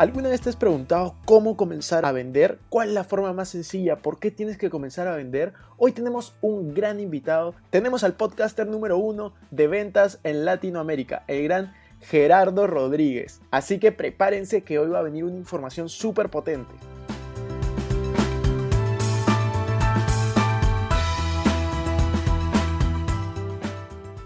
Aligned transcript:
¿Alguna 0.00 0.30
vez 0.30 0.40
te 0.40 0.48
has 0.48 0.56
preguntado 0.56 1.14
cómo 1.26 1.58
comenzar 1.58 2.06
a 2.06 2.12
vender? 2.12 2.58
¿Cuál 2.70 2.88
es 2.88 2.94
la 2.94 3.04
forma 3.04 3.34
más 3.34 3.50
sencilla? 3.50 3.98
¿Por 3.98 4.18
qué 4.18 4.30
tienes 4.30 4.56
que 4.56 4.70
comenzar 4.70 5.06
a 5.06 5.14
vender? 5.14 5.52
Hoy 5.76 5.92
tenemos 5.92 6.34
un 6.40 6.72
gran 6.72 7.00
invitado. 7.00 7.54
Tenemos 7.68 8.02
al 8.02 8.14
podcaster 8.14 8.66
número 8.66 8.96
uno 8.96 9.34
de 9.50 9.66
ventas 9.66 10.18
en 10.24 10.46
Latinoamérica, 10.46 11.24
el 11.26 11.44
gran 11.44 11.74
Gerardo 12.00 12.66
Rodríguez. 12.66 13.42
Así 13.50 13.78
que 13.78 13.92
prepárense 13.92 14.62
que 14.62 14.78
hoy 14.78 14.88
va 14.88 15.00
a 15.00 15.02
venir 15.02 15.24
una 15.24 15.36
información 15.36 15.90
súper 15.90 16.30
potente. 16.30 16.72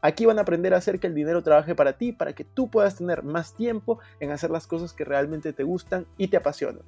Aquí 0.00 0.26
van 0.26 0.38
a 0.38 0.42
aprender 0.42 0.74
a 0.74 0.78
hacer 0.78 1.00
que 1.00 1.06
el 1.06 1.14
dinero 1.14 1.42
trabaje 1.42 1.74
para 1.74 1.94
ti, 1.94 2.12
para 2.12 2.34
que 2.34 2.44
tú 2.44 2.68
puedas 2.70 2.96
tener 2.96 3.22
más 3.22 3.54
tiempo 3.54 3.98
en 4.20 4.30
hacer 4.30 4.50
las 4.50 4.66
cosas 4.66 4.92
que 4.92 5.04
realmente 5.04 5.52
te 5.52 5.64
gustan 5.64 6.06
y 6.18 6.28
te 6.28 6.36
apasionan. 6.36 6.82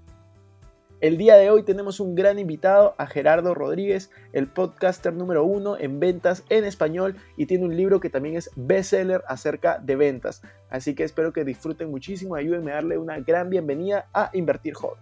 El 1.01 1.17
día 1.17 1.37
de 1.37 1.49
hoy 1.49 1.63
tenemos 1.63 2.01
un 2.01 2.17
gran 2.17 2.41
invitado 2.41 2.97
a 2.99 3.07
Gerardo 3.07 3.55
Rodríguez, 3.55 4.11
el 4.33 4.49
podcaster 4.49 5.15
número 5.15 5.45
uno 5.45 5.77
en 5.79 6.01
ventas 6.01 6.43
en 6.49 6.65
español 6.65 7.15
y 7.37 7.47
tiene 7.47 7.67
un 7.67 7.77
libro 7.77 8.01
que 8.01 8.11
también 8.11 8.37
es 8.37 8.51
bestseller 8.57 9.23
acerca 9.29 9.79
de 9.79 9.95
ventas. 9.95 10.43
Así 10.71 10.97
que 10.97 11.05
espero 11.05 11.33
que 11.33 11.45
disfruten 11.45 11.89
muchísimo, 11.89 12.35
ayúdenme 12.35 12.73
a 12.73 12.77
darle 12.77 12.99
una 12.99 13.21
gran 13.21 13.49
bienvenida 13.49 14.09
a 14.13 14.31
Invertir 14.33 14.75
Joven. 14.75 14.99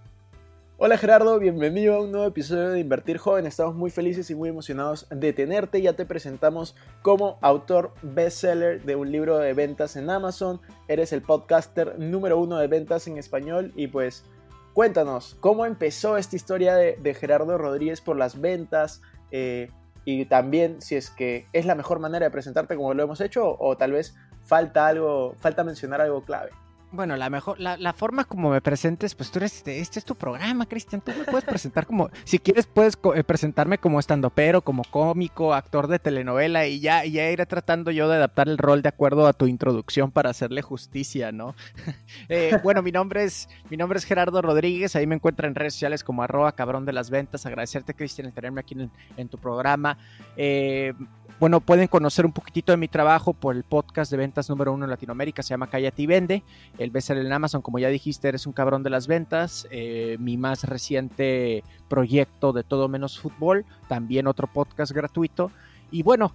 Hola 0.78 0.98
Gerardo, 0.98 1.38
bienvenido 1.38 1.94
a 1.94 2.02
un 2.02 2.12
nuevo 2.12 2.26
episodio 2.26 2.68
de 2.68 2.80
Invertir 2.80 3.16
Joven. 3.16 3.46
Estamos 3.46 3.74
muy 3.74 3.88
felices 3.88 4.28
y 4.28 4.34
muy 4.34 4.50
emocionados 4.50 5.06
de 5.08 5.32
tenerte. 5.32 5.80
Ya 5.80 5.94
te 5.94 6.04
presentamos 6.04 6.76
como 7.00 7.38
autor 7.40 7.94
bestseller 8.02 8.82
de 8.82 8.94
un 8.94 9.10
libro 9.10 9.38
de 9.38 9.54
ventas 9.54 9.96
en 9.96 10.10
Amazon. 10.10 10.60
Eres 10.86 11.14
el 11.14 11.22
podcaster 11.22 11.98
número 11.98 12.38
uno 12.38 12.58
de 12.58 12.66
ventas 12.66 13.06
en 13.06 13.16
español 13.16 13.72
y 13.74 13.86
pues 13.86 14.26
cuéntanos, 14.74 15.38
¿cómo 15.40 15.64
empezó 15.64 16.18
esta 16.18 16.36
historia 16.36 16.74
de, 16.74 17.14
Gerardo 17.14 17.56
Rodríguez 17.56 18.02
por 18.02 18.18
las 18.18 18.38
ventas? 18.38 19.00
Eh, 19.30 19.70
y 20.04 20.26
también 20.26 20.82
si 20.82 20.96
es 20.96 21.08
que 21.08 21.46
es 21.54 21.64
la 21.64 21.74
mejor 21.74 22.00
manera 22.00 22.26
de 22.26 22.30
presentarte 22.30 22.76
como 22.76 22.92
lo 22.92 23.02
hemos 23.02 23.22
hecho 23.22 23.56
o 23.58 23.78
tal 23.78 23.92
vez 23.92 24.14
falta 24.42 24.86
algo, 24.88 25.36
falta 25.38 25.64
mencionar 25.64 26.02
algo 26.02 26.22
clave. 26.22 26.50
Bueno, 26.92 27.16
la 27.16 27.28
mejor, 27.30 27.58
la, 27.58 27.92
forma 27.92 28.24
como 28.24 28.50
me 28.50 28.60
presentes, 28.60 29.14
pues 29.16 29.30
tú 29.30 29.40
eres, 29.40 29.56
este, 29.56 29.80
este 29.80 29.98
es 29.98 30.04
tu 30.04 30.14
programa, 30.14 30.66
Cristian, 30.66 31.00
tú 31.00 31.12
me 31.18 31.24
puedes 31.24 31.44
presentar 31.44 31.84
como, 31.84 32.10
si 32.24 32.38
quieres 32.38 32.66
puedes 32.66 32.96
eh, 33.14 33.24
presentarme 33.24 33.78
como 33.78 33.98
estandopero, 33.98 34.62
como 34.62 34.84
cómico, 34.84 35.52
actor 35.52 35.88
de 35.88 35.98
telenovela 35.98 36.66
y 36.66 36.78
ya, 36.78 37.04
ya 37.04 37.28
iré 37.28 37.44
tratando 37.44 37.90
yo 37.90 38.08
de 38.08 38.16
adaptar 38.16 38.48
el 38.48 38.56
rol 38.56 38.82
de 38.82 38.88
acuerdo 38.88 39.26
a 39.26 39.32
tu 39.32 39.46
introducción 39.46 40.12
para 40.12 40.30
hacerle 40.30 40.62
justicia, 40.62 41.32
¿no? 41.32 41.54
Eh, 42.28 42.58
bueno, 42.62 42.82
mi 42.82 42.92
nombre 42.92 43.24
es, 43.24 43.48
mi 43.70 43.76
nombre 43.76 43.98
es 43.98 44.04
Gerardo 44.04 44.40
Rodríguez, 44.42 44.96
ahí 44.96 45.06
me 45.06 45.14
encuentran 45.14 45.50
en 45.50 45.54
redes 45.54 45.74
sociales 45.74 46.02
como 46.02 46.22
arroba 46.22 46.52
cabrón 46.52 46.84
de 46.84 46.92
las 46.92 47.10
ventas, 47.10 47.46
agradecerte 47.46 47.94
Cristian 47.94 48.26
el 48.26 48.32
tenerme 48.32 48.60
aquí 48.60 48.74
en, 48.74 48.90
en 49.16 49.28
tu 49.28 49.38
programa. 49.38 49.98
Eh, 50.36 50.92
bueno, 51.38 51.60
pueden 51.60 51.86
conocer 51.86 52.24
un 52.24 52.32
poquitito 52.32 52.72
de 52.72 52.78
mi 52.78 52.88
trabajo 52.88 53.34
por 53.34 53.56
el 53.56 53.62
podcast 53.62 54.10
de 54.10 54.16
ventas 54.16 54.48
número 54.48 54.72
uno 54.72 54.84
en 54.84 54.90
Latinoamérica, 54.90 55.42
se 55.42 55.50
llama 55.50 55.68
Cállate 55.68 56.00
y 56.00 56.06
Vende. 56.06 56.42
El 56.78 56.90
bestseller 56.90 57.26
en 57.26 57.32
Amazon, 57.32 57.60
como 57.60 57.78
ya 57.78 57.88
dijiste, 57.88 58.28
eres 58.28 58.46
un 58.46 58.54
cabrón 58.54 58.82
de 58.82 58.88
las 58.88 59.06
ventas. 59.06 59.68
Eh, 59.70 60.16
mi 60.18 60.38
más 60.38 60.64
reciente 60.64 61.62
proyecto 61.88 62.54
de 62.54 62.64
Todo 62.64 62.88
Menos 62.88 63.18
Fútbol, 63.18 63.66
también 63.86 64.26
otro 64.26 64.46
podcast 64.46 64.92
gratuito. 64.92 65.50
Y 65.90 66.02
bueno, 66.02 66.32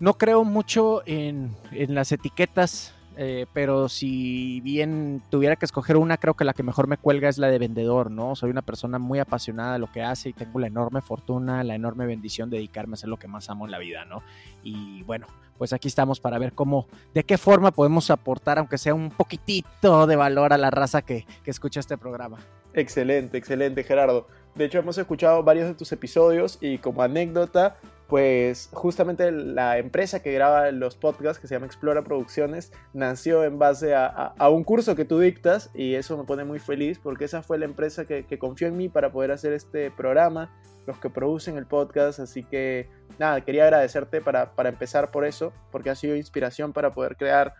no 0.00 0.14
creo 0.14 0.42
mucho 0.42 1.02
en, 1.06 1.54
en 1.70 1.94
las 1.94 2.10
etiquetas 2.10 2.95
eh, 3.16 3.46
pero 3.54 3.88
si 3.88 4.60
bien 4.60 5.22
tuviera 5.30 5.56
que 5.56 5.64
escoger 5.64 5.96
una, 5.96 6.18
creo 6.18 6.34
que 6.34 6.44
la 6.44 6.52
que 6.52 6.62
mejor 6.62 6.86
me 6.86 6.98
cuelga 6.98 7.28
es 7.28 7.38
la 7.38 7.48
de 7.48 7.58
vendedor, 7.58 8.10
¿no? 8.10 8.36
Soy 8.36 8.50
una 8.50 8.62
persona 8.62 8.98
muy 8.98 9.18
apasionada 9.18 9.74
de 9.74 9.78
lo 9.78 9.90
que 9.90 10.02
hace 10.02 10.28
y 10.28 10.32
tengo 10.34 10.60
la 10.60 10.66
enorme 10.66 11.00
fortuna, 11.00 11.64
la 11.64 11.74
enorme 11.74 12.04
bendición 12.04 12.50
de 12.50 12.58
dedicarme 12.58 12.92
a 12.92 12.96
hacer 12.96 13.08
lo 13.08 13.18
que 13.18 13.26
más 13.26 13.48
amo 13.48 13.64
en 13.64 13.70
la 13.70 13.78
vida, 13.78 14.04
¿no? 14.04 14.22
Y 14.62 15.02
bueno, 15.04 15.26
pues 15.56 15.72
aquí 15.72 15.88
estamos 15.88 16.20
para 16.20 16.38
ver 16.38 16.52
cómo, 16.52 16.86
de 17.14 17.24
qué 17.24 17.38
forma 17.38 17.70
podemos 17.70 18.10
aportar, 18.10 18.58
aunque 18.58 18.76
sea 18.76 18.94
un 18.94 19.10
poquitito 19.10 20.06
de 20.06 20.16
valor 20.16 20.52
a 20.52 20.58
la 20.58 20.70
raza 20.70 21.00
que, 21.00 21.26
que 21.42 21.50
escucha 21.50 21.80
este 21.80 21.96
programa. 21.96 22.38
Excelente, 22.74 23.38
excelente, 23.38 23.82
Gerardo. 23.82 24.28
De 24.54 24.66
hecho, 24.66 24.78
hemos 24.78 24.98
escuchado 24.98 25.42
varios 25.42 25.68
de 25.68 25.74
tus 25.74 25.90
episodios 25.92 26.58
y 26.60 26.78
como 26.78 27.02
anécdota, 27.02 27.78
pues 28.08 28.68
justamente 28.72 29.32
la 29.32 29.78
empresa 29.78 30.22
que 30.22 30.32
graba 30.32 30.70
los 30.70 30.96
podcasts, 30.96 31.40
que 31.40 31.48
se 31.48 31.54
llama 31.54 31.66
Explora 31.66 32.02
Producciones, 32.02 32.72
nació 32.92 33.42
en 33.44 33.58
base 33.58 33.94
a, 33.94 34.34
un 34.48 34.62
curso 34.62 34.94
que 34.94 35.04
tú 35.04 35.18
dictas 35.18 35.70
y 35.74 35.94
eso 35.94 36.16
me 36.16 36.24
pone 36.24 36.44
muy 36.44 36.60
feliz 36.60 37.00
porque 37.02 37.24
esa 37.24 37.42
fue 37.42 37.58
la 37.58 37.64
empresa 37.64 38.04
que, 38.04 38.24
confió 38.38 38.68
en 38.68 38.76
mí 38.76 38.88
para 38.88 39.10
poder 39.10 39.32
hacer 39.32 39.52
este 39.52 39.90
programa, 39.90 40.54
los 40.86 40.98
que 40.98 41.10
producen 41.10 41.56
el 41.56 41.66
podcast, 41.66 42.20
así 42.20 42.44
que 42.44 42.88
nada, 43.18 43.40
quería 43.40 43.64
agradecerte 43.64 44.20
para, 44.20 44.52
para 44.52 44.68
empezar 44.68 45.10
por 45.10 45.24
eso, 45.24 45.52
porque 45.72 45.90
ha 45.90 45.96
sido 45.96 46.14
inspiración 46.14 46.72
para 46.72 46.92
poder 46.92 47.16
crear 47.16 47.54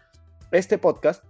este 0.52 0.78
podcast. 0.78 1.24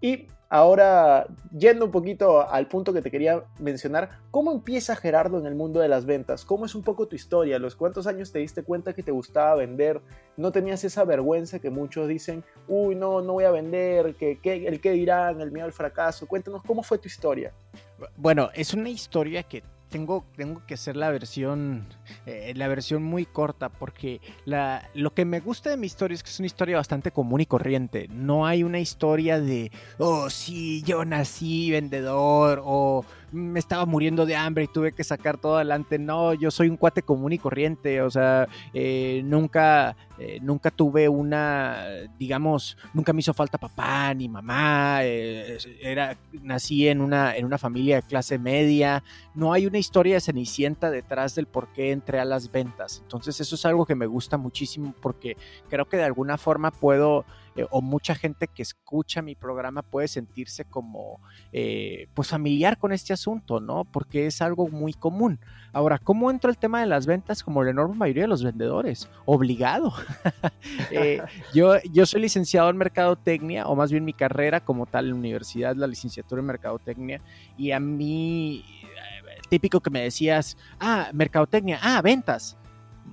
Y 0.00 0.28
ahora, 0.48 1.26
yendo 1.56 1.84
un 1.84 1.90
poquito 1.90 2.48
al 2.48 2.66
punto 2.68 2.92
que 2.92 3.02
te 3.02 3.10
quería 3.10 3.44
mencionar, 3.58 4.10
¿cómo 4.30 4.52
empieza 4.52 4.96
Gerardo 4.96 5.38
en 5.38 5.46
el 5.46 5.54
mundo 5.54 5.80
de 5.80 5.88
las 5.88 6.06
ventas? 6.06 6.44
¿Cómo 6.44 6.66
es 6.66 6.74
un 6.74 6.82
poco 6.82 7.06
tu 7.06 7.16
historia? 7.16 7.58
¿Los 7.58 7.76
cuántos 7.76 8.06
años 8.06 8.32
te 8.32 8.40
diste 8.40 8.62
cuenta 8.62 8.92
que 8.92 9.02
te 9.02 9.12
gustaba 9.12 9.54
vender? 9.54 10.00
¿No 10.36 10.52
tenías 10.52 10.82
esa 10.84 11.04
vergüenza 11.04 11.58
que 11.58 11.70
muchos 11.70 12.08
dicen, 12.08 12.44
uy, 12.66 12.94
no, 12.94 13.20
no 13.20 13.34
voy 13.34 13.44
a 13.44 13.50
vender, 13.50 14.14
que, 14.16 14.38
el 14.44 14.80
qué 14.80 14.90
dirán, 14.92 15.40
el 15.40 15.52
miedo 15.52 15.66
al 15.66 15.72
fracaso? 15.72 16.26
Cuéntanos, 16.26 16.62
¿cómo 16.64 16.82
fue 16.82 16.98
tu 16.98 17.08
historia? 17.08 17.52
Bueno, 18.16 18.50
es 18.54 18.74
una 18.74 18.88
historia 18.88 19.42
que 19.42 19.62
tengo, 19.90 20.24
tengo 20.36 20.64
que 20.66 20.74
hacer 20.74 20.96
la 20.96 21.10
versión, 21.10 21.86
eh, 22.24 22.52
la 22.56 22.68
versión 22.68 23.02
muy 23.02 23.26
corta, 23.26 23.68
porque 23.68 24.20
la, 24.44 24.88
lo 24.94 25.12
que 25.12 25.24
me 25.24 25.40
gusta 25.40 25.70
de 25.70 25.76
mi 25.76 25.86
historia 25.86 26.14
es 26.14 26.22
que 26.22 26.30
es 26.30 26.38
una 26.38 26.46
historia 26.46 26.76
bastante 26.76 27.10
común 27.10 27.40
y 27.40 27.46
corriente. 27.46 28.08
No 28.08 28.46
hay 28.46 28.62
una 28.62 28.78
historia 28.78 29.40
de, 29.40 29.70
oh, 29.98 30.30
sí, 30.30 30.82
yo 30.82 31.04
nací 31.04 31.70
vendedor, 31.70 32.62
o 32.64 33.04
me 33.32 33.58
estaba 33.58 33.86
muriendo 33.86 34.26
de 34.26 34.36
hambre 34.36 34.64
y 34.64 34.68
tuve 34.68 34.92
que 34.92 35.04
sacar 35.04 35.38
todo 35.38 35.56
adelante. 35.56 35.98
No, 35.98 36.34
yo 36.34 36.50
soy 36.50 36.68
un 36.68 36.76
cuate 36.76 37.02
común 37.02 37.32
y 37.32 37.38
corriente, 37.38 38.02
o 38.02 38.10
sea, 38.10 38.48
eh, 38.74 39.22
nunca, 39.24 39.96
eh, 40.18 40.38
nunca 40.42 40.70
tuve 40.70 41.08
una, 41.08 41.84
digamos, 42.18 42.76
nunca 42.92 43.12
me 43.12 43.20
hizo 43.20 43.34
falta 43.34 43.58
papá 43.58 44.12
ni 44.14 44.28
mamá, 44.28 45.00
eh, 45.02 45.58
era, 45.80 46.16
nací 46.42 46.88
en 46.88 47.00
una, 47.00 47.36
en 47.36 47.44
una 47.44 47.58
familia 47.58 47.96
de 47.96 48.02
clase 48.02 48.38
media, 48.38 49.02
no 49.34 49.52
hay 49.52 49.66
una 49.66 49.78
historia 49.78 50.14
de 50.14 50.20
Cenicienta 50.20 50.90
detrás 50.90 51.34
del 51.34 51.46
por 51.46 51.68
qué 51.72 51.92
entré 51.92 52.18
a 52.18 52.24
las 52.24 52.50
ventas. 52.50 53.00
Entonces 53.02 53.40
eso 53.40 53.54
es 53.54 53.64
algo 53.64 53.86
que 53.86 53.94
me 53.94 54.06
gusta 54.06 54.36
muchísimo 54.36 54.94
porque 55.00 55.36
creo 55.68 55.88
que 55.88 55.96
de 55.96 56.04
alguna 56.04 56.36
forma 56.38 56.70
puedo 56.70 57.24
eh, 57.60 57.66
o 57.70 57.82
mucha 57.82 58.14
gente 58.14 58.48
que 58.48 58.62
escucha 58.62 59.22
mi 59.22 59.34
programa 59.34 59.82
puede 59.82 60.08
sentirse 60.08 60.64
como 60.64 61.20
eh, 61.52 62.08
pues 62.14 62.28
familiar 62.28 62.78
con 62.78 62.92
este 62.92 63.12
asunto, 63.12 63.60
¿no? 63.60 63.84
Porque 63.84 64.26
es 64.26 64.40
algo 64.40 64.68
muy 64.68 64.94
común. 64.94 65.38
Ahora, 65.72 65.98
¿cómo 65.98 66.30
entra 66.30 66.50
el 66.50 66.58
tema 66.58 66.80
de 66.80 66.86
las 66.86 67.06
ventas 67.06 67.42
como 67.42 67.62
la 67.62 67.70
enorme 67.70 67.96
mayoría 67.96 68.22
de 68.22 68.28
los 68.28 68.42
vendedores? 68.42 69.08
Obligado. 69.24 69.92
Eh, 70.90 71.20
yo, 71.54 71.74
yo 71.92 72.06
soy 72.06 72.22
licenciado 72.22 72.70
en 72.70 72.76
Mercadotecnia, 72.76 73.66
o 73.66 73.76
más 73.76 73.90
bien 73.90 74.04
mi 74.04 74.12
carrera 74.12 74.60
como 74.60 74.86
tal 74.86 75.06
en 75.06 75.10
la 75.12 75.16
universidad, 75.16 75.76
la 75.76 75.86
licenciatura 75.86 76.40
en 76.40 76.46
Mercadotecnia, 76.46 77.20
y 77.56 77.70
a 77.70 77.80
mí, 77.80 78.64
típico 79.48 79.80
que 79.80 79.90
me 79.90 80.02
decías, 80.02 80.56
ah, 80.80 81.10
Mercadotecnia, 81.12 81.78
ah, 81.82 82.00
ventas 82.02 82.56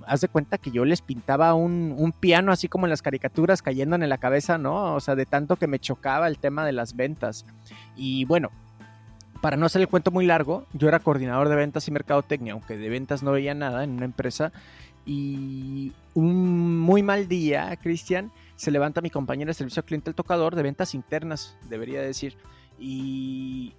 haz 0.06 0.20
de 0.20 0.28
cuenta 0.28 0.58
que 0.58 0.70
yo 0.70 0.84
les 0.84 1.02
pintaba 1.02 1.54
un, 1.54 2.14
piano 2.18 2.52
así 2.52 2.68
como 2.68 2.86
en 2.86 2.90
las 2.90 3.02
caricaturas 3.02 3.62
cayendo 3.62 3.96
en 3.96 4.08
la 4.08 4.18
cabeza, 4.18 4.58
¿no? 4.58 4.94
O 4.94 5.00
sea, 5.00 5.14
de 5.14 5.26
tanto 5.26 5.56
que 5.56 5.66
me 5.66 5.78
chocaba 5.78 6.26
el 6.28 6.38
tema 6.38 6.64
de 6.64 6.72
las 6.72 6.96
ventas. 6.96 7.44
Y 7.96 8.24
bueno, 8.24 8.50
para 9.40 9.56
no 9.56 9.66
hacer 9.66 9.82
el 9.82 9.88
cuento 9.88 10.10
muy 10.10 10.26
largo, 10.26 10.66
yo 10.72 10.88
era 10.88 11.00
coordinador 11.00 11.48
de 11.48 11.56
ventas 11.56 11.86
y 11.88 11.90
mercadotecnia, 11.90 12.54
aunque 12.54 12.76
de 12.76 12.88
ventas 12.88 13.22
no 13.22 13.32
veía 13.32 13.54
nada 13.54 13.84
en 13.84 13.90
una 13.90 14.04
empresa. 14.04 14.52
Y 15.06 15.92
un 16.14 16.78
muy 16.78 17.02
mal 17.02 17.28
día, 17.28 17.74
Cristian, 17.76 18.30
se 18.56 18.70
levanta 18.70 19.00
mi 19.00 19.10
compañera 19.10 19.50
de 19.50 19.54
servicio 19.54 19.80
al 19.80 19.86
cliente 19.86 20.10
el 20.10 20.16
tocador 20.16 20.54
de 20.54 20.62
ventas 20.62 20.94
internas, 20.94 21.56
debería 21.68 22.02
decir. 22.02 22.36
Y 22.78 23.74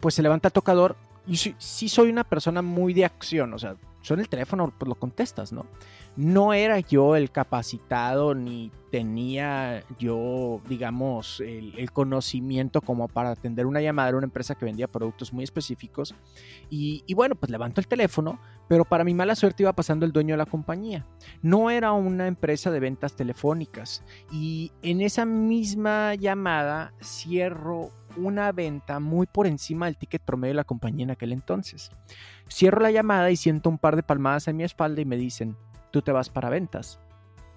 pues 0.00 0.14
se 0.14 0.22
levanta 0.22 0.48
el 0.48 0.52
tocador. 0.52 0.96
Y 1.26 1.36
sí 1.36 1.88
soy 1.88 2.10
una 2.10 2.24
persona 2.24 2.60
muy 2.60 2.92
de 2.92 3.04
acción, 3.04 3.54
o 3.54 3.58
sea, 3.58 3.76
suena 4.04 4.22
el 4.22 4.28
teléfono, 4.28 4.72
pues 4.76 4.86
lo 4.86 4.94
contestas, 4.94 5.50
¿no? 5.52 5.66
No 6.14 6.52
era 6.52 6.78
yo 6.78 7.16
el 7.16 7.30
capacitado 7.30 8.34
ni 8.34 8.70
tenía 8.90 9.82
yo, 9.98 10.60
digamos, 10.68 11.40
el, 11.40 11.90
conocimiento 11.90 12.82
como 12.82 13.08
para 13.08 13.30
atender 13.30 13.66
una 13.66 13.80
llamada 13.80 14.10
de 14.10 14.18
una 14.18 14.26
empresa 14.26 14.54
que 14.54 14.66
vendía 14.66 14.86
productos 14.86 15.32
muy 15.32 15.42
específicos. 15.42 16.14
Y, 16.70 17.02
bueno, 17.14 17.34
pues 17.34 17.50
levanto 17.50 17.80
el 17.80 17.88
teléfono, 17.88 18.38
pero 18.68 18.84
para 18.84 19.02
mi 19.02 19.14
mala 19.14 19.34
suerte 19.34 19.62
iba 19.62 19.72
pasando 19.72 20.04
el 20.04 20.12
dueño 20.12 20.34
de 20.34 20.38
la 20.38 20.46
compañía. 20.46 21.06
No 21.42 21.70
era 21.70 21.92
una 21.92 22.26
empresa 22.26 22.70
de 22.70 22.78
ventas 22.78 23.16
telefónicas. 23.16 24.04
Y 24.30 24.70
en 24.82 25.00
esa 25.00 25.24
misma 25.24 26.14
llamada 26.14 26.92
cierro 27.02 27.90
una 28.16 28.52
venta 28.52 29.00
muy 29.00 29.26
por 29.26 29.46
encima 29.46 29.86
del 29.86 29.96
ticket 29.96 30.22
promedio 30.22 30.52
de 30.52 30.56
la 30.56 30.64
compañía 30.64 31.04
en 31.04 31.10
aquel 31.10 31.32
entonces. 31.32 31.90
Cierro 32.50 32.80
la 32.80 32.90
llamada 32.90 33.30
y 33.30 33.36
siento 33.36 33.68
un 33.70 33.78
par 33.78 33.96
de 33.96 34.02
palmadas 34.02 34.48
en 34.48 34.56
mi 34.56 34.64
espalda 34.64 35.00
y 35.00 35.04
me 35.04 35.16
dicen, 35.16 35.56
tú 35.90 36.02
te 36.02 36.12
vas 36.12 36.30
para 36.30 36.50
ventas. 36.50 37.00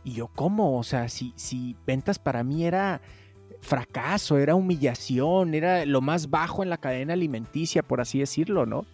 Y 0.04 0.13
yo, 0.13 0.27
¿cómo? 0.27 0.77
O 0.77 0.83
sea, 0.83 1.09
si, 1.09 1.33
si 1.36 1.75
ventas 1.86 2.19
para 2.19 2.44
mí 2.44 2.65
era 2.65 3.01
fracaso, 3.62 4.38
era 4.38 4.56
humillación, 4.56 5.54
era 5.54 5.86
lo 5.86 6.01
más 6.01 6.30
bajo 6.30 6.63
en 6.63 6.69
la 6.69 6.77
cadena 6.77 7.13
alimenticia, 7.13 7.83
por 7.83 8.01
así 8.01 8.19
decirlo, 8.19 8.65
¿no? 8.65 8.86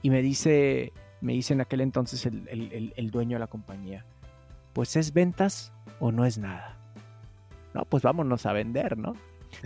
Y 0.00 0.10
me 0.10 0.22
dice, 0.22 0.92
me 1.20 1.32
dice 1.32 1.54
en 1.54 1.60
aquel 1.60 1.80
entonces 1.80 2.24
el, 2.26 2.92
el 2.96 3.10
dueño 3.10 3.36
de 3.36 3.40
la 3.40 3.46
compañía, 3.46 4.04
pues 4.72 4.96
es 4.96 5.12
ventas 5.12 5.72
o 6.00 6.12
no 6.12 6.24
es 6.24 6.38
nada. 6.38 6.78
No, 7.74 7.84
pues 7.84 8.02
vámonos 8.02 8.46
a 8.46 8.52
vender, 8.52 8.98
¿no? 8.98 9.14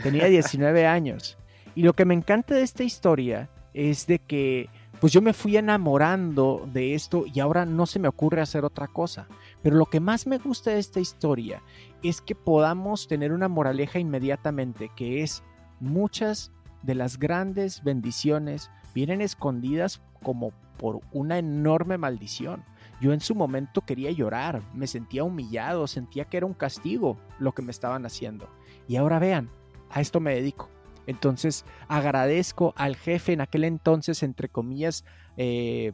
Tenía 0.03 0.27
19 0.27 0.87
años. 0.87 1.39
Y 1.75 1.83
lo 1.83 1.95
que 1.95 2.05
me 2.05 2.15
encanta 2.15 2.55
de 2.55 2.63
esta 2.63 2.85
historia 2.85 3.51
es 3.75 4.07
de 4.07 4.19
que 4.19 4.69
pues 5.01 5.13
yo 5.13 5.21
me 5.21 5.35
fui 5.35 5.57
enamorando 5.57 6.67
de 6.73 6.95
esto 6.95 7.25
y 7.33 7.41
ahora 7.41 7.67
no 7.67 7.85
se 7.85 7.99
me 7.99 8.09
ocurre 8.09 8.41
hacer 8.41 8.65
otra 8.65 8.87
cosa. 8.87 9.27
Pero 9.63 9.77
lo 9.77 9.87
que 9.87 10.01
más 10.01 10.27
me 10.27 10.39
gusta 10.39 10.71
de 10.71 10.79
esta 10.79 11.01
historia 11.01 11.63
es 12.03 12.21
que 12.21 12.35
podamos 12.35 13.07
tener 13.07 13.33
una 13.33 13.49
moraleja 13.49 13.99
inmediatamente, 13.99 14.91
que 14.97 15.23
es 15.23 15.43
muchas 15.81 16.51
de 16.83 16.95
las 16.95 17.19
grandes 17.19 17.83
bendiciones 17.83 18.71
vienen 18.95 19.21
escondidas 19.21 20.01
como 20.23 20.53
por 20.79 21.01
una 21.13 21.39
enorme 21.39 21.99
maldición. 21.99 22.65
Yo 23.01 23.13
en 23.13 23.21
su 23.21 23.35
momento 23.35 23.83
quería 23.83 24.11
llorar, 24.11 24.63
me 24.73 24.87
sentía 24.87 25.25
humillado, 25.25 25.87
sentía 25.87 26.25
que 26.25 26.39
era 26.39 26.47
un 26.47 26.55
castigo 26.55 27.19
lo 27.39 27.53
que 27.53 27.63
me 27.63 27.71
estaban 27.71 28.07
haciendo. 28.07 28.49
Y 28.89 28.97
ahora 28.97 29.19
vean, 29.19 29.51
a 29.91 30.01
esto 30.01 30.21
me 30.21 30.35
dedico. 30.35 30.71
Entonces 31.07 31.65
agradezco 31.89 32.75
al 32.77 32.97
jefe 32.97 33.33
en 33.33 33.41
aquel 33.41 33.65
entonces, 33.65 34.23
entre 34.23 34.49
comillas, 34.49 35.05
eh, 35.37 35.93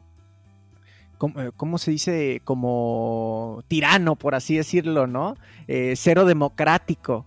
eh, 1.21 1.51
¿cómo, 1.55 1.77
se 1.77 1.91
dice? 1.91 2.41
Como 2.43 3.63
tirano, 3.67 4.15
por 4.15 4.35
así 4.35 4.57
decirlo, 4.57 5.07
¿no? 5.07 5.35
Eh, 5.67 5.93
cero 5.95 6.25
democrático. 6.25 7.25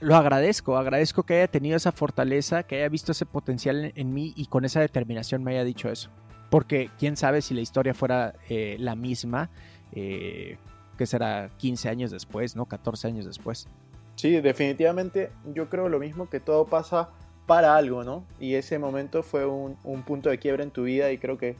Lo 0.00 0.14
agradezco, 0.14 0.76
agradezco 0.76 1.24
que 1.24 1.34
haya 1.34 1.48
tenido 1.48 1.76
esa 1.76 1.90
fortaleza, 1.90 2.62
que 2.62 2.76
haya 2.76 2.88
visto 2.88 3.10
ese 3.10 3.26
potencial 3.26 3.92
en, 3.96 4.14
mí 4.14 4.32
y 4.36 4.46
con 4.46 4.64
esa 4.64 4.80
determinación 4.80 5.42
me 5.42 5.52
haya 5.52 5.64
dicho 5.64 5.88
eso. 5.90 6.10
Porque 6.50 6.90
quién 6.98 7.16
sabe 7.16 7.42
si 7.42 7.52
la 7.52 7.62
historia 7.62 7.94
fuera 7.94 8.34
la 8.48 8.94
misma, 8.94 9.50
que 9.90 10.56
será 11.04 11.50
15 11.58 11.88
años 11.88 12.10
después, 12.12 12.54
¿no? 12.54 12.66
14 12.66 13.08
años 13.08 13.26
después. 13.26 13.68
Sí, 14.18 14.40
definitivamente 14.40 15.30
yo 15.54 15.68
creo 15.70 15.88
lo 15.88 16.00
mismo 16.00 16.28
que 16.28 16.40
todo 16.40 16.66
pasa 16.66 17.10
para 17.46 17.76
algo, 17.76 18.02
¿no? 18.02 18.24
Y 18.40 18.56
ese 18.56 18.80
momento 18.80 19.22
fue 19.22 19.46
un, 19.46 19.76
punto 20.04 20.28
de 20.28 20.38
quiebra 20.40 20.64
en 20.64 20.72
tu 20.72 20.82
vida 20.82 21.12
y 21.12 21.18
creo 21.18 21.38
que 21.38 21.54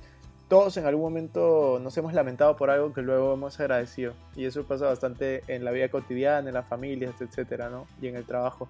todos 0.49 0.76
en 0.76 0.84
algún 0.84 1.05
momento 1.05 1.78
nos 1.81 1.96
hemos 1.99 2.14
lamentado 2.14 2.56
por 2.56 2.70
algo 2.70 2.93
que 2.93 3.00
luego 3.00 3.34
hemos 3.34 3.60
agradecido. 3.60 4.14
Y 4.34 4.44
eso 4.44 4.64
pasa 4.64 4.87
bastante 4.87 5.44
en 5.46 5.64
la 5.64 5.70
vida 5.70 5.88
cotidiana, 5.88 6.49
en 6.49 6.55
las 6.55 6.66
familias, 6.66 7.20
etcétera, 7.20 7.70
¿no? 7.70 7.87
Y 8.02 8.08
en 8.08 8.16
el 8.16 8.25
trabajo. 8.25 8.69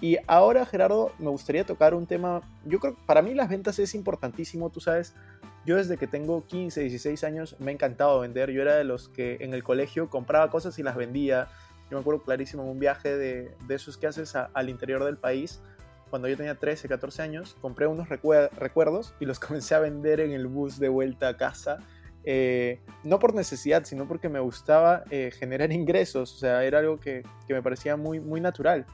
Y 0.00 0.16
ahora, 0.26 0.66
Gerardo, 0.66 1.12
me 1.20 1.28
gustaría 1.28 1.64
tocar 1.64 1.94
un 1.94 2.06
tema. 2.06 2.40
Yo 2.64 2.80
creo 2.80 2.96
que 2.96 3.02
para 3.06 3.22
mí 3.22 3.32
las 3.32 3.48
ventas 3.48 3.78
es 3.78 3.94
importantísimo, 3.94 4.70
tú 4.70 4.80
sabes. 4.80 5.14
Yo 5.64 5.76
desde 5.76 5.98
que 5.98 6.08
tengo 6.08 6.44
15, 6.46 6.80
16 6.80 7.22
años 7.22 7.54
me 7.60 7.70
ha 7.70 7.74
encantado 7.74 8.18
vender. 8.18 8.50
Yo 8.50 8.62
era 8.62 8.74
de 8.74 8.82
los 8.82 9.08
que 9.08 9.36
en 9.38 9.54
el 9.54 9.62
colegio 9.62 10.10
compraba 10.10 10.50
cosas 10.50 10.76
y 10.80 10.82
las 10.82 10.96
vendía. 10.96 11.46
Yo 11.90 11.96
me 11.96 12.00
acuerdo 12.00 12.22
clarísimo 12.22 12.64
un 12.64 12.78
viaje 12.78 13.16
de, 13.16 13.54
de 13.66 13.74
esos 13.74 13.98
que 13.98 14.06
haces 14.06 14.34
al 14.36 14.68
interior 14.68 15.04
del 15.04 15.16
país. 15.16 15.60
Cuando 16.08 16.28
yo 16.28 16.36
tenía 16.36 16.56
13, 16.56 16.88
14 16.88 17.22
años, 17.22 17.56
compré 17.60 17.86
unos 17.86 18.08
recuerdos 18.08 19.14
y 19.20 19.26
los 19.26 19.38
comencé 19.40 19.74
a 19.74 19.80
vender 19.80 20.20
en 20.20 20.32
el 20.32 20.46
bus 20.46 20.78
de 20.78 20.88
vuelta 20.88 21.28
a 21.28 21.36
casa. 21.36 21.78
Eh, 22.24 22.80
no 23.02 23.18
por 23.18 23.34
necesidad, 23.34 23.84
sino 23.84 24.06
porque 24.06 24.28
me 24.28 24.40
gustaba 24.40 25.04
eh, 25.10 25.30
generar 25.32 25.72
ingresos. 25.72 26.34
O 26.34 26.38
sea, 26.38 26.64
era 26.64 26.80
algo 26.80 26.98
que, 26.98 27.22
que, 27.46 27.54
me 27.54 27.62
parecía 27.62 27.96
muy, 27.96 28.20
muy 28.20 28.40
natural. 28.40 28.86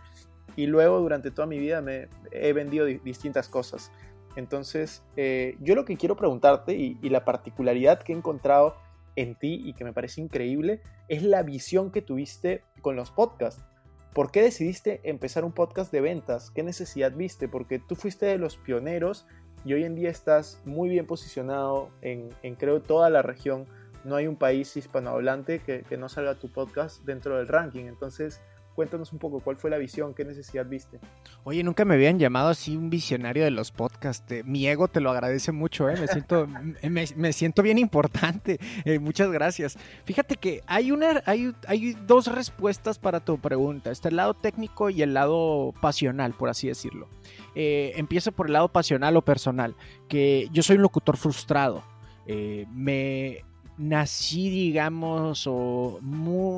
Y 0.55 0.67
luego, 0.67 1.01
durante 1.01 1.31
toda 1.31 1.47
mi 1.47 1.59
vida, 1.59 1.81
me 1.81 2.09
he 2.31 2.53
vendido 2.53 2.87
distintas 2.87 3.49
cosas. 3.49 3.91
Entonces, 4.37 5.03
eh, 5.17 5.57
yo 5.61 5.75
lo 5.75 5.85
que 5.85 5.97
quiero 5.97 6.17
preguntarte 6.17 6.75
y, 6.75 6.99
y 7.03 7.09
la 7.09 7.25
particularidad 7.25 8.03
que 8.03 8.13
he 8.13 8.17
encontrado 8.17 8.77
en 9.17 9.35
ti 9.35 9.63
y 9.65 9.73
que 9.73 9.85
me 9.85 9.93
parece 9.93 10.21
increíble 10.21 10.81
es 11.09 11.23
la 11.23 11.43
visión 11.43 11.91
que 11.91 12.03
tuviste 12.03 12.63
con 12.83 12.97
los 12.97 13.11
podcasts. 13.11 13.65
¿Por 14.13 14.31
qué 14.31 14.43
decidiste 14.43 15.01
empezar 15.05 15.45
un 15.45 15.53
podcast 15.53 15.93
de 15.93 16.01
ventas? 16.01 16.51
¿Qué 16.51 16.63
necesidad 16.63 17.13
viste? 17.13 17.49
Porque 17.49 17.79
tú 17.79 17.97
fuiste 17.97 18.27
de 18.27 18.39
los 18.39 18.57
pioneros 18.57 19.27
y 19.65 19.75
hoy 19.75 19.85
en 19.85 19.95
día 19.95 20.11
estás 20.11 20.63
muy 20.65 20.89
bien 20.89 21.07
posicionado 21.07 21.91
en, 22.01 22.31
creo 22.57 22.81
toda 22.81 23.11
la 23.11 23.23
región. 23.23 23.67
No 24.05 24.17
hay 24.17 24.27
un 24.27 24.37
país 24.37 24.77
hispanohablante 24.77 25.59
que, 25.59 25.83
que 25.83 25.97
no 25.97 26.09
salga 26.09 26.37
tu 26.37 26.51
podcast 26.51 27.05
dentro 27.05 27.37
del 27.37 27.49
ranking. 27.49 27.87
Entonces, 27.87 28.41
Cuéntanos 28.77 29.11
un 29.11 29.19
poco, 29.19 29.41
¿cuál 29.41 29.57
fue 29.57 29.71
la 29.71 29.79
visión? 29.79 30.13
¿Qué 30.13 30.23
necesidad 30.23 30.67
viste? 30.67 31.01
Oye, 31.45 31.65
nunca 31.65 31.87
me 31.87 31.95
habían 31.95 32.19
llamado 32.19 32.51
así 32.51 32.77
un 32.77 32.91
visionario 32.91 33.43
de 33.43 33.51
los 33.51 33.73
podcasts. 33.73 34.45
Mi 34.45 34.69
ego 34.69 34.87
te 34.87 35.01
lo 35.01 35.11
agradece 35.11 35.51
mucho, 35.51 35.89
¿eh? 35.89 35.97
Me 35.99 36.07
siento, 36.07 36.47
me, 37.17 37.33
siento 37.33 37.63
bien 37.63 37.79
importante. 37.79 38.61
Eh, 38.85 38.99
muchas 38.99 39.31
gracias. 39.31 39.79
Fíjate 40.05 40.37
que 40.37 40.61
hay, 40.67 40.93
una, 40.93 41.23
hay, 41.25 41.55
hay 41.67 41.97
dos 42.07 42.27
respuestas 42.27 42.99
para 42.99 43.21
tu 43.21 43.39
pregunta. 43.39 43.91
Está 43.91 44.11
el 44.11 44.17
lado 44.17 44.35
técnico 44.35 44.91
y 44.91 45.01
el 45.03 45.15
lado 45.15 45.73
pasional, 45.81 46.35
por 46.35 46.51
así 46.51 46.69
decirlo. 46.69 47.09
Eh, 47.55 47.95
empiezo 47.97 48.33
por 48.33 48.47
el 48.47 48.53
lado 48.53 48.69
pasional 48.69 49.17
o 49.17 49.23
personal, 49.23 49.75
que 50.09 50.49
yo 50.53 50.63
soy 50.63 50.77
un 50.77 50.83
locutor 50.83 51.17
frustrado. 51.17 51.83
Eh, 52.27 52.67
me 52.71 53.45
nací, 53.79 54.49
digamos, 54.49 55.47
o 55.47 56.01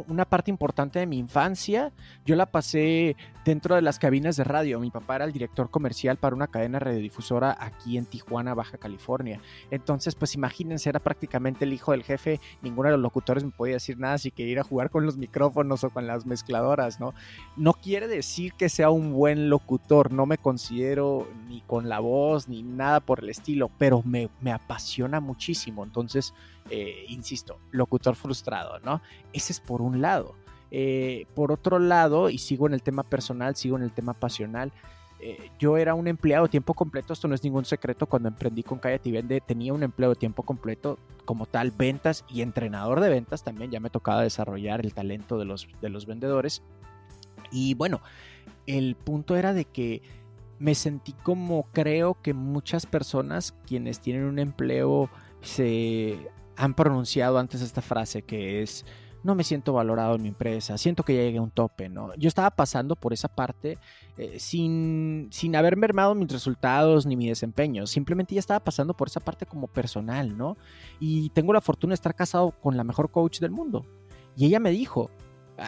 una 0.07 0.25
parte 0.25 0.51
importante 0.51 0.99
de 0.99 1.07
mi 1.07 1.19
infancia, 1.19 1.93
yo 2.25 2.37
la 2.37 2.47
pasé 2.47 3.17
dentro 3.45 3.75
de 3.75 3.83
las 3.83 3.99
cabinas 3.99 4.37
de 4.37 4.45
radio. 4.45 4.79
Mi 4.79 4.91
papá 4.91 5.17
era 5.17 5.25
el 5.25 5.33
director 5.33 5.71
comercial 5.71 6.19
para 6.19 6.37
una 6.37 6.49
cadena 6.49 6.79
radiodifusora 6.79 7.57
aquí 7.59 7.97
en 7.97 8.05
Tijuana, 8.05 8.55
Baja 8.55 8.77
California. 8.77 9.41
Entonces, 9.71 10.15
pues 10.15 10.35
imagínense, 10.35 10.91
era 10.91 11.01
prácticamente 11.01 11.65
el 11.65 11.73
hijo 11.73 11.93
del 11.93 12.05
jefe. 12.05 12.41
Ninguno 12.63 12.89
de 12.89 12.97
los 12.97 13.03
locutores 13.03 13.45
me 13.45 13.51
podía 13.51 13.75
decir 13.75 13.99
nada 13.99 14.19
si 14.19 14.31
quería 14.31 14.53
ir 14.53 14.61
a 14.61 14.65
jugar 14.65 14.91
con 14.91 15.07
los 15.07 15.17
micrófonos 15.17 15.83
o 15.83 15.91
con 15.91 16.07
las 16.07 16.27
mezcladoras, 16.27 17.01
¿no? 17.01 17.15
No 17.57 17.73
quiere 17.73 18.07
decir 18.07 18.53
que 18.53 18.69
sea 18.69 18.91
un 18.91 19.13
buen 19.15 19.49
locutor, 19.49 20.13
no 20.13 20.27
me 20.27 20.37
considero 20.37 21.27
ni 21.49 21.63
con 21.63 21.89
la 21.89 22.01
voz 22.01 22.49
ni 22.49 22.63
nada 22.63 23.01
por 23.01 23.21
el 23.21 23.31
estilo, 23.31 23.71
pero 23.79 24.03
me, 24.05 24.29
me 24.41 24.53
apasiona 24.53 25.21
muchísimo. 25.21 25.85
Entonces, 25.85 26.35
eh, 26.71 27.05
insisto, 27.09 27.59
locutor 27.71 28.15
frustrado, 28.15 28.79
¿no? 28.81 29.01
Ese 29.33 29.53
es 29.53 29.61
por 29.61 29.83
un 29.83 30.01
lado. 30.01 30.35
Eh, 30.71 31.27
por 31.35 31.53
otro 31.53 31.79
lado, 31.79 32.29
y 32.31 32.39
sigo 32.39 32.67
en 32.67 32.75
el 32.75 32.83
tema 32.83 33.03
personal, 33.03 33.57
sigo 33.57 33.77
en 33.77 33.83
el 33.83 33.93
tema 33.93 34.15
pasional, 34.15 34.73
eh, 35.21 35.51
yo 35.59 35.77
era 35.77 35.95
un 35.95 36.07
empleado 36.07 36.45
de 36.45 36.51
tiempo 36.51 36.75
completo, 36.75 37.13
esto 37.13 37.27
no 37.27 37.35
es 37.35 37.43
ningún 37.43 37.65
secreto, 37.65 38.07
cuando 38.07 38.29
emprendí 38.29 38.63
con 38.63 38.79
Cállate 38.79 39.09
y 39.09 39.13
Vende 39.13 39.41
tenía 39.41 39.73
un 39.73 39.83
empleo 39.83 40.11
de 40.11 40.17
tiempo 40.17 40.45
completo 40.45 40.99
como 41.25 41.47
tal, 41.47 41.73
ventas 41.73 42.25
y 42.29 42.43
entrenador 42.43 43.01
de 43.01 43.09
ventas 43.09 43.43
también, 43.43 43.71
ya 43.71 43.81
me 43.81 43.91
tocaba 43.91 44.23
desarrollar 44.23 44.81
el 44.85 44.95
talento 44.95 45.39
de 45.39 45.45
los, 45.45 45.69
de 45.81 45.89
los 45.89 46.07
vendedores. 46.07 46.63
Y 47.51 47.75
bueno, 47.75 48.01
el 48.67 48.95
punto 48.95 49.37
era 49.37 49.53
de 49.55 49.65
que 49.65 50.03
me 50.59 50.75
sentí 50.75 51.13
como 51.13 51.65
creo 51.73 52.17
que 52.23 52.35
muchas 52.35 52.87
personas 52.87 53.55
quienes 53.67 54.01
tienen 54.01 54.25
un 54.25 54.39
empleo 54.39 55.09
se 55.41 56.19
han 56.59 56.75
pronunciado 56.75 57.39
antes 57.39 57.63
esta 57.63 57.81
frase 57.81 58.23
que 58.23 58.63
es 58.63 58.85
no 59.23 59.35
me 59.35 59.45
siento 59.45 59.73
valorado 59.73 60.15
en 60.15 60.23
mi 60.23 60.29
empresa, 60.29 60.79
siento 60.79 61.03
que 61.03 61.15
ya 61.17 61.23
llegué 61.23 61.39
a 61.39 61.43
un 61.43 61.51
tope, 61.51 61.89
¿no? 61.89 62.15
Yo 62.15 62.29
estaba 62.29 62.51
pasando 62.51 62.95
por 62.95 63.13
esa 63.13 63.29
parte 63.29 63.77
eh, 64.17 64.39
sin, 64.39 65.29
sin 65.33 65.57
haber 65.57 65.77
mermado 65.77 66.15
mis 66.15 66.31
resultados 66.31 67.05
ni 67.05 67.17
mi 67.17 67.29
desempeño, 67.29 67.87
simplemente 67.87 68.35
ya 68.35 68.41
estaba 68.41 68.61
pasando 68.61 68.95
por 68.95 69.09
esa 69.09 69.21
parte 69.21 69.45
como 69.45 69.67
personal, 69.67 70.37
¿no? 70.37 70.57
Y 71.01 71.31
tengo 71.31 71.53
la 71.53 71.61
fortuna 71.61 71.93
de 71.93 71.97
estar 71.97 72.15
casado 72.15 72.53
con 72.53 72.77
la 72.77 72.85
mejor 72.85 73.11
coach 73.11 73.41
del 73.41 73.51
mundo. 73.51 73.85
Y 74.37 74.47
ella 74.47 74.61
me 74.61 74.71
dijo, 74.71 75.11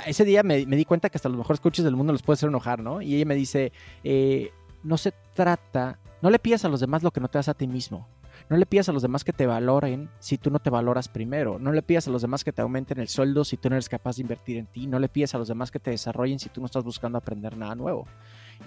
ese 0.06 0.24
día 0.24 0.42
me, 0.42 0.64
di 0.64 0.84
cuenta 0.84 1.10
que 1.10 1.18
hasta 1.18 1.28
los 1.28 1.38
mejores 1.38 1.60
coaches 1.60 1.84
del 1.84 1.96
mundo 1.96 2.12
los 2.12 2.22
puede 2.22 2.34
hacer 2.34 2.48
enojar, 2.48 2.80
¿no? 2.80 3.02
Y 3.02 3.16
ella 3.16 3.26
me 3.26 3.34
dice, 3.34 3.72
eh, 4.04 4.52
no 4.84 4.96
se 4.96 5.12
trata, 5.34 5.98
no 6.22 6.30
le 6.30 6.38
pidas 6.38 6.64
a 6.64 6.68
los 6.68 6.80
demás 6.80 7.02
lo 7.02 7.10
que 7.10 7.20
no 7.20 7.28
te 7.28 7.38
das 7.38 7.48
a 7.48 7.54
ti 7.54 7.66
mismo. 7.66 8.06
No 8.50 8.56
le 8.56 8.66
pidas 8.66 8.88
a 8.88 8.92
los 8.92 9.02
demás 9.02 9.22
que 9.22 9.32
te 9.32 9.46
valoren 9.46 10.10
si 10.18 10.36
tú 10.36 10.50
no 10.50 10.58
te 10.58 10.70
valoras 10.70 11.08
primero. 11.08 11.60
No 11.60 11.70
le 11.70 11.82
pidas 11.82 12.08
a 12.08 12.10
los 12.10 12.20
demás 12.20 12.42
que 12.42 12.52
te 12.52 12.62
aumenten 12.62 12.98
el 12.98 13.06
sueldo 13.06 13.44
si 13.44 13.56
tú 13.56 13.70
no 13.70 13.76
eres 13.76 13.88
capaz 13.88 14.16
de 14.16 14.22
invertir 14.22 14.56
en 14.56 14.66
ti. 14.66 14.88
No 14.88 14.98
le 14.98 15.08
pidas 15.08 15.36
a 15.36 15.38
los 15.38 15.46
demás 15.46 15.70
que 15.70 15.78
te 15.78 15.92
desarrollen 15.92 16.40
si 16.40 16.48
tú 16.48 16.60
no 16.60 16.66
estás 16.66 16.82
buscando 16.82 17.16
aprender 17.16 17.56
nada 17.56 17.76
nuevo. 17.76 18.08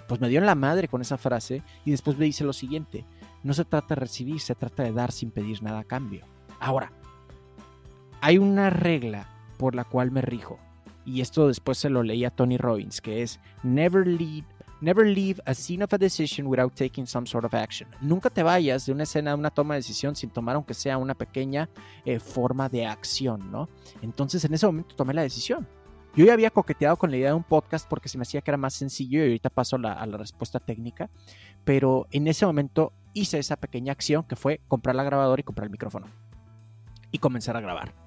Pues 0.08 0.22
me 0.22 0.30
dio 0.30 0.38
en 0.38 0.46
la 0.46 0.54
madre 0.54 0.88
con 0.88 1.02
esa 1.02 1.18
frase 1.18 1.62
y 1.84 1.90
después 1.90 2.16
me 2.16 2.24
dice 2.24 2.44
lo 2.44 2.54
siguiente. 2.54 3.04
No 3.42 3.52
se 3.52 3.66
trata 3.66 3.94
de 3.94 4.00
recibir, 4.00 4.40
se 4.40 4.54
trata 4.54 4.84
de 4.84 4.92
dar 4.92 5.12
sin 5.12 5.30
pedir 5.30 5.62
nada 5.62 5.80
a 5.80 5.84
cambio. 5.84 6.24
Ahora, 6.60 6.90
hay 8.22 8.38
una 8.38 8.70
regla 8.70 9.28
por 9.58 9.74
la 9.74 9.84
cual 9.84 10.10
me 10.10 10.22
rijo. 10.22 10.58
Y 11.04 11.20
esto 11.20 11.46
después 11.46 11.76
se 11.76 11.90
lo 11.90 12.02
leí 12.02 12.24
a 12.24 12.30
Tony 12.30 12.56
Robbins, 12.56 13.02
que 13.02 13.20
es 13.20 13.38
never 13.62 14.06
lead 14.06 14.44
Never 14.84 15.06
leave 15.06 15.40
a 15.46 15.54
scene 15.54 15.82
of 15.82 15.94
a 15.94 15.96
decision 15.96 16.46
without 16.46 16.74
taking 16.74 17.06
some 17.06 17.26
sort 17.26 17.46
of 17.46 17.54
action. 17.54 17.88
Nunca 18.02 18.28
te 18.28 18.42
vayas 18.42 18.84
de 18.84 18.92
una 18.92 19.04
escena, 19.04 19.30
de 19.30 19.38
una 19.38 19.48
toma 19.48 19.72
de 19.72 19.78
decisión 19.78 20.14
sin 20.14 20.28
tomar 20.28 20.56
aunque 20.56 20.74
sea 20.74 20.98
una 20.98 21.14
pequeña 21.14 21.70
eh, 22.04 22.18
forma 22.20 22.68
de 22.68 22.84
acción, 22.84 23.50
¿no? 23.50 23.70
Entonces 24.02 24.44
en 24.44 24.52
ese 24.52 24.66
momento 24.66 24.94
tomé 24.94 25.14
la 25.14 25.22
decisión. 25.22 25.66
Yo 26.14 26.26
ya 26.26 26.34
había 26.34 26.50
coqueteado 26.50 26.98
con 26.98 27.10
la 27.10 27.16
idea 27.16 27.30
de 27.30 27.34
un 27.34 27.44
podcast 27.44 27.88
porque 27.88 28.10
se 28.10 28.18
me 28.18 28.22
hacía 28.22 28.42
que 28.42 28.50
era 28.50 28.58
más 28.58 28.74
sencillo 28.74 29.20
y 29.20 29.22
ahorita 29.22 29.48
paso 29.48 29.76
a 29.76 30.06
la 30.06 30.18
respuesta 30.18 30.60
técnica, 30.60 31.08
pero 31.64 32.06
en 32.10 32.28
ese 32.28 32.44
momento 32.44 32.92
hice 33.14 33.38
esa 33.38 33.56
pequeña 33.56 33.92
acción 33.92 34.24
que 34.24 34.36
fue 34.36 34.60
comprar 34.68 34.96
la 34.96 35.04
grabadora 35.04 35.40
y 35.40 35.44
comprar 35.44 35.64
el 35.64 35.70
micrófono 35.70 36.08
y 37.10 37.16
comenzar 37.20 37.56
a 37.56 37.62
grabar. 37.62 38.03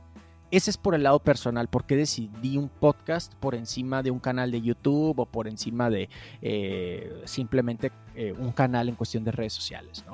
Ese 0.50 0.70
es 0.70 0.78
por 0.78 0.96
el 0.96 1.04
lado 1.04 1.20
personal, 1.20 1.68
porque 1.68 1.98
decidí 1.98 2.58
un 2.58 2.70
podcast 2.70 3.34
por 3.36 3.54
encima 3.54 4.02
de 4.02 4.12
un 4.12 4.20
canal 4.20 4.50
de 4.50 4.62
YouTube 4.62 5.20
o 5.20 5.26
por 5.26 5.48
encima 5.48 5.90
de 5.90 6.10
eh, 6.42 7.22
simplemente 7.26 7.92
eh, 8.16 8.34
un 8.38 8.54
canal 8.54 8.88
en 8.88 8.96
cuestión 8.96 9.26
de 9.26 9.32
redes 9.32 9.54
sociales. 9.54 10.06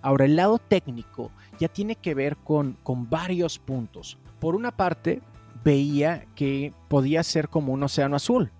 Ahora, 0.00 0.24
el 0.24 0.36
lado 0.36 0.58
técnico 0.58 1.30
ya 1.58 1.68
tiene 1.68 1.96
que 1.96 2.14
ver 2.14 2.38
con, 2.38 2.78
con 2.82 3.10
varios 3.10 3.58
puntos. 3.58 4.16
Por 4.40 4.54
una 4.54 4.74
parte, 4.74 5.20
veía 5.64 6.24
que 6.34 6.72
podía 6.88 7.22
ser 7.22 7.50
como 7.50 7.72
un 7.72 7.82
océano 7.82 8.16
azul, 8.16 8.52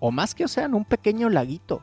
o 0.00 0.10
más 0.10 0.34
que 0.34 0.44
océano, 0.44 0.76
un 0.76 0.84
pequeño 0.84 1.30
laguito 1.30 1.82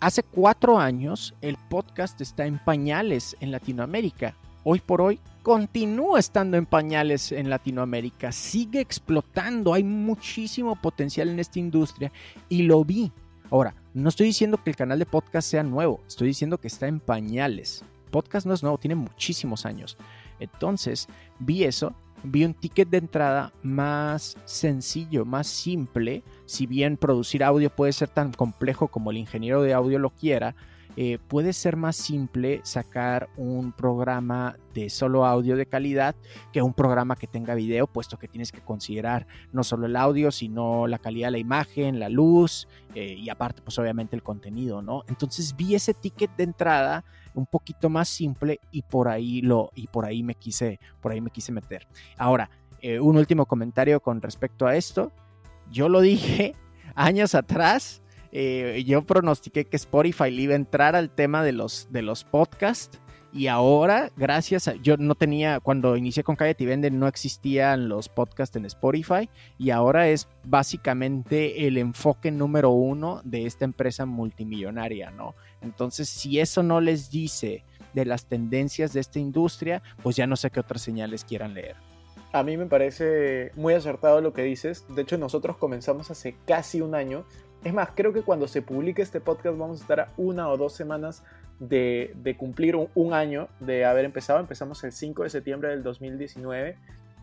Hace 0.00 0.22
cuatro 0.22 0.78
años 0.78 1.34
el 1.40 1.56
podcast 1.68 2.20
está 2.20 2.46
en 2.46 2.60
pañales 2.60 3.36
en 3.40 3.50
Latinoamérica. 3.50 4.36
Hoy 4.62 4.78
por 4.78 5.00
hoy 5.00 5.18
continúa 5.42 6.20
estando 6.20 6.56
en 6.56 6.66
pañales 6.66 7.32
en 7.32 7.50
Latinoamérica. 7.50 8.30
Sigue 8.30 8.78
explotando. 8.78 9.74
Hay 9.74 9.82
muchísimo 9.82 10.76
potencial 10.76 11.28
en 11.30 11.40
esta 11.40 11.58
industria 11.58 12.12
y 12.48 12.62
lo 12.62 12.84
vi. 12.84 13.10
Ahora, 13.50 13.74
no 13.92 14.08
estoy 14.08 14.28
diciendo 14.28 14.62
que 14.62 14.70
el 14.70 14.76
canal 14.76 15.00
de 15.00 15.06
podcast 15.06 15.50
sea 15.50 15.64
nuevo. 15.64 15.98
Estoy 16.06 16.28
diciendo 16.28 16.58
que 16.58 16.68
está 16.68 16.86
en 16.86 17.00
pañales. 17.00 17.84
Podcast 18.12 18.46
no 18.46 18.54
es 18.54 18.62
nuevo, 18.62 18.78
tiene 18.78 18.94
muchísimos 18.94 19.66
años. 19.66 19.98
Entonces, 20.38 21.08
vi 21.40 21.64
eso 21.64 21.92
vi 22.22 22.44
un 22.44 22.54
ticket 22.54 22.88
de 22.88 22.98
entrada 22.98 23.52
más 23.62 24.36
sencillo, 24.44 25.24
más 25.24 25.46
simple. 25.46 26.22
Si 26.46 26.66
bien 26.66 26.96
producir 26.96 27.44
audio 27.44 27.70
puede 27.70 27.92
ser 27.92 28.08
tan 28.08 28.32
complejo 28.32 28.88
como 28.88 29.10
el 29.10 29.16
ingeniero 29.18 29.62
de 29.62 29.74
audio 29.74 29.98
lo 29.98 30.10
quiera, 30.10 30.54
eh, 31.00 31.18
puede 31.28 31.52
ser 31.52 31.76
más 31.76 31.94
simple 31.94 32.60
sacar 32.64 33.28
un 33.36 33.70
programa 33.70 34.56
de 34.74 34.90
solo 34.90 35.24
audio 35.24 35.56
de 35.56 35.66
calidad 35.66 36.16
que 36.52 36.60
un 36.60 36.74
programa 36.74 37.14
que 37.14 37.28
tenga 37.28 37.54
video, 37.54 37.86
puesto 37.86 38.18
que 38.18 38.26
tienes 38.26 38.50
que 38.50 38.62
considerar 38.62 39.28
no 39.52 39.62
solo 39.62 39.86
el 39.86 39.94
audio, 39.94 40.32
sino 40.32 40.88
la 40.88 40.98
calidad 40.98 41.28
de 41.28 41.32
la 41.32 41.38
imagen, 41.38 42.00
la 42.00 42.08
luz 42.08 42.66
eh, 42.96 43.14
y 43.16 43.28
aparte, 43.28 43.62
pues 43.62 43.78
obviamente 43.78 44.16
el 44.16 44.24
contenido, 44.24 44.82
¿no? 44.82 45.04
Entonces 45.06 45.54
vi 45.54 45.76
ese 45.76 45.94
ticket 45.94 46.34
de 46.36 46.42
entrada 46.42 47.04
un 47.38 47.46
poquito 47.46 47.88
más 47.88 48.08
simple 48.08 48.60
y 48.70 48.82
por 48.82 49.08
ahí 49.08 49.40
lo 49.40 49.70
y 49.74 49.86
por 49.86 50.04
ahí 50.04 50.22
me 50.22 50.34
quise 50.34 50.80
por 51.00 51.12
ahí 51.12 51.20
me 51.20 51.30
quise 51.30 51.52
meter. 51.52 51.86
Ahora, 52.16 52.50
eh, 52.82 53.00
un 53.00 53.16
último 53.16 53.46
comentario 53.46 54.00
con 54.00 54.20
respecto 54.20 54.66
a 54.66 54.76
esto. 54.76 55.12
Yo 55.70 55.88
lo 55.88 56.00
dije 56.00 56.54
años 56.94 57.34
atrás 57.34 58.02
eh, 58.30 58.84
yo 58.86 59.02
pronostiqué 59.02 59.66
que 59.66 59.76
Spotify 59.76 60.28
iba 60.28 60.52
a 60.52 60.56
entrar 60.56 60.94
al 60.96 61.10
tema 61.10 61.42
de 61.42 61.52
los, 61.52 61.88
de 61.90 62.02
los 62.02 62.24
podcasts. 62.24 63.00
Y 63.32 63.48
ahora, 63.48 64.10
gracias 64.16 64.68
a. 64.68 64.74
Yo 64.74 64.96
no 64.96 65.14
tenía. 65.14 65.60
Cuando 65.60 65.96
inicié 65.96 66.22
con 66.22 66.36
Calle 66.36 66.56
Vende, 66.58 66.90
no 66.90 67.06
existían 67.06 67.88
los 67.88 68.08
podcasts 68.08 68.56
en 68.56 68.64
Spotify. 68.64 69.28
Y 69.58 69.70
ahora 69.70 70.08
es 70.08 70.28
básicamente 70.44 71.66
el 71.66 71.76
enfoque 71.76 72.30
número 72.30 72.70
uno 72.70 73.20
de 73.24 73.46
esta 73.46 73.64
empresa 73.64 74.06
multimillonaria, 74.06 75.10
¿no? 75.10 75.34
Entonces, 75.60 76.08
si 76.08 76.40
eso 76.40 76.62
no 76.62 76.80
les 76.80 77.10
dice 77.10 77.64
de 77.92 78.04
las 78.06 78.26
tendencias 78.26 78.92
de 78.92 79.00
esta 79.00 79.18
industria, 79.18 79.82
pues 80.02 80.16
ya 80.16 80.26
no 80.26 80.36
sé 80.36 80.50
qué 80.50 80.60
otras 80.60 80.80
señales 80.80 81.24
quieran 81.24 81.54
leer. 81.54 81.76
A 82.32 82.42
mí 82.42 82.56
me 82.56 82.66
parece 82.66 83.52
muy 83.56 83.74
acertado 83.74 84.20
lo 84.20 84.32
que 84.32 84.42
dices. 84.42 84.84
De 84.88 85.02
hecho, 85.02 85.18
nosotros 85.18 85.56
comenzamos 85.56 86.10
hace 86.10 86.36
casi 86.46 86.80
un 86.80 86.94
año 86.94 87.24
es 87.64 87.74
más, 87.74 87.90
creo 87.94 88.12
que 88.12 88.22
cuando 88.22 88.46
se 88.46 88.62
publique 88.62 89.02
este 89.02 89.20
podcast 89.20 89.58
vamos 89.58 89.80
a 89.80 89.82
estar 89.82 90.00
a 90.00 90.08
una 90.16 90.48
o 90.48 90.56
dos 90.56 90.74
semanas 90.74 91.24
de, 91.60 92.36
cumplir 92.38 92.76
un, 92.76 93.12
año 93.12 93.48
de 93.60 93.84
haber 93.84 94.04
empezado. 94.04 94.38
Empezamos 94.38 94.82
el 94.84 94.92
5 94.92 95.24
de 95.24 95.30
septiembre 95.30 95.70
del 95.70 95.82
2019 95.82 96.76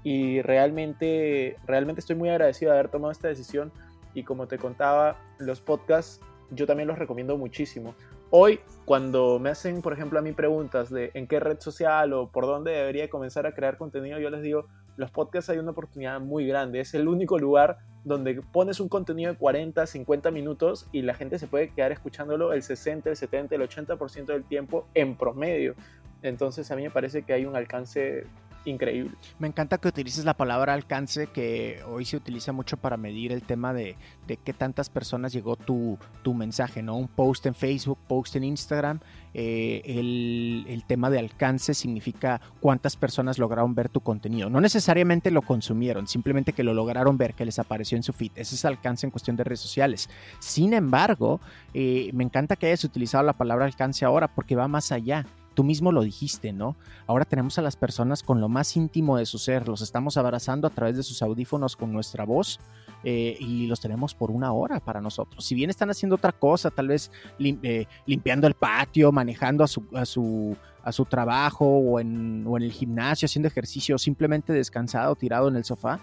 y 0.03 0.41
realmente, 0.41 1.57
realmente 1.65 1.99
estoy 1.99 2.15
muy 2.15 2.29
agradecido 2.29 2.71
de 2.71 2.79
haber 2.79 2.91
tomado 2.91 3.11
esta 3.11 3.27
decisión 3.27 3.71
y 4.13 4.23
como 4.23 4.47
te 4.47 4.57
contaba, 4.57 5.17
los 5.39 5.61
podcasts 5.61 6.21
yo 6.51 6.67
también 6.67 6.87
los 6.87 6.99
recomiendo 6.99 7.37
muchísimo. 7.37 7.95
Hoy, 8.29 8.59
cuando 8.85 9.39
me 9.39 9.49
hacen, 9.49 9.81
por 9.81 9.93
ejemplo, 9.93 10.19
a 10.19 10.21
mí 10.21 10.31
preguntas 10.31 10.89
de 10.89 11.11
en 11.13 11.27
qué 11.27 11.39
red 11.39 11.59
social 11.59 12.13
o 12.13 12.27
por 12.27 12.45
dónde 12.45 12.71
debería 12.71 13.09
comenzar 13.09 13.45
a 13.45 13.53
crear 13.53 13.77
contenido, 13.77 14.19
yo 14.19 14.29
les 14.29 14.41
digo, 14.41 14.67
los 14.97 15.11
podcasts 15.11 15.49
hay 15.49 15.57
una 15.57 15.71
oportunidad 15.71 16.19
muy 16.19 16.47
grande. 16.47 16.79
Es 16.79 16.93
el 16.93 17.07
único 17.07 17.37
lugar 17.37 17.79
donde 18.03 18.41
pones 18.41 18.79
un 18.79 18.87
contenido 18.87 19.31
de 19.31 19.37
40, 19.37 19.85
50 19.85 20.31
minutos 20.31 20.87
y 20.91 21.01
la 21.01 21.13
gente 21.13 21.39
se 21.39 21.47
puede 21.47 21.69
quedar 21.69 21.91
escuchándolo 21.91 22.53
el 22.53 22.61
60, 22.61 23.09
el 23.09 23.15
70, 23.15 23.55
el 23.55 23.61
80% 23.61 24.25
del 24.25 24.43
tiempo 24.43 24.87
en 24.93 25.15
promedio. 25.15 25.75
Entonces 26.21 26.69
a 26.71 26.75
mí 26.75 26.83
me 26.83 26.91
parece 26.91 27.23
que 27.23 27.33
hay 27.33 27.45
un 27.45 27.55
alcance 27.55 28.25
increíble. 28.65 29.11
Me 29.39 29.47
encanta 29.47 29.77
que 29.77 29.87
utilices 29.87 30.25
la 30.25 30.35
palabra 30.35 30.73
alcance, 30.73 31.27
que 31.27 31.81
hoy 31.87 32.05
se 32.05 32.17
utiliza 32.17 32.51
mucho 32.51 32.77
para 32.77 32.97
medir 32.97 33.31
el 33.31 33.43
tema 33.43 33.73
de, 33.73 33.95
de 34.27 34.37
qué 34.37 34.53
tantas 34.53 34.89
personas 34.89 35.33
llegó 35.33 35.55
tu, 35.55 35.97
tu 36.23 36.33
mensaje, 36.33 36.81
¿no? 36.81 36.95
Un 36.95 37.07
post 37.07 37.45
en 37.45 37.55
Facebook, 37.55 37.99
post 38.07 38.35
en 38.35 38.43
Instagram. 38.43 38.99
Eh, 39.37 39.81
el, 39.85 40.83
tema 40.87 41.09
de 41.09 41.19
alcance 41.19 41.73
significa 41.73 42.39
cuántas 42.61 42.95
personas 42.95 43.37
lograron 43.37 43.75
ver 43.75 43.89
tu 43.89 43.99
contenido. 43.99 44.49
No 44.49 44.61
necesariamente 44.61 45.29
lo 45.29 45.41
consumieron, 45.41 46.07
simplemente 46.07 46.53
que 46.53 46.63
lo 46.63 46.73
lograron 46.73 47.17
ver, 47.17 47.33
que 47.33 47.43
les 47.43 47.59
apareció 47.59 47.97
en 47.97 48.03
su 48.03 48.13
feed. 48.13 48.31
Ese 48.35 48.55
es 48.55 48.63
alcance 48.63 49.05
en 49.05 49.11
cuestión 49.11 49.35
de 49.35 49.43
redes 49.43 49.59
sociales. 49.59 50.09
Sin 50.39 50.73
embargo, 50.73 51.41
eh, 51.73 52.11
me 52.13 52.23
encanta 52.23 52.55
que 52.55 52.67
hayas 52.67 52.85
utilizado 52.85 53.25
la 53.25 53.33
palabra 53.33 53.65
alcance 53.65 54.05
ahora 54.05 54.29
porque 54.29 54.55
va 54.55 54.69
más 54.69 54.93
allá 54.93 55.25
tú 55.55 55.63
mismo 55.63 55.91
lo 55.91 56.03
dijiste, 56.03 56.53
¿no? 56.53 56.75
Ahora 57.07 57.25
tenemos 57.25 57.57
a 57.57 57.63
las 57.63 57.75
personas 57.75 58.21
con 58.21 58.39
lo 58.39 58.49
más 58.49 58.75
íntimo 58.77 59.17
de 59.17 59.25
su 59.25 59.39
ser, 59.39 59.67
los 59.67 59.81
estamos 59.81 60.17
abrazando 60.17 60.67
a 60.67 60.69
través 60.69 60.97
de 60.97 61.03
sus 61.03 61.23
audífonos 61.23 61.75
con 61.75 61.91
nuestra 61.91 62.25
voz 62.25 62.59
eh, 63.03 63.35
y 63.39 63.65
los 63.65 63.79
tenemos 63.79 64.13
por 64.13 64.29
una 64.29 64.51
hora 64.51 64.79
para 64.79 65.01
nosotros. 65.01 65.43
Si 65.43 65.55
bien 65.55 65.69
están 65.69 65.89
haciendo 65.89 66.15
otra 66.15 66.33
cosa, 66.33 66.69
tal 66.69 66.89
vez 66.89 67.11
eh, 67.39 67.87
limpiando 68.05 68.45
el 68.45 68.53
patio, 68.53 69.11
manejando 69.11 69.63
a 69.63 69.67
su, 69.67 69.83
a 69.95 70.05
su, 70.05 70.55
a 70.83 70.91
su 70.91 71.05
trabajo 71.05 71.65
o 71.65 71.99
en, 71.99 72.45
o 72.47 72.57
en 72.57 72.63
el 72.63 72.71
gimnasio, 72.71 73.25
haciendo 73.25 73.47
ejercicio, 73.47 73.97
simplemente 73.97 74.53
descansado, 74.53 75.15
tirado 75.15 75.47
en 75.47 75.55
el 75.55 75.63
sofá, 75.63 75.99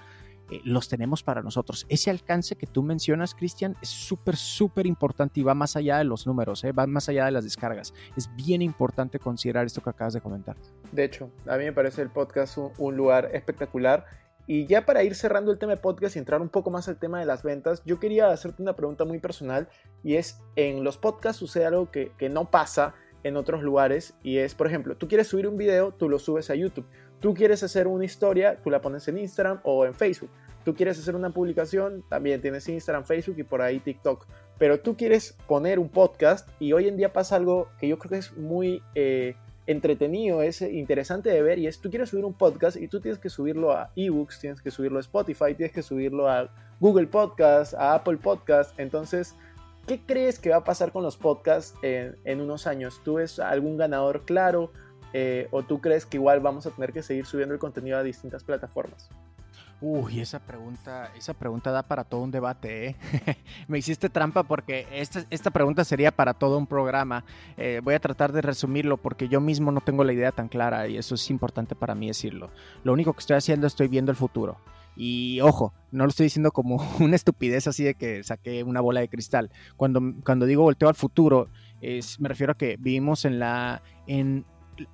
eh, 0.53 0.61
los 0.65 0.87
tenemos 0.87 1.23
para 1.23 1.41
nosotros. 1.41 1.87
Ese 1.89 2.11
alcance 2.11 2.57
que 2.57 2.67
tú 2.67 2.83
mencionas, 2.83 3.35
Cristian, 3.35 3.75
es 3.81 3.89
súper, 3.89 4.37
súper 4.37 4.87
importante 4.87 5.41
y 5.41 5.43
va 5.43 5.55
más 5.55 5.77
allá 5.77 5.97
de 5.97 6.05
los 6.05 6.27
números, 6.27 6.63
¿eh? 6.65 6.73
va 6.73 6.87
más 6.87 7.09
allá 7.09 7.25
de 7.25 7.31
las 7.31 7.45
descargas. 7.45 7.95
Es 8.19 8.29
bien 8.37 8.61
importante 8.61 9.19
considerar 9.19 9.65
esto 9.65 9.81
que 9.81 9.89
acabas 9.89 10.13
de 10.13 10.21
comentar. 10.21 10.57
De 10.93 11.05
hecho, 11.05 11.31
a 11.47 11.57
mí 11.57 11.65
me 11.65 11.73
parece 11.73 12.03
el 12.03 12.11
podcast 12.11 12.59
un, 12.59 12.71
un 12.77 12.97
lugar 12.99 13.31
espectacular. 13.33 14.05
Y 14.47 14.67
ya 14.67 14.85
para 14.85 15.05
ir 15.05 15.15
cerrando 15.15 15.53
el 15.53 15.59
tema 15.59 15.73
de 15.73 15.79
podcast 15.79 16.17
y 16.17 16.19
entrar 16.19 16.43
un 16.43 16.51
poco 16.51 16.71
más 16.71 16.87
al 16.89 16.99
tema 16.99 17.19
de 17.19 17.25
las 17.25 17.43
ventas, 17.43 17.83
yo 17.87 17.99
quería 17.99 18.31
hacerte 18.31 18.61
una 18.61 18.77
pregunta 18.77 19.07
muy 19.07 19.21
personal 19.21 19.69
y 20.03 20.17
es, 20.17 20.43
en 20.57 20.85
los 20.85 20.99
podcasts 20.99 21.39
sucede 21.39 21.65
algo 21.65 21.91
que, 21.91 22.13
que 22.19 22.29
no 22.29 22.51
pasa 22.51 22.95
en 23.23 23.37
otros 23.39 23.63
lugares 23.63 24.15
y 24.23 24.39
es, 24.39 24.55
por 24.55 24.67
ejemplo, 24.67 24.97
tú 24.97 25.09
quieres 25.09 25.29
subir 25.29 25.47
un 25.49 25.57
video, 25.57 25.93
tú 25.93 26.11
lo 26.11 26.19
subes 26.19 26.51
a 26.51 26.55
YouTube. 26.55 26.87
Tú 27.23 27.35
quieres 27.35 27.63
hacer 27.63 27.87
una 27.87 28.05
historia, 28.05 28.61
tú 28.65 28.69
la 28.69 28.81
pones 28.81 29.07
en 29.07 29.17
Instagram 29.17 29.61
o 29.63 29.87
en 29.87 29.95
Facebook. 29.95 30.29
Tú 30.65 30.75
quieres 30.75 30.99
hacer 30.99 31.17
una 31.17 31.31
publicación, 31.31 32.05
también 32.09 32.41
tienes 32.41 32.69
Instagram, 32.69 33.05
Facebook 33.05 33.39
y 33.39 33.43
por 33.43 33.63
ahí 33.63 33.81
TikTok. 33.81 34.27
Pero 34.59 34.81
tú 34.81 34.97
quieres 34.97 35.37
poner 35.49 35.79
un 35.79 35.89
podcast 35.89 36.49
y 36.61 36.73
hoy 36.73 36.87
en 36.87 36.97
día 36.97 37.13
pasa 37.13 37.37
algo 37.37 37.69
que 37.81 37.89
yo 37.89 37.99
creo 37.99 38.11
que 38.11 38.19
es 38.19 38.37
muy 38.37 38.83
eh, 38.95 39.35
entretenido, 39.67 40.43
es 40.43 40.63
interesante 40.63 41.31
de 41.31 41.43
ver 41.43 41.59
y 41.59 41.67
es 41.67 41.81
tú 41.81 41.91
quieres 41.91 42.11
subir 42.11 42.25
un 42.25 42.35
podcast 42.35 42.77
y 42.77 42.89
tú 42.89 43.01
tienes 43.01 43.19
que 43.19 43.29
subirlo 43.29 43.73
a 43.73 43.91
eBooks, 43.97 44.39
tienes 44.39 44.61
que 44.61 44.71
subirlo 44.71 44.99
a 44.99 45.01
Spotify, 45.01 45.55
tienes 45.57 45.73
que 45.73 45.83
subirlo 45.83 46.29
a 46.29 46.49
Google 46.81 47.07
Podcast, 47.07 47.75
a 47.75 47.95
Apple 47.95 48.19
Podcast. 48.19 48.79
Entonces, 48.79 49.35
¿qué 49.87 50.01
crees 50.01 50.39
que 50.39 50.51
va 50.51 50.57
a 50.57 50.65
pasar 50.65 50.93
con 50.93 51.03
los 51.03 51.17
podcasts 51.17 51.75
en, 51.83 52.41
unos 52.41 52.67
años? 52.67 53.01
¿Tú 53.05 53.15
ves 53.15 53.39
algún 53.39 53.77
ganador 53.77 54.25
claro? 54.25 54.73
Eh, 55.13 55.49
¿O 55.51 55.63
tú 55.63 55.81
crees 55.81 56.07
que 56.07 56.17
igual 56.17 56.41
vamos 56.41 56.67
a 56.67 56.71
tener 56.71 56.93
que 56.93 57.03
seguir 57.03 57.27
subiendo 57.27 57.53
el 57.53 57.61
contenido 57.61 57.99
a 57.99 58.03
distintas 58.03 58.45
plataformas? 58.45 59.11
Uy, 59.85 60.21
esa 60.21 60.39
pregunta, 60.39 61.11
esa 61.17 61.35
pregunta 61.35 61.73
da 61.73 61.83
para 61.83 62.05
todo 62.05 62.21
un 62.21 62.31
debate, 62.31 62.87
¿eh? 62.87 62.97
Me 63.67 63.79
hiciste 63.79 64.09
trampa 64.09 64.45
porque 64.45 64.87
esta, 64.93 65.25
esta, 65.29 65.51
pregunta 65.51 65.85
sería 65.85 66.13
para 66.13 66.35
todo 66.35 66.57
un 66.57 66.69
programa. 66.69 67.25
Eh, 67.57 67.81
voy 67.83 67.95
a 67.95 67.99
tratar 67.99 68.31
de 68.31 68.43
resumirlo 68.43 68.97
porque 68.97 69.27
yo 69.27 69.41
mismo 69.41 69.73
no 69.73 69.81
tengo 69.81 70.05
la 70.05 70.13
idea 70.13 70.31
tan 70.31 70.47
clara 70.47 70.87
y 70.87 70.99
eso 70.99 71.17
es 71.17 71.29
importante 71.31 71.75
para 71.75 71.97
mí 71.97 72.07
decirlo. 72.07 72.53
Lo 72.85 72.93
único 72.93 73.13
que 73.13 73.19
estoy 73.19 73.37
haciendo 73.37 73.67
estoy 73.67 73.89
viendo 73.89 74.13
el 74.13 74.17
futuro. 74.17 74.59
Y 74.95 75.41
ojo, 75.41 75.73
no 75.91 76.05
lo 76.05 76.11
estoy 76.11 76.27
diciendo 76.27 76.53
como 76.53 76.77
una 77.01 77.17
estupidez 77.17 77.67
así 77.67 77.83
de 77.83 77.95
que 77.95 78.23
saqué 78.23 78.63
una 78.63 78.81
bola 78.81 79.01
de 79.01 79.09
cristal. 79.09 79.51
Cuando, 79.77 80.01
cuando 80.25 80.47
digo 80.47 80.63
volteo 80.63 80.91
al 80.91 80.95
futuro, 80.95 81.49
es, 81.81 82.21
me 82.21 82.29
refiero 82.29 82.53
a 82.53 82.57
que 82.57 82.77
vivimos 82.79 83.25
en 83.25 83.41
la, 83.41 83.83
en, 84.07 84.45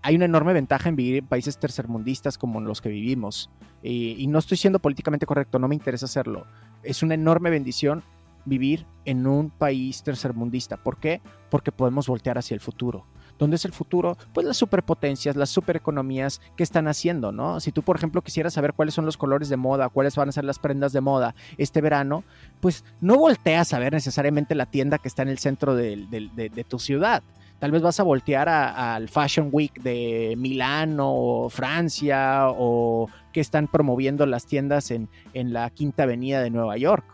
hay 0.02 0.16
una 0.16 0.24
enorme 0.24 0.52
ventaja 0.52 0.88
en 0.88 0.96
vivir 0.96 1.16
en 1.18 1.26
países 1.26 1.58
tercermundistas 1.58 2.38
como 2.38 2.60
los 2.60 2.80
que 2.80 2.88
vivimos. 2.88 3.50
Y, 3.82 4.26
no 4.28 4.38
estoy 4.38 4.56
siendo 4.56 4.78
políticamente 4.78 5.26
correcto, 5.26 5.58
no 5.58 5.68
me 5.68 5.74
interesa 5.74 6.06
hacerlo. 6.06 6.46
Es 6.82 7.02
una 7.02 7.14
enorme 7.14 7.50
bendición 7.50 8.02
vivir 8.44 8.86
en 9.04 9.26
un 9.26 9.50
país 9.50 10.02
tercermundista. 10.02 10.76
¿Por 10.76 10.98
qué? 10.98 11.20
Porque 11.50 11.72
podemos 11.72 12.08
voltear 12.08 12.38
hacia 12.38 12.54
el 12.54 12.60
futuro. 12.60 13.04
¿Dónde 13.38 13.54
es 13.54 13.64
el 13.64 13.72
futuro? 13.72 14.16
Pues 14.32 14.44
las 14.44 14.56
superpotencias, 14.56 15.36
las 15.36 15.50
supereconomías 15.50 16.40
que 16.56 16.64
están 16.64 16.88
haciendo, 16.88 17.30
¿no? 17.30 17.60
Si 17.60 17.70
tú, 17.70 17.82
por 17.82 17.94
ejemplo, 17.94 18.22
quisieras 18.22 18.54
saber 18.54 18.72
cuáles 18.72 18.94
son 18.94 19.06
los 19.06 19.16
colores 19.16 19.48
de 19.48 19.56
moda, 19.56 19.90
cuáles 19.90 20.16
van 20.16 20.28
a 20.28 20.32
ser 20.32 20.44
las 20.44 20.58
prendas 20.58 20.92
de 20.92 21.00
moda 21.00 21.36
este 21.56 21.80
verano, 21.80 22.24
pues 22.58 22.84
no 23.00 23.16
volteas 23.16 23.72
a 23.74 23.78
ver 23.78 23.92
necesariamente 23.92 24.56
la 24.56 24.66
tienda 24.66 24.98
que 24.98 25.06
está 25.06 25.22
en 25.22 25.28
el 25.28 25.38
centro 25.38 25.76
de 25.76 26.66
tu 26.68 26.80
ciudad 26.80 27.22
tal 27.58 27.70
vez 27.70 27.82
vas 27.82 27.98
a 28.00 28.02
voltear 28.02 28.48
al 28.48 29.08
Fashion 29.08 29.48
Week 29.52 29.80
de 29.80 30.34
Milán 30.36 30.98
o 31.00 31.48
Francia 31.50 32.46
o 32.48 33.08
que 33.32 33.40
están 33.40 33.68
promoviendo 33.68 34.26
las 34.26 34.46
tiendas 34.46 34.90
en, 34.90 35.08
en, 35.34 35.52
la 35.52 35.70
Quinta 35.70 36.04
Avenida 36.04 36.42
de 36.42 36.50
Nueva 36.50 36.76
York. 36.76 37.04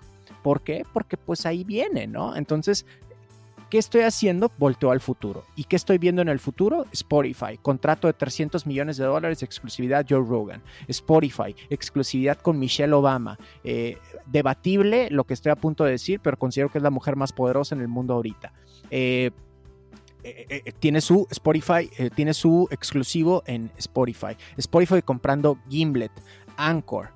¿Por 0.43 0.63
qué? 0.63 0.85
Porque 0.93 1.17
pues 1.17 1.47
ahí 1.47 1.65
viene, 1.65 2.07
¿no? 2.07 2.37
Entonces, 2.37 2.85
¿qué 3.71 3.79
estoy 3.79 4.03
haciendo? 4.03 4.53
Volteo 4.59 4.91
al 4.91 5.01
futuro. 5.01 5.45
¿Y 5.57 5.65
qué 5.65 5.77
estoy 5.77 5.97
viendo 5.97 6.21
en 6.21 6.29
el 6.29 6.39
futuro? 6.39 6.87
Spotify, 6.93 7.59
contrato 7.61 8.07
de 8.07 8.13
300 8.13 8.67
millones 8.67 8.99
de 8.99 9.05
dólares, 9.05 9.43
exclusividad 9.43 10.05
Joe 10.09 10.25
Rogan. 10.25 10.63
Spotify, 10.87 11.57
exclusividad 11.71 12.39
con 12.39 12.59
Michelle 12.59 12.93
Obama. 12.93 13.39
Eh, 13.65 13.97
debatible 14.27 15.09
lo 15.11 15.25
que 15.25 15.35
estoy 15.35 15.53
a 15.53 15.57
punto 15.57 15.85
de 15.85 15.93
decir, 15.93 16.21
pero 16.23 16.39
considero 16.39 16.69
que 16.71 16.79
es 16.79 16.85
la 16.85 16.91
mujer 16.91 17.17
más 17.17 17.33
poderosa 17.33 17.75
en 17.75 17.81
el 17.81 17.89
mundo 17.89 18.15
ahorita. 18.15 18.53
Eh, 18.91 19.31
eh, 20.25 20.63
eh, 20.65 20.73
tiene 20.73 21.03
su 21.03 21.27
Spotify, 21.31 21.91
eh, 21.99 22.09
tiene 22.09 22.33
su 22.33 22.67
exclusivo 22.71 23.43
en 23.47 23.71
Spotify. 23.77 24.37
Spotify 24.57 25.03
comprando 25.03 25.59
Gimlet, 25.69 26.13
Anchor, 26.57 27.11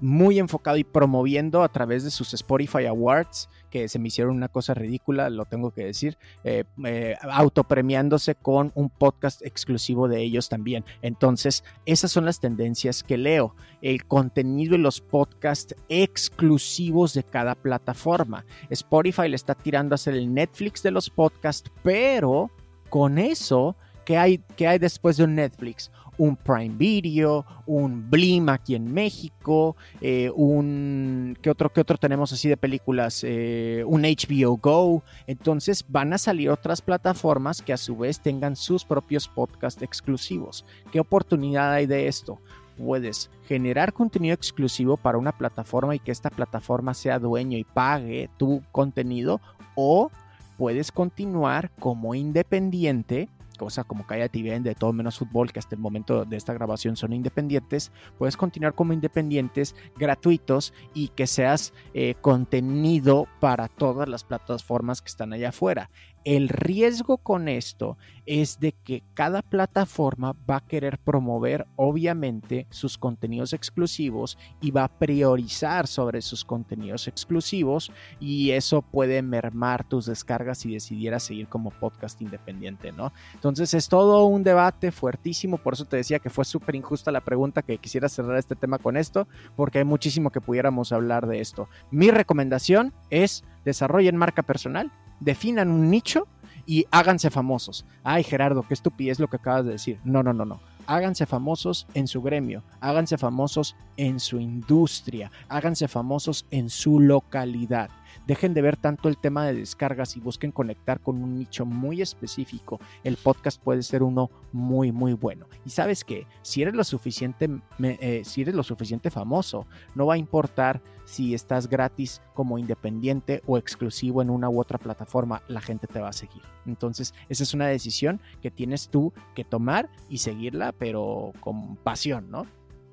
muy 0.00 0.38
enfocado 0.38 0.78
y 0.78 0.84
promoviendo 0.84 1.62
a 1.62 1.68
través 1.68 2.02
de 2.02 2.10
sus 2.10 2.32
Spotify 2.32 2.86
Awards, 2.86 3.50
que 3.70 3.88
se 3.88 3.98
me 3.98 4.08
hicieron 4.08 4.36
una 4.36 4.48
cosa 4.48 4.74
ridícula, 4.74 5.30
lo 5.30 5.44
tengo 5.44 5.70
que 5.70 5.84
decir, 5.84 6.18
eh, 6.44 6.64
eh, 6.84 7.16
autopremiándose 7.22 8.34
con 8.34 8.72
un 8.74 8.90
podcast 8.90 9.42
exclusivo 9.44 10.08
de 10.08 10.22
ellos 10.22 10.48
también. 10.48 10.84
Entonces, 11.02 11.64
esas 11.86 12.10
son 12.10 12.24
las 12.24 12.40
tendencias 12.40 13.02
que 13.02 13.18
leo, 13.18 13.54
el 13.82 14.04
contenido 14.06 14.74
y 14.74 14.78
los 14.78 15.00
podcasts 15.00 15.74
exclusivos 15.88 17.14
de 17.14 17.24
cada 17.24 17.54
plataforma. 17.54 18.44
Spotify 18.70 19.28
le 19.28 19.36
está 19.36 19.54
tirando 19.54 19.94
a 19.94 19.98
ser 19.98 20.14
el 20.14 20.32
Netflix 20.32 20.82
de 20.82 20.90
los 20.90 21.10
podcasts, 21.10 21.70
pero 21.82 22.50
con 22.88 23.18
eso... 23.18 23.76
¿Qué 24.04 24.16
hay, 24.16 24.38
¿Qué 24.56 24.66
hay 24.66 24.78
después 24.78 25.18
de 25.18 25.24
un 25.24 25.34
Netflix? 25.34 25.90
Un 26.18 26.36
Prime 26.36 26.74
Video, 26.76 27.46
un 27.66 28.10
Blim 28.10 28.48
aquí 28.48 28.74
en 28.74 28.92
México, 28.92 29.76
eh, 30.00 30.30
un 30.34 31.38
¿qué 31.40 31.50
otro, 31.50 31.72
qué 31.72 31.80
otro 31.80 31.96
tenemos 31.96 32.32
así 32.32 32.48
de 32.48 32.56
películas? 32.56 33.24
Eh, 33.24 33.84
un 33.86 34.02
HBO 34.02 34.56
Go. 34.56 35.02
Entonces 35.26 35.84
van 35.88 36.12
a 36.12 36.18
salir 36.18 36.50
otras 36.50 36.82
plataformas 36.82 37.62
que 37.62 37.72
a 37.72 37.76
su 37.76 37.96
vez 37.96 38.20
tengan 38.20 38.56
sus 38.56 38.84
propios 38.84 39.28
podcasts 39.28 39.82
exclusivos. 39.82 40.64
¿Qué 40.92 41.00
oportunidad 41.00 41.72
hay 41.72 41.86
de 41.86 42.08
esto? 42.08 42.38
Puedes 42.76 43.30
generar 43.46 43.92
contenido 43.92 44.34
exclusivo 44.34 44.96
para 44.96 45.18
una 45.18 45.32
plataforma 45.32 45.94
y 45.94 45.98
que 45.98 46.12
esta 46.12 46.30
plataforma 46.30 46.94
sea 46.94 47.18
dueño 47.18 47.58
y 47.58 47.64
pague 47.64 48.30
tu 48.36 48.62
contenido 48.70 49.40
o 49.74 50.10
puedes 50.56 50.92
continuar 50.92 51.70
como 51.78 52.14
independiente 52.14 53.28
cosa 53.58 53.84
como 53.84 54.06
Calla 54.06 54.30
TVN 54.30 54.62
de 54.62 54.74
todo 54.74 54.94
menos 54.94 55.18
fútbol, 55.18 55.52
que 55.52 55.58
hasta 55.58 55.74
el 55.74 55.82
momento 55.82 56.24
de 56.24 56.36
esta 56.38 56.54
grabación 56.54 56.96
son 56.96 57.12
independientes, 57.12 57.92
puedes 58.16 58.38
continuar 58.38 58.74
como 58.74 58.94
independientes, 58.94 59.74
gratuitos 59.98 60.72
y 60.94 61.08
que 61.08 61.26
seas 61.26 61.74
eh, 61.92 62.14
contenido 62.22 63.26
para 63.40 63.68
todas 63.68 64.08
las 64.08 64.24
plataformas 64.24 65.02
que 65.02 65.08
están 65.08 65.34
allá 65.34 65.50
afuera. 65.50 65.90
El 66.28 66.50
riesgo 66.50 67.16
con 67.16 67.48
esto 67.48 67.96
es 68.26 68.60
de 68.60 68.72
que 68.72 69.02
cada 69.14 69.40
plataforma 69.40 70.36
va 70.48 70.56
a 70.56 70.66
querer 70.66 70.98
promover 70.98 71.66
obviamente 71.76 72.66
sus 72.68 72.98
contenidos 72.98 73.54
exclusivos 73.54 74.36
y 74.60 74.70
va 74.70 74.84
a 74.84 74.88
priorizar 74.88 75.86
sobre 75.86 76.20
sus 76.20 76.44
contenidos 76.44 77.08
exclusivos 77.08 77.90
y 78.20 78.50
eso 78.50 78.82
puede 78.82 79.22
mermar 79.22 79.88
tus 79.88 80.04
descargas 80.04 80.58
si 80.58 80.74
decidieras 80.74 81.22
seguir 81.22 81.48
como 81.48 81.70
podcast 81.70 82.20
independiente, 82.20 82.92
¿no? 82.92 83.14
Entonces 83.32 83.72
es 83.72 83.88
todo 83.88 84.26
un 84.26 84.42
debate 84.42 84.92
fuertísimo, 84.92 85.56
por 85.56 85.72
eso 85.72 85.86
te 85.86 85.96
decía 85.96 86.18
que 86.18 86.28
fue 86.28 86.44
súper 86.44 86.74
injusta 86.74 87.10
la 87.10 87.22
pregunta 87.22 87.62
que 87.62 87.78
quisiera 87.78 88.10
cerrar 88.10 88.36
este 88.36 88.54
tema 88.54 88.76
con 88.76 88.98
esto, 88.98 89.26
porque 89.56 89.78
hay 89.78 89.84
muchísimo 89.84 90.28
que 90.28 90.42
pudiéramos 90.42 90.92
hablar 90.92 91.26
de 91.26 91.40
esto. 91.40 91.70
Mi 91.90 92.10
recomendación 92.10 92.92
es 93.08 93.44
desarrollen 93.64 94.18
marca 94.18 94.42
personal 94.42 94.92
definan 95.20 95.70
un 95.70 95.90
nicho 95.90 96.26
y 96.66 96.86
háganse 96.90 97.30
famosos. 97.30 97.84
Ay, 98.04 98.22
Gerardo, 98.22 98.62
qué 98.62 98.74
estupidez 98.74 99.18
lo 99.18 99.28
que 99.28 99.36
acabas 99.36 99.64
de 99.64 99.72
decir. 99.72 99.98
No, 100.04 100.22
no, 100.22 100.32
no, 100.32 100.44
no. 100.44 100.60
háganse 100.86 101.26
famosos 101.26 101.86
en 101.92 102.06
su 102.06 102.22
gremio, 102.22 102.62
háganse 102.80 103.18
famosos 103.18 103.76
en 103.98 104.18
su 104.18 104.40
industria, 104.40 105.30
háganse 105.48 105.86
famosos 105.86 106.46
en 106.50 106.70
su 106.70 106.98
localidad. 106.98 107.90
Dejen 108.26 108.54
de 108.54 108.62
ver 108.62 108.76
tanto 108.76 109.08
el 109.08 109.18
tema 109.18 109.46
de 109.46 109.54
descargas 109.54 110.16
y 110.16 110.20
busquen 110.20 110.52
conectar 110.52 111.00
con 111.00 111.22
un 111.22 111.38
nicho 111.38 111.64
muy 111.66 112.02
específico. 112.02 112.80
El 113.04 113.16
podcast 113.16 113.62
puede 113.62 113.82
ser 113.82 114.02
uno 114.02 114.30
muy, 114.52 114.92
muy 114.92 115.12
bueno. 115.12 115.46
Y 115.64 115.70
sabes 115.70 116.04
que 116.04 116.26
si 116.42 116.62
eres 116.62 116.74
lo 116.74 116.84
suficiente, 116.84 117.48
eh, 117.80 118.22
si 118.24 118.42
eres 118.42 118.54
lo 118.54 118.62
suficiente 118.62 119.10
famoso, 119.10 119.66
no 119.94 120.06
va 120.06 120.14
a 120.14 120.18
importar 120.18 120.80
si 121.04 121.32
estás 121.32 121.68
gratis 121.68 122.20
como 122.34 122.58
independiente 122.58 123.42
o 123.46 123.56
exclusivo 123.56 124.20
en 124.20 124.28
una 124.28 124.50
u 124.50 124.60
otra 124.60 124.78
plataforma, 124.78 125.42
la 125.48 125.62
gente 125.62 125.86
te 125.86 126.00
va 126.00 126.10
a 126.10 126.12
seguir. 126.12 126.42
Entonces, 126.66 127.14
esa 127.30 127.42
es 127.42 127.54
una 127.54 127.66
decisión 127.66 128.20
que 128.42 128.50
tienes 128.50 128.90
tú 128.90 129.14
que 129.34 129.42
tomar 129.44 129.88
y 130.10 130.18
seguirla, 130.18 130.72
pero 130.72 131.32
con 131.40 131.76
pasión, 131.76 132.30
¿no? 132.30 132.46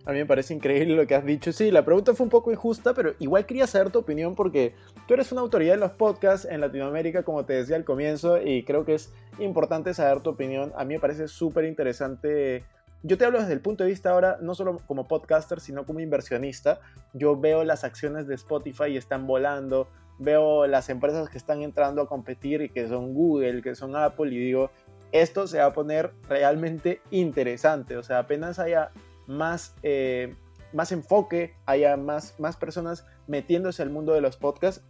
A 0.05 0.11
mí 0.11 0.19
me 0.19 0.25
parece 0.27 0.53
increíble 0.53 0.95
lo 0.95 1.07
que 1.07 1.15
has 1.15 1.25
dicho. 1.25 1.51
Sí, 1.51 1.71
la 1.71 1.83
pregunta 1.83 2.13
fue 2.13 2.25
un 2.25 2.29
poco 2.29 2.51
injusta, 2.51 2.93
pero 2.93 3.13
igual 3.17 3.47
quería 3.47 3.65
saber 3.65 3.89
tu 3.89 3.99
opinión 3.99 4.35
porque 4.35 4.75
tú 5.07 5.15
eres 5.15 5.31
una 5.31 5.41
autoridad 5.41 5.73
en 5.73 5.79
los 5.79 5.91
podcasts 5.91 6.47
en 6.49 6.61
Latinoamérica, 6.61 7.23
como 7.23 7.43
te 7.45 7.53
decía 7.53 7.75
al 7.75 7.85
comienzo, 7.85 8.39
y 8.39 8.63
creo 8.63 8.85
que 8.85 8.93
es 8.93 9.11
importante 9.39 9.95
saber 9.95 10.21
tu 10.21 10.29
opinión. 10.29 10.71
A 10.75 10.85
mí 10.85 10.93
me 10.93 10.99
parece 10.99 11.27
súper 11.27 11.65
interesante. 11.65 12.63
Yo 13.01 13.17
te 13.17 13.25
hablo 13.25 13.39
desde 13.39 13.53
el 13.53 13.61
punto 13.61 13.83
de 13.83 13.89
vista 13.89 14.11
ahora, 14.11 14.37
no 14.41 14.53
solo 14.53 14.79
como 14.85 15.07
podcaster, 15.07 15.59
sino 15.59 15.87
como 15.87 15.99
inversionista. 15.99 16.81
Yo 17.13 17.39
veo 17.39 17.63
las 17.63 17.83
acciones 17.83 18.27
de 18.27 18.35
Spotify 18.35 18.89
y 18.89 18.97
están 18.97 19.25
volando. 19.25 19.87
Veo 20.19 20.67
las 20.67 20.89
empresas 20.89 21.29
que 21.29 21.39
están 21.39 21.63
entrando 21.63 22.03
a 22.03 22.07
competir 22.07 22.61
y 22.61 22.69
que 22.69 22.87
son 22.87 23.15
Google, 23.15 23.63
que 23.63 23.73
son 23.73 23.95
Apple, 23.95 24.31
y 24.31 24.37
digo, 24.37 24.69
esto 25.11 25.47
se 25.47 25.57
va 25.57 25.65
a 25.65 25.73
poner 25.73 26.11
realmente 26.29 27.01
interesante. 27.09 27.97
O 27.97 28.03
sea, 28.03 28.19
apenas 28.19 28.59
haya 28.59 28.91
más, 29.27 29.75
eh, 29.83 30.35
más 30.73 30.91
enfoque, 30.91 31.55
haya 31.65 31.97
más, 31.97 32.35
más 32.39 32.57
personas 32.57 33.05
metiéndose 33.27 33.81
al 33.81 33.89
mundo 33.89 34.13
de 34.13 34.21
los 34.21 34.37
podcasts 34.37 34.83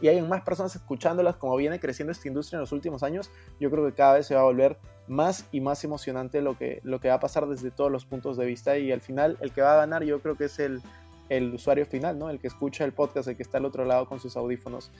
y 0.00 0.08
hay 0.08 0.20
más 0.22 0.42
personas 0.42 0.76
escuchándolas 0.76 1.36
como 1.36 1.56
viene 1.56 1.80
creciendo 1.80 2.12
esta 2.12 2.28
industria 2.28 2.58
en 2.58 2.60
los 2.60 2.72
últimos 2.72 3.02
años, 3.02 3.30
yo 3.58 3.70
creo 3.70 3.84
que 3.84 3.92
cada 3.92 4.14
vez 4.14 4.26
se 4.26 4.34
va 4.34 4.42
a 4.42 4.44
volver 4.44 4.78
más 5.08 5.46
y 5.50 5.60
más 5.60 5.82
emocionante 5.84 6.42
lo 6.42 6.56
que, 6.56 6.80
lo 6.84 7.00
que 7.00 7.08
va 7.08 7.14
a 7.14 7.20
pasar 7.20 7.46
desde 7.46 7.70
todos 7.70 7.90
los 7.90 8.04
puntos 8.04 8.36
de 8.36 8.44
vista 8.44 8.78
y 8.78 8.92
al 8.92 9.00
final 9.00 9.36
el 9.40 9.52
que 9.52 9.62
va 9.62 9.74
a 9.74 9.76
ganar 9.76 10.04
yo 10.04 10.20
creo 10.20 10.36
que 10.36 10.44
es 10.44 10.58
el, 10.58 10.82
el 11.28 11.54
usuario 11.54 11.86
final, 11.86 12.18
¿no? 12.18 12.30
El 12.30 12.38
que 12.38 12.46
escucha 12.46 12.84
el 12.84 12.92
podcast, 12.92 13.28
el 13.28 13.36
que 13.36 13.42
está 13.42 13.58
al 13.58 13.64
otro 13.64 13.84
lado 13.84 14.06
con 14.06 14.20
sus 14.20 14.36
audífonos. 14.36 14.90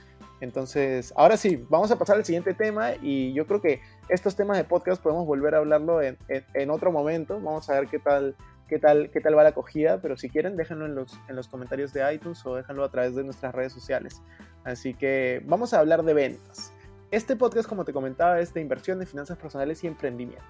Entonces, 0.41 1.13
ahora 1.17 1.37
sí, 1.37 1.65
vamos 1.69 1.91
a 1.91 1.99
pasar 1.99 2.17
al 2.17 2.25
siguiente 2.25 2.55
tema 2.55 2.93
y 3.01 3.33
yo 3.33 3.47
creo 3.47 3.61
que 3.61 3.81
estos 4.09 4.37
temas 4.37 4.57
de 4.57 4.65
podcast 4.65 5.03
podemos 5.03 5.27
volver 5.27 5.55
a 5.55 5.59
hablarlo 5.59 6.01
en, 6.03 6.17
en 6.29 6.71
otro 6.71 6.93
momento. 6.93 7.35
Vamos 7.35 7.69
a 7.71 7.75
ver 7.75 7.89
qué 7.89 7.99
tal 7.99 8.37
qué 8.69 8.79
tal, 8.79 9.11
qué 9.11 9.21
tal 9.21 9.37
va 9.37 9.43
la 9.43 9.49
acogida, 9.51 10.01
pero 10.01 10.17
si 10.17 10.29
quieren 10.29 10.57
déjenlo 10.57 10.87
en 10.87 10.95
los, 10.95 11.19
en 11.29 11.37
los 11.37 11.49
comentarios 11.49 11.93
de 11.93 12.15
iTunes 12.15 12.45
o 12.47 12.55
déjenlo 12.55 12.85
a 12.85 12.91
través 12.91 13.15
de 13.15 13.25
nuestras 13.25 13.55
redes 13.55 13.73
sociales. 13.73 14.23
Así 14.65 14.95
que 14.95 15.43
vamos 15.47 15.75
a 15.75 15.81
hablar 15.81 16.03
de 16.05 16.15
ventas. 16.15 16.73
Este 17.11 17.37
podcast, 17.37 17.69
como 17.69 17.85
te 17.85 17.93
comentaba, 17.93 18.39
es 18.39 18.53
de 18.53 18.61
inversión 18.61 18.99
de 18.99 19.07
finanzas 19.07 19.39
personales 19.39 19.83
y 19.83 19.87
emprendimiento. 19.87 20.45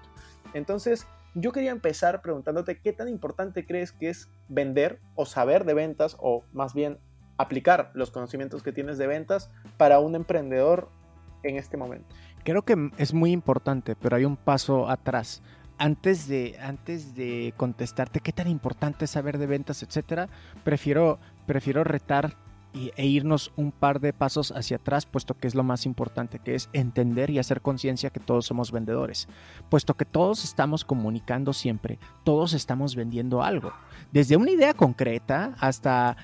Entonces, 0.53 1.07
yo 1.33 1.51
quería 1.51 1.71
empezar 1.71 2.21
preguntándote 2.21 2.79
qué 2.81 2.91
tan 2.91 3.07
importante 3.07 3.65
crees 3.65 3.93
que 3.93 4.09
es 4.09 4.29
vender 4.49 4.99
o 5.15 5.25
saber 5.25 5.63
de 5.63 5.73
ventas 5.73 6.17
o 6.19 6.43
más 6.51 6.73
bien 6.73 6.99
aplicar 7.37 7.91
los 7.93 8.11
conocimientos 8.11 8.61
que 8.61 8.73
tienes 8.73 8.97
de 8.97 9.07
ventas 9.07 9.49
para 9.77 9.99
un 9.99 10.15
emprendedor 10.15 10.89
en 11.43 11.55
este 11.55 11.77
momento. 11.77 12.13
Creo 12.43 12.63
que 12.63 12.91
es 12.97 13.13
muy 13.13 13.31
importante, 13.31 13.95
pero 13.95 14.17
hay 14.17 14.25
un 14.25 14.35
paso 14.35 14.89
atrás 14.89 15.41
antes 15.79 16.27
de, 16.27 16.57
antes 16.61 17.15
de 17.15 17.53
contestarte 17.57 18.19
qué 18.19 18.31
tan 18.31 18.47
importante 18.47 19.05
es 19.05 19.11
saber 19.11 19.37
de 19.37 19.47
ventas, 19.47 19.81
etcétera, 19.81 20.29
prefiero, 20.63 21.19
prefiero 21.47 21.83
retar 21.83 22.35
e 22.73 23.05
irnos 23.05 23.51
un 23.55 23.71
par 23.71 23.99
de 23.99 24.13
pasos 24.13 24.51
hacia 24.51 24.77
atrás, 24.77 25.05
puesto 25.05 25.33
que 25.33 25.47
es 25.47 25.55
lo 25.55 25.63
más 25.63 25.85
importante, 25.85 26.39
que 26.39 26.55
es 26.55 26.69
entender 26.73 27.29
y 27.29 27.39
hacer 27.39 27.61
conciencia 27.61 28.09
que 28.09 28.19
todos 28.19 28.45
somos 28.45 28.71
vendedores, 28.71 29.27
puesto 29.69 29.95
que 29.95 30.05
todos 30.05 30.43
estamos 30.43 30.85
comunicando 30.85 31.53
siempre, 31.53 31.99
todos 32.23 32.53
estamos 32.53 32.95
vendiendo 32.95 33.41
algo 33.41 33.73
desde 34.11 34.37
una 34.37 34.51
idea 34.51 34.73
concreta 34.73 35.55
hasta 35.59 36.17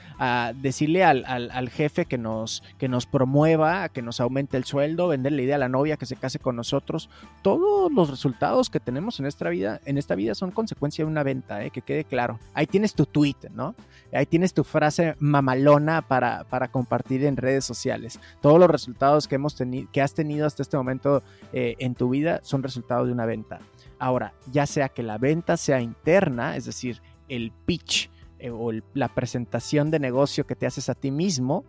decirle 0.56 1.04
al, 1.04 1.70
jefe 1.70 2.06
que 2.06 2.18
nos, 2.18 2.64
que 2.78 2.88
nos 2.88 3.06
promueva, 3.06 3.90
que 3.90 4.02
nos 4.02 4.20
aumente 4.20 4.58
el 4.58 4.64
sueldo, 4.64 5.08
vender 5.08 5.34
la 5.34 5.42
idea 5.42 5.56
a 5.56 5.60
la 5.60 5.70
novia 5.70 5.98
que 5.98 6.06
se 6.06 6.16
case 6.16 6.40
con 6.40 6.56
nosotros. 6.56 7.10
Todos 7.42 7.92
los 7.92 8.10
resultados 8.10 8.70
que 8.70 8.80
tenemos 8.80 9.20
en 9.20 9.26
esta 9.26 9.50
vida, 9.50 9.82
en 9.86 9.98
esta 9.98 10.16
vida 10.16 10.36
son 10.36 10.52
consecuencia 10.52 11.06
de 11.06 11.12
una 11.12 11.24
venta, 11.24 11.64
¿eh? 11.64 11.72
que 11.72 11.82
quede 11.82 12.04
claro. 12.04 12.40
Ahí 12.54 12.66
tienes 12.66 12.94
tu 12.94 13.06
tweet, 13.06 13.36
¿no? 13.54 13.76
Ahí 14.14 14.26
tienes 14.26 14.54
tu 14.54 14.64
frase 14.64 15.16
mamalona 15.20 16.02
para, 16.02 16.35
para 16.44 16.68
compartir 16.68 17.24
en 17.26 17.38
redes 17.38 17.66
sociales. 17.66 18.20
Todos 18.42 18.60
los 18.60 18.70
resultados 18.70 19.28
que, 19.28 19.36
hemos 19.36 19.56
que 19.92 20.02
has 20.02 20.14
tenido 20.14 20.46
hasta 20.46 20.62
este 20.62 20.78
momento 20.78 21.24
eh, 21.54 21.76
en 21.80 21.96
tu 21.96 22.10
vida 22.10 22.40
son 22.44 22.64
resultados 22.64 23.08
de 23.08 23.14
una 23.14 23.26
venta. 23.26 23.60
Ahora, 23.98 24.34
ya 24.52 24.66
sea 24.66 24.90
que 24.90 25.04
la 25.04 25.18
venta 25.18 25.58
sea 25.58 25.82
interna, 25.82 26.58
es 26.58 26.66
decir, 26.66 27.02
el 27.30 27.52
pitch 27.66 28.10
eh, 28.40 28.50
o 28.52 28.72
la 28.94 29.08
presentación 29.08 29.90
de 29.92 30.00
negocio 30.00 30.46
que 30.46 30.56
te 30.56 30.66
haces 30.66 30.90
a 30.90 30.96
ti 30.96 31.12
mismo, 31.12 31.64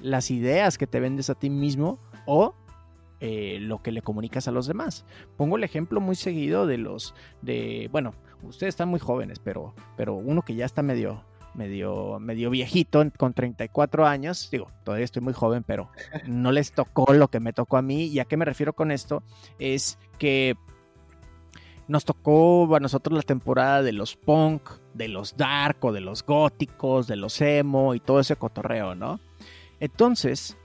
las 0.00 0.30
ideas 0.30 0.78
que 0.78 0.86
te 0.86 1.00
vendes 1.00 1.28
a 1.30 1.34
ti 1.34 1.50
mismo 1.50 1.98
o 2.26 2.54
eh, 3.20 3.58
lo 3.60 3.82
que 3.82 3.90
le 3.90 4.00
comunicas 4.00 4.46
a 4.46 4.52
los 4.52 4.68
demás. 4.68 5.04
Pongo 5.36 5.56
el 5.56 5.64
ejemplo 5.64 6.00
muy 6.00 6.14
seguido 6.14 6.66
de 6.66 6.78
los 6.78 7.16
de, 7.42 7.88
bueno, 7.90 8.14
ustedes 8.44 8.72
están 8.72 8.88
muy 8.88 9.00
jóvenes, 9.00 9.40
pero, 9.40 9.74
pero 9.96 10.14
uno 10.14 10.42
que 10.42 10.54
ya 10.54 10.64
está 10.64 10.82
medio, 10.82 11.24
medio, 11.54 12.18
medio 12.20 12.50
viejito, 12.50 13.04
con 13.16 13.32
34 13.32 14.06
años, 14.06 14.48
digo, 14.50 14.70
todavía 14.84 15.04
estoy 15.04 15.22
muy 15.22 15.32
joven, 15.32 15.64
pero 15.64 15.90
no 16.26 16.52
les 16.52 16.72
tocó 16.72 17.12
lo 17.12 17.28
que 17.28 17.40
me 17.40 17.52
tocó 17.52 17.76
a 17.76 17.82
mí. 17.82 18.06
¿Y 18.06 18.20
a 18.20 18.24
qué 18.24 18.36
me 18.36 18.44
refiero 18.44 18.72
con 18.72 18.90
esto? 18.90 19.22
Es 19.58 19.98
que 20.18 20.56
nos 21.88 22.04
tocó 22.04 22.76
a 22.76 22.80
nosotros 22.80 23.16
la 23.16 23.22
temporada 23.22 23.82
de 23.82 23.92
los 23.92 24.14
punk, 24.14 24.70
de 24.92 25.08
los 25.08 25.36
dark 25.36 25.78
o 25.84 25.92
de 25.92 26.00
los 26.00 26.24
góticos, 26.24 27.06
de 27.06 27.16
los 27.16 27.40
emo 27.40 27.94
y 27.94 28.00
todo 28.00 28.20
ese 28.20 28.36
cotorreo, 28.36 28.94
¿no? 28.94 29.20
Entonces, 29.80 30.57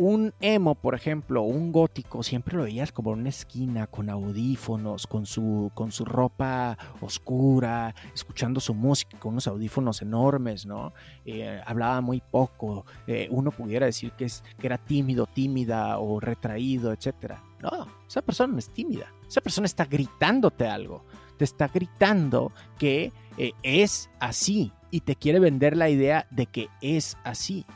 un 0.00 0.32
emo, 0.40 0.76
por 0.76 0.94
ejemplo, 0.94 1.42
un 1.42 1.72
gótico, 1.72 2.22
siempre 2.22 2.56
lo 2.56 2.62
veías 2.62 2.90
como 2.90 3.12
en 3.12 3.20
una 3.20 3.28
esquina, 3.28 3.86
con 3.86 4.08
audífonos, 4.08 5.06
con 5.06 5.26
su, 5.26 5.70
con 5.74 5.92
su 5.92 6.06
ropa 6.06 6.78
oscura, 7.02 7.94
escuchando 8.14 8.60
su 8.60 8.72
música, 8.72 9.18
con 9.18 9.32
unos 9.32 9.46
audífonos 9.46 10.00
enormes, 10.00 10.64
¿no? 10.64 10.94
Eh, 11.26 11.60
hablaba 11.66 12.00
muy 12.00 12.22
poco, 12.22 12.86
eh, 13.06 13.28
uno 13.30 13.50
pudiera 13.50 13.84
decir 13.84 14.12
que, 14.12 14.24
es, 14.24 14.42
que 14.58 14.68
era 14.68 14.78
tímido, 14.78 15.26
tímida 15.26 15.98
o 15.98 16.18
retraído, 16.18 16.94
etc. 16.94 17.34
No, 17.60 17.86
esa 18.08 18.22
persona 18.22 18.54
no 18.54 18.58
es 18.58 18.70
tímida, 18.70 19.12
esa 19.28 19.42
persona 19.42 19.66
está 19.66 19.84
gritándote 19.84 20.66
algo, 20.66 21.04
te 21.36 21.44
está 21.44 21.68
gritando 21.68 22.52
que 22.78 23.12
eh, 23.36 23.52
es 23.62 24.08
así 24.18 24.72
y 24.90 25.00
te 25.00 25.14
quiere 25.14 25.40
vender 25.40 25.76
la 25.76 25.90
idea 25.90 26.26
de 26.30 26.46
que 26.46 26.68
es 26.80 27.18
así. 27.22 27.66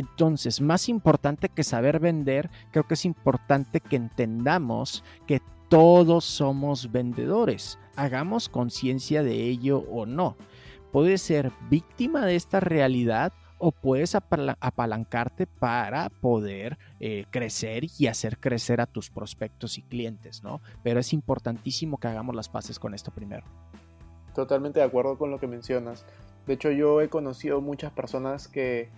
Entonces, 0.00 0.62
más 0.62 0.88
importante 0.88 1.50
que 1.50 1.62
saber 1.62 2.00
vender, 2.00 2.48
creo 2.70 2.86
que 2.86 2.94
es 2.94 3.04
importante 3.04 3.80
que 3.80 3.96
entendamos 3.96 5.04
que 5.26 5.42
todos 5.68 6.24
somos 6.24 6.90
vendedores. 6.90 7.78
Hagamos 7.96 8.48
conciencia 8.48 9.22
de 9.22 9.34
ello 9.42 9.84
o 9.90 10.06
no. 10.06 10.38
Puedes 10.90 11.20
ser 11.20 11.52
víctima 11.68 12.24
de 12.24 12.34
esta 12.34 12.60
realidad 12.60 13.34
o 13.58 13.72
puedes 13.72 14.14
apalancarte 14.14 15.46
para 15.46 16.08
poder 16.08 16.78
eh, 16.98 17.26
crecer 17.30 17.84
y 17.98 18.06
hacer 18.06 18.38
crecer 18.38 18.80
a 18.80 18.86
tus 18.86 19.10
prospectos 19.10 19.76
y 19.76 19.82
clientes, 19.82 20.42
¿no? 20.42 20.62
Pero 20.82 20.98
es 20.98 21.12
importantísimo 21.12 21.98
que 21.98 22.08
hagamos 22.08 22.34
las 22.34 22.48
paces 22.48 22.78
con 22.78 22.94
esto 22.94 23.10
primero. 23.10 23.44
Totalmente 24.34 24.80
de 24.80 24.86
acuerdo 24.86 25.18
con 25.18 25.30
lo 25.30 25.38
que 25.38 25.46
mencionas. 25.46 26.06
De 26.46 26.54
hecho, 26.54 26.70
yo 26.70 27.02
he 27.02 27.10
conocido 27.10 27.60
muchas 27.60 27.92
personas 27.92 28.48
que 28.48 28.88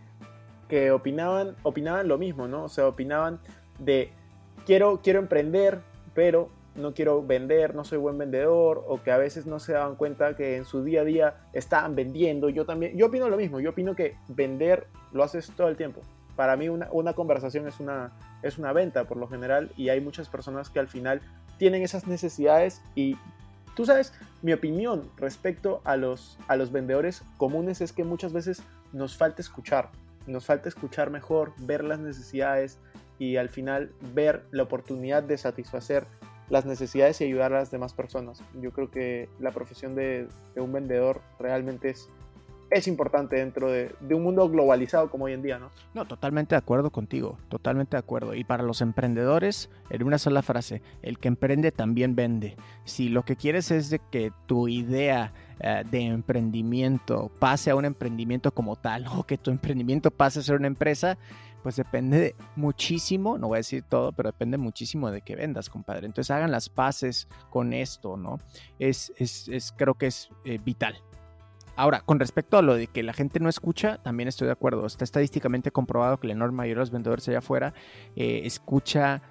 que 0.73 0.91
opinaban, 0.91 1.55
opinaban 1.65 2.09
lo 2.09 2.17
mismo, 2.17 2.49
¿no? 2.49 2.65
O 2.65 2.69
sea, 2.71 2.89
opinaban 2.89 3.41
de 3.79 4.11
quiero, 4.65 5.03
quiero 5.03 5.19
emprender, 5.19 5.81
pero 6.15 6.49
no 6.77 6.95
quiero 6.95 7.23
vender, 7.23 7.75
no 7.75 7.85
soy 7.85 7.99
buen 7.99 8.17
vendedor, 8.17 8.83
o 8.89 9.03
que 9.03 9.11
a 9.11 9.19
veces 9.19 9.45
no 9.45 9.61
se 9.61 9.75
daban 9.75 9.97
cuenta 9.97 10.35
que 10.35 10.57
en 10.57 10.65
su 10.65 10.83
día 10.83 11.03
a 11.03 11.05
día 11.05 11.37
estaban 11.53 11.95
vendiendo. 11.95 12.49
Yo 12.49 12.65
también, 12.65 12.97
yo 12.97 13.09
opino 13.09 13.29
lo 13.29 13.37
mismo, 13.37 13.61
yo 13.61 13.69
opino 13.69 13.95
que 13.95 14.17
vender 14.29 14.87
lo 15.13 15.23
haces 15.23 15.53
todo 15.55 15.69
el 15.69 15.77
tiempo. 15.77 16.01
Para 16.37 16.57
mí 16.57 16.71
una, 16.71 16.89
una 16.91 17.13
conversación 17.13 17.69
es 17.69 17.79
una, 17.79 18.13
es 18.43 18.57
una 18.57 18.73
venta 18.73 19.05
por 19.05 19.19
lo 19.19 19.29
general 19.29 19.71
y 19.77 19.91
hay 19.91 20.01
muchas 20.01 20.31
personas 20.31 20.71
que 20.71 20.79
al 20.79 20.89
final 20.89 21.21
tienen 21.59 21.83
esas 21.83 22.07
necesidades 22.07 22.81
y 22.95 23.19
tú 23.77 23.85
sabes, 23.85 24.15
mi 24.41 24.55
opinión 24.55 25.11
respecto 25.19 25.83
a 25.85 25.99
los, 25.99 26.39
a 26.49 26.57
los 26.57 26.73
vendedores 26.73 27.25
comunes 27.37 27.83
es 27.83 27.93
que 27.93 28.05
muchas 28.05 28.33
veces 28.33 28.63
nos 28.95 29.19
falta 29.19 29.43
escuchar. 29.43 29.91
Nos 30.27 30.47
falta 30.47 30.69
escuchar 30.69 31.11
mejor, 31.11 31.53
ver 31.59 31.85
las 31.85 31.99
necesidades 31.99 32.79
y 33.19 33.37
al 33.37 33.49
final 33.49 33.93
ver 34.15 34.45
la 34.51 34.65
oportunidad 34.65 35.23
de 35.23 35.39
satisfacer 35.39 36.07
las 36.49 36.67
necesidades 36.67 37.21
y 37.21 37.25
ayudar 37.25 37.53
a 37.55 37.61
las 37.61 37.71
demás 37.71 37.95
personas. 37.95 38.43
Yo 38.61 38.73
creo 38.73 38.91
que 38.91 39.29
la 39.39 39.53
profesión 39.53 39.95
de, 39.95 40.29
un 40.57 40.73
vendedor 40.73 41.23
realmente 41.39 41.91
es, 41.91 42.09
es 42.73 42.89
importante 42.89 43.37
dentro 43.37 43.71
de, 43.71 43.95
un 44.11 44.23
mundo 44.23 44.49
globalizado 44.49 45.11
como 45.11 45.27
hoy 45.27 45.35
en 45.35 45.43
día, 45.43 45.59
¿no? 45.59 45.71
No, 45.93 46.07
totalmente 46.07 46.55
de 46.55 46.59
acuerdo 46.59 46.91
contigo, 46.91 47.39
totalmente 47.49 47.97
de 47.97 47.99
acuerdo. 47.99 48.35
Y 48.35 48.45
para 48.45 48.63
los 48.63 48.81
emprendedores, 48.81 49.69
en 49.91 50.03
una 50.03 50.19
sola 50.19 50.43
frase, 50.43 50.81
el 51.03 51.19
que 51.19 51.29
emprende 51.29 51.71
también 51.71 52.17
vende. 52.17 52.57
Si 52.85 53.11
lo 53.11 53.25
que 53.25 53.37
quieres 53.37 53.71
es 53.71 53.91
de 53.91 54.01
que 54.11 54.33
tu 54.47 54.69
idea 54.69 55.35
eh, 55.61 55.85
de 55.91 56.01
emprendimiento 56.07 57.31
pase 57.39 57.71
a 57.71 57.77
un 57.77 57.85
emprendimiento 57.85 58.53
como 58.53 58.77
tal, 58.77 59.07
o 59.17 59.25
que 59.25 59.37
tu 59.37 59.51
emprendimiento 59.51 60.11
pase 60.11 60.41
a 60.41 60.43
ser 60.43 60.57
una 60.57 60.67
empresa, 60.67 61.19
pues 61.63 61.77
depende 61.77 62.35
muchísimo, 62.57 63.37
no 63.37 63.49
voy 63.49 63.57
a 63.57 63.59
decir 63.59 63.85
todo, 63.85 64.13
pero 64.13 64.31
depende 64.31 64.57
muchísimo 64.57 65.11
de 65.11 65.21
que 65.21 65.37
vendas, 65.37 65.69
compadre. 65.69 66.07
Entonces 66.07 66.31
hagan 66.31 66.51
las 66.51 66.71
paces 66.71 67.29
con 67.51 67.75
esto, 67.75 68.17
¿no? 68.17 68.39
Es, 68.79 69.13
es, 69.19 69.73
creo 69.77 69.95
que 69.95 70.07
es 70.07 70.31
eh, 70.45 70.59
vital. 70.63 70.97
Ahora, 71.77 72.01
con 72.01 72.21
respecto 72.21 72.59
a 72.59 72.63
lo 72.63 72.75
de 72.75 72.87
que 72.87 73.03
la 73.03 73.13
gente 73.13 73.41
no 73.41 73.49
escucha, 73.49 73.99
también 74.03 74.29
estoy 74.29 74.47
de 74.47 74.53
acuerdo. 74.53 74.87
Está 74.87 75.05
estadísticamente 75.05 75.71
comprobado 75.71 76.19
que 76.19 76.27
la 76.27 76.35
enorme 76.35 76.59
mayoría 76.59 76.77
de 76.77 76.81
los 76.81 76.91
vendedores 76.91 77.29
allá 77.29 77.39
afuera 77.39 77.73
eh, 78.17 78.43
escucha 78.45 79.23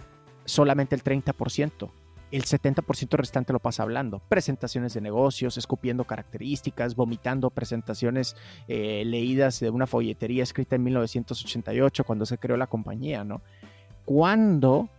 solamente 0.46 0.96
el 0.96 1.04
30% 1.04 1.92
el 2.32 2.44
70% 2.44 3.18
restante 3.18 3.54
lo 3.54 3.60
pasa 3.60 3.84
hablando. 3.84 4.20
Presentaciones 4.20 4.94
de 4.94 5.02
negocios, 5.02 5.58
escupiendo 5.58 6.06
características, 6.06 6.96
vomitando 6.96 7.50
presentaciones 7.50 8.36
eh, 8.68 9.04
leídas 9.06 9.60
de 9.60 9.70
una 9.70 9.86
folletería 9.86 10.44
escrita 10.44 10.78
en 10.78 10.84
1988 10.84 12.04
cuando 12.06 12.26
se 12.26 12.38
creó 12.38 12.58
la 12.58 12.68
compañía, 12.68 13.24
¿no? 13.24 13.42
Cuando 14.06 14.90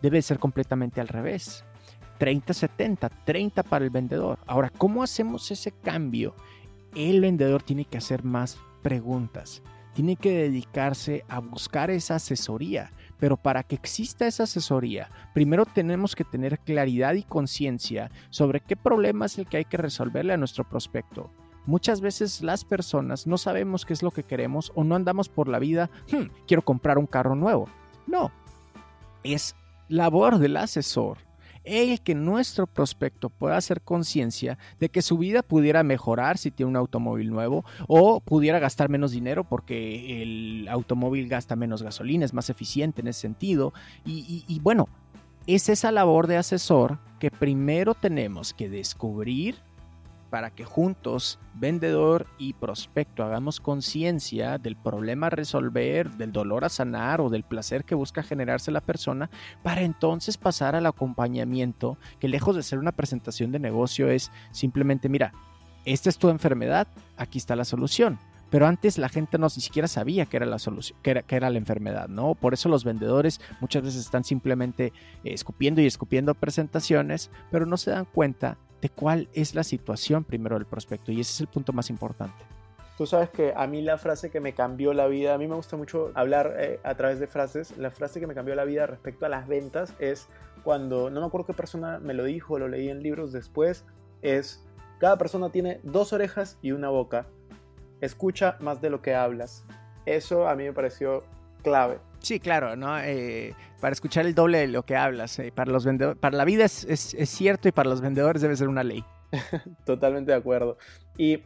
debe 0.00 0.22
ser 0.22 0.38
completamente 0.38 1.00
al 1.00 1.08
revés. 1.08 1.64
30-70, 2.18 3.10
30 3.24 3.62
para 3.62 3.84
el 3.84 3.90
vendedor. 3.90 4.38
Ahora, 4.46 4.70
¿cómo 4.70 5.02
hacemos 5.02 5.50
ese 5.50 5.70
cambio? 5.70 6.34
El 6.94 7.20
vendedor 7.20 7.62
tiene 7.62 7.84
que 7.84 7.98
hacer 7.98 8.24
más 8.24 8.58
preguntas, 8.82 9.62
tiene 9.94 10.16
que 10.16 10.32
dedicarse 10.32 11.24
a 11.28 11.40
buscar 11.40 11.90
esa 11.90 12.16
asesoría 12.16 12.92
pero 13.18 13.36
para 13.36 13.62
que 13.62 13.74
exista 13.74 14.26
esa 14.26 14.44
asesoría, 14.44 15.10
primero 15.34 15.66
tenemos 15.66 16.14
que 16.14 16.24
tener 16.24 16.58
claridad 16.60 17.14
y 17.14 17.22
conciencia 17.22 18.10
sobre 18.30 18.60
qué 18.60 18.76
problema 18.76 19.26
es 19.26 19.38
el 19.38 19.46
que 19.46 19.58
hay 19.58 19.64
que 19.64 19.76
resolverle 19.76 20.32
a 20.32 20.36
nuestro 20.36 20.68
prospecto. 20.68 21.30
Muchas 21.66 22.00
veces 22.00 22.42
las 22.42 22.64
personas 22.64 23.26
no 23.26 23.36
sabemos 23.36 23.84
qué 23.84 23.92
es 23.92 24.02
lo 24.02 24.10
que 24.10 24.22
queremos 24.22 24.72
o 24.74 24.84
no 24.84 24.94
andamos 24.94 25.28
por 25.28 25.48
la 25.48 25.58
vida, 25.58 25.90
hmm, 26.10 26.44
quiero 26.46 26.62
comprar 26.62 26.96
un 26.96 27.06
carro 27.06 27.34
nuevo. 27.34 27.68
No, 28.06 28.30
es 29.22 29.54
labor 29.88 30.38
del 30.38 30.56
asesor 30.56 31.18
el 31.64 32.00
que 32.00 32.14
nuestro 32.14 32.66
prospecto 32.66 33.30
pueda 33.30 33.56
hacer 33.56 33.80
conciencia 33.82 34.58
de 34.80 34.88
que 34.88 35.02
su 35.02 35.18
vida 35.18 35.42
pudiera 35.42 35.82
mejorar 35.82 36.38
si 36.38 36.50
tiene 36.50 36.70
un 36.70 36.76
automóvil 36.76 37.30
nuevo 37.30 37.64
o 37.86 38.20
pudiera 38.20 38.58
gastar 38.58 38.88
menos 38.88 39.12
dinero 39.12 39.44
porque 39.44 40.22
el 40.22 40.68
automóvil 40.68 41.28
gasta 41.28 41.56
menos 41.56 41.82
gasolina, 41.82 42.24
es 42.24 42.34
más 42.34 42.50
eficiente 42.50 43.00
en 43.00 43.08
ese 43.08 43.20
sentido. 43.20 43.72
Y, 44.04 44.60
bueno, 44.62 44.88
es 45.46 45.68
esa 45.68 45.92
labor 45.92 46.26
de 46.26 46.36
asesor 46.36 46.98
que 47.18 47.30
primero 47.30 47.94
tenemos 47.94 48.52
que 48.54 48.68
descubrir 48.68 49.56
para 50.30 50.50
que 50.50 50.64
juntos, 50.64 51.38
vendedor 51.54 52.26
y 52.38 52.52
prospecto, 52.52 53.22
hagamos 53.22 53.60
conciencia 53.60 54.58
del 54.58 54.76
problema 54.76 55.28
a 55.28 55.30
resolver, 55.30 56.10
del 56.12 56.32
dolor 56.32 56.64
a 56.64 56.68
sanar 56.68 57.20
o 57.20 57.30
del 57.30 57.44
placer 57.44 57.84
que 57.84 57.94
busca 57.94 58.22
generarse 58.22 58.70
la 58.70 58.80
persona, 58.80 59.30
para 59.62 59.82
entonces 59.82 60.36
pasar 60.36 60.74
al 60.76 60.86
acompañamiento, 60.86 61.98
que 62.20 62.28
lejos 62.28 62.56
de 62.56 62.62
ser 62.62 62.78
una 62.78 62.92
presentación 62.92 63.52
de 63.52 63.58
negocio 63.58 64.08
es 64.08 64.30
simplemente, 64.50 65.08
mira, 65.08 65.32
esta 65.84 66.08
es 66.08 66.18
tu 66.18 66.28
enfermedad, 66.28 66.86
aquí 67.16 67.38
está 67.38 67.56
la 67.56 67.64
solución. 67.64 68.18
Pero 68.50 68.66
antes 68.66 68.96
la 68.96 69.10
gente 69.10 69.36
no 69.36 69.46
ni 69.46 69.62
siquiera 69.62 69.88
sabía 69.88 70.24
que 70.24 70.38
era 70.38 70.46
la 70.46 70.58
solución, 70.58 70.98
que 71.02 71.10
era, 71.10 71.22
que 71.22 71.36
era 71.36 71.50
la 71.50 71.58
enfermedad, 71.58 72.08
¿no? 72.08 72.34
Por 72.34 72.54
eso 72.54 72.70
los 72.70 72.82
vendedores 72.82 73.40
muchas 73.60 73.82
veces 73.82 74.00
están 74.00 74.24
simplemente 74.24 74.92
escupiendo 75.22 75.82
y 75.82 75.86
escupiendo 75.86 76.34
presentaciones, 76.34 77.30
pero 77.50 77.66
no 77.66 77.76
se 77.76 77.90
dan 77.90 78.06
cuenta 78.06 78.56
de 78.80 78.90
cuál 78.90 79.28
es 79.32 79.54
la 79.54 79.64
situación 79.64 80.24
primero 80.24 80.56
del 80.56 80.66
prospecto 80.66 81.12
y 81.12 81.20
ese 81.20 81.32
es 81.32 81.40
el 81.40 81.46
punto 81.48 81.72
más 81.72 81.90
importante. 81.90 82.44
Tú 82.96 83.06
sabes 83.06 83.30
que 83.30 83.52
a 83.56 83.66
mí 83.68 83.80
la 83.80 83.96
frase 83.96 84.28
que 84.28 84.40
me 84.40 84.54
cambió 84.54 84.92
la 84.92 85.06
vida, 85.06 85.34
a 85.34 85.38
mí 85.38 85.46
me 85.46 85.54
gusta 85.54 85.76
mucho 85.76 86.10
hablar 86.14 86.56
eh, 86.58 86.80
a 86.82 86.96
través 86.96 87.20
de 87.20 87.28
frases, 87.28 87.76
la 87.78 87.92
frase 87.92 88.18
que 88.18 88.26
me 88.26 88.34
cambió 88.34 88.56
la 88.56 88.64
vida 88.64 88.86
respecto 88.86 89.24
a 89.24 89.28
las 89.28 89.46
ventas 89.46 89.94
es 90.00 90.26
cuando, 90.64 91.08
no 91.08 91.20
me 91.20 91.26
acuerdo 91.26 91.46
qué 91.46 91.54
persona 91.54 92.00
me 92.00 92.12
lo 92.12 92.24
dijo, 92.24 92.58
lo 92.58 92.66
leí 92.66 92.88
en 92.88 93.02
libros 93.02 93.32
después, 93.32 93.84
es, 94.20 94.66
cada 94.98 95.16
persona 95.16 95.50
tiene 95.50 95.78
dos 95.84 96.12
orejas 96.12 96.58
y 96.60 96.72
una 96.72 96.88
boca, 96.88 97.26
escucha 98.00 98.56
más 98.58 98.80
de 98.80 98.90
lo 98.90 99.00
que 99.00 99.14
hablas. 99.14 99.64
Eso 100.04 100.48
a 100.48 100.56
mí 100.56 100.64
me 100.64 100.72
pareció 100.72 101.22
clave. 101.62 102.00
Sí, 102.20 102.40
claro, 102.40 102.76
¿no? 102.76 102.98
Eh, 102.98 103.54
para 103.80 103.92
escuchar 103.92 104.26
el 104.26 104.34
doble 104.34 104.58
de 104.58 104.68
lo 104.68 104.82
que 104.82 104.96
hablas. 104.96 105.38
Eh, 105.38 105.52
para 105.54 105.70
los 105.70 105.84
vendedores, 105.84 106.18
para 106.18 106.36
la 106.36 106.44
vida 106.44 106.64
es, 106.64 107.16
cierto 107.26 107.68
y 107.68 107.72
para 107.72 107.88
los 107.88 108.00
vendedores 108.00 108.42
debe 108.42 108.56
ser 108.56 108.68
una 108.68 108.84
ley. 108.84 109.04
Totalmente 109.84 110.32
de 110.32 110.38
acuerdo. 110.38 110.78
Y 111.16 111.42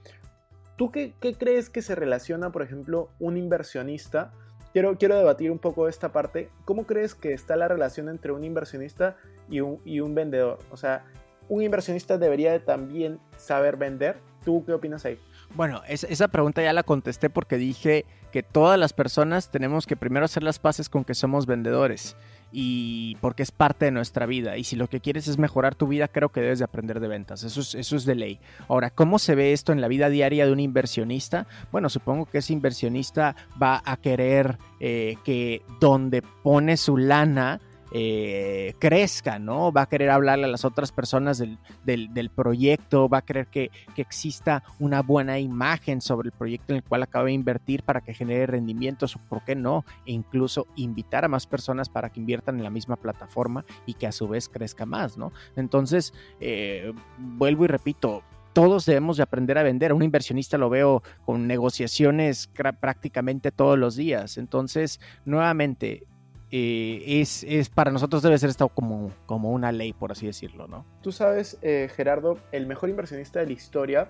¿tú 0.77 0.91
qué, 0.91 1.15
crees 1.39 1.69
que 1.69 1.83
se 1.83 1.95
relaciona, 1.95 2.51
por 2.51 2.63
ejemplo, 2.63 3.11
un 3.19 3.37
inversionista? 3.37 4.33
Quiero, 4.73 4.97
quiero 4.97 5.17
debatir 5.17 5.51
un 5.51 5.59
poco 5.59 5.89
esta 5.89 6.13
parte. 6.13 6.49
¿Cómo 6.65 6.87
crees 6.87 7.15
que 7.15 7.35
está 7.35 7.57
la 7.57 7.69
relación 7.69 8.09
entre 8.09 8.33
un 8.33 8.43
inversionista 8.43 9.17
y 9.51 9.61
un, 9.61 9.81
y 9.85 10.01
un 10.01 10.15
vendedor? 10.15 10.59
O 10.71 10.79
sea, 10.79 11.05
¿un 11.49 11.63
inversionista 11.63 12.17
debería 12.17 12.65
también 12.65 13.19
saber 13.37 13.77
vender? 13.77 14.17
¿Tú 14.45 14.65
qué 14.65 14.73
opinas 14.73 15.05
ahí? 15.05 15.19
Bueno, 15.55 15.83
esa 15.87 16.29
pregunta 16.29 16.63
ya 16.63 16.73
la 16.73 16.83
contesté 16.83 17.29
porque 17.29 17.59
dije 17.59 18.07
que 18.33 18.43
todas 18.43 18.79
las 18.79 18.95
personas 18.95 19.51
tenemos 19.51 19.87
que 19.87 19.97
primero 19.97 20.25
hacer 20.25 20.43
las 20.43 20.59
paces 20.59 20.89
con 20.89 21.05
que 21.05 21.15
somos 21.15 21.45
vendedores 21.45 22.17
y 22.51 23.17
porque 23.21 23.43
es 23.43 23.51
parte 23.51 23.85
de 23.85 23.91
nuestra 23.91 24.25
vida. 24.25 24.57
Y 24.57 24.65
si 24.65 24.77
lo 24.77 24.89
que 24.89 25.01
quieres 25.01 25.29
es 25.29 25.37
mejorar 25.37 25.75
tu 25.75 25.87
vida, 25.87 26.09
creo 26.09 26.31
que 26.31 26.41
debes 26.41 26.59
de 26.59 26.65
aprender 26.65 27.01
de 27.01 27.09
ventas. 27.09 27.45
Eso 27.45 27.97
es, 27.97 28.05
de 28.07 28.15
ley. 28.15 28.41
Ahora, 28.69 28.89
¿cómo 28.89 29.19
se 29.19 29.35
ve 29.35 29.53
esto 29.53 29.73
en 29.73 29.83
la 29.83 29.89
vida 29.89 30.09
diaria 30.09 30.47
de 30.47 30.53
un 30.53 30.61
inversionista? 30.61 31.47
Bueno, 31.71 31.91
supongo 31.91 32.25
que 32.25 32.39
ese 32.39 32.55
inversionista 32.55 33.37
va 33.61 33.83
a 33.85 33.99
querer 33.99 34.59
eh, 34.81 35.17
que 35.25 35.63
donde 35.81 36.23
pone 36.23 36.79
su 36.79 36.97
lana, 36.97 37.61
eh, 37.95 38.75
crezca, 38.79 39.39
¿no? 39.39 39.71
Va 39.71 39.83
a 39.83 39.87
querer 39.87 40.11
hablarle 40.11 40.47
a 40.47 40.49
las 40.49 40.65
otras 40.65 40.93
personas 40.93 41.39
del, 41.39 42.31
proyecto, 42.35 43.09
va 43.09 43.19
a 43.19 43.23
querer 43.23 43.49
que, 43.49 43.71
exista 43.97 44.65
una 44.81 45.03
buena 45.03 45.39
imagen 45.39 46.01
sobre 46.01 46.29
el 46.29 46.33
proyecto 46.33 46.73
en 46.73 46.79
el 46.79 46.83
cual 46.83 47.05
acaba 47.05 47.27
de 47.27 47.33
invertir 47.33 47.83
para 47.83 48.01
que 48.01 48.15
genere 48.15 48.47
rendimientos, 48.47 49.17
por 49.29 49.45
qué 49.45 49.55
no, 49.55 49.85
e 50.07 50.13
incluso 50.13 50.67
invitar 50.75 51.25
a 51.25 51.29
más 51.29 51.47
personas 51.47 51.89
para 51.89 52.11
que 52.11 52.19
inviertan 52.19 52.57
en 52.57 52.65
la 52.65 52.71
misma 52.71 52.97
plataforma 52.97 53.65
y 53.87 53.95
que 53.95 54.07
a 54.07 54.13
su 54.13 54.27
vez 54.27 54.49
crezca 54.49 54.87
más, 54.87 55.17
¿no? 55.17 55.33
Entonces, 55.55 56.13
eh, 56.41 56.93
vuelvo 57.19 57.65
y 57.65 57.69
repito, 57.69 58.25
todos 58.53 58.85
debemos 58.87 59.17
de 59.17 59.23
aprender 59.23 59.59
a 59.59 59.63
vender. 59.63 59.93
Un 59.93 60.03
inversionista 60.03 60.59
lo 60.59 60.69
veo 60.69 61.03
con 61.25 61.47
negociaciones 61.47 62.51
prácticamente 62.81 63.51
todos 63.51 63.79
los 63.79 63.97
días. 63.97 64.37
Entonces, 64.37 65.01
nuevamente, 65.25 66.05
es, 66.53 67.45
es, 67.45 67.71
para 67.71 67.91
nosotros 67.91 68.23
debe 68.23 68.37
ser 68.39 68.51
esto 68.51 68.69
como, 68.69 69.11
como 69.25 69.51
una 69.51 69.73
ley, 69.73 69.95
por 69.95 70.13
así 70.13 70.27
decirlo, 70.27 70.69
¿no? 70.69 70.85
Tú 71.01 71.11
sabes, 71.11 71.59
eh, 71.63 71.91
Gerardo, 71.95 72.39
el 72.53 72.67
mejor 72.67 72.91
inversionista 72.91 73.41
de 73.41 73.47
la 73.47 73.53
historia 73.53 74.09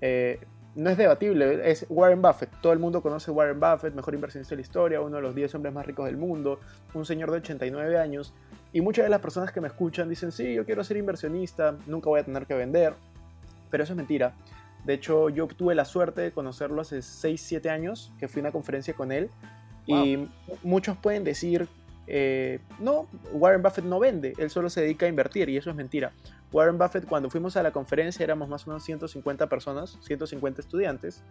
eh, 0.00 0.40
no 0.74 0.90
es 0.90 0.96
debatible, 0.96 1.70
es 1.70 1.86
Warren 1.88 2.20
Buffett. 2.20 2.50
Todo 2.60 2.72
el 2.72 2.80
mundo 2.80 3.00
conoce 3.00 3.30
Warren 3.30 3.60
Buffett, 3.60 3.94
mejor 3.94 4.14
inversionista 4.14 4.50
de 4.50 4.56
la 4.56 4.62
historia, 4.62 5.00
uno 5.00 5.16
de 5.16 5.22
los 5.22 5.34
10 5.34 5.54
hombres 5.54 5.72
más 5.72 5.86
ricos 5.86 6.06
del 6.06 6.16
mundo, 6.16 6.58
un 6.94 7.04
señor 7.04 7.30
de 7.30 7.38
89 7.38 7.98
años. 7.98 8.34
Y 8.72 8.80
muchas 8.80 9.04
de 9.04 9.10
las 9.10 9.20
personas 9.20 9.52
que 9.52 9.60
me 9.60 9.68
escuchan 9.68 10.08
dicen, 10.08 10.32
sí, 10.32 10.54
yo 10.54 10.64
quiero 10.64 10.82
ser 10.82 10.96
inversionista, 10.96 11.76
nunca 11.86 12.08
voy 12.08 12.20
a 12.20 12.24
tener 12.24 12.46
que 12.46 12.54
vender. 12.54 12.94
Pero 13.70 13.84
eso 13.84 13.92
es 13.92 13.96
mentira. 13.96 14.34
De 14.84 14.94
hecho, 14.94 15.28
yo 15.28 15.46
tuve 15.46 15.74
la 15.74 15.84
suerte 15.84 16.22
de 16.22 16.32
conocerlo 16.32 16.82
hace 16.82 17.02
6, 17.02 17.40
7 17.40 17.70
años, 17.70 18.12
que 18.18 18.28
fui 18.28 18.40
a 18.40 18.44
una 18.44 18.52
conferencia 18.52 18.94
con 18.94 19.12
él 19.12 19.30
y 19.88 20.28
muchos 20.62 20.96
pueden 20.98 21.24
decir, 21.24 21.66
eh, 22.06 22.60
no, 22.78 23.06
Warren 23.32 23.62
Buffett 23.62 23.84
no 23.84 23.98
vende, 23.98 24.34
él 24.38 24.50
solo 24.50 24.68
se 24.68 24.82
dedica 24.82 25.06
a 25.06 25.08
invertir 25.08 25.48
y 25.48 25.56
eso 25.56 25.70
es 25.70 25.76
mentira. 25.76 26.12
Warren 26.52 26.78
Buffett 26.78 27.06
cuando 27.06 27.30
fuimos 27.30 27.56
a 27.56 27.62
la 27.62 27.70
conferencia 27.70 28.22
éramos 28.22 28.48
más 28.48 28.66
o 28.66 28.70
menos 28.70 28.84
150 28.84 29.46
personas, 29.48 29.98
150 30.02 30.60
estudiantes, 30.60 31.22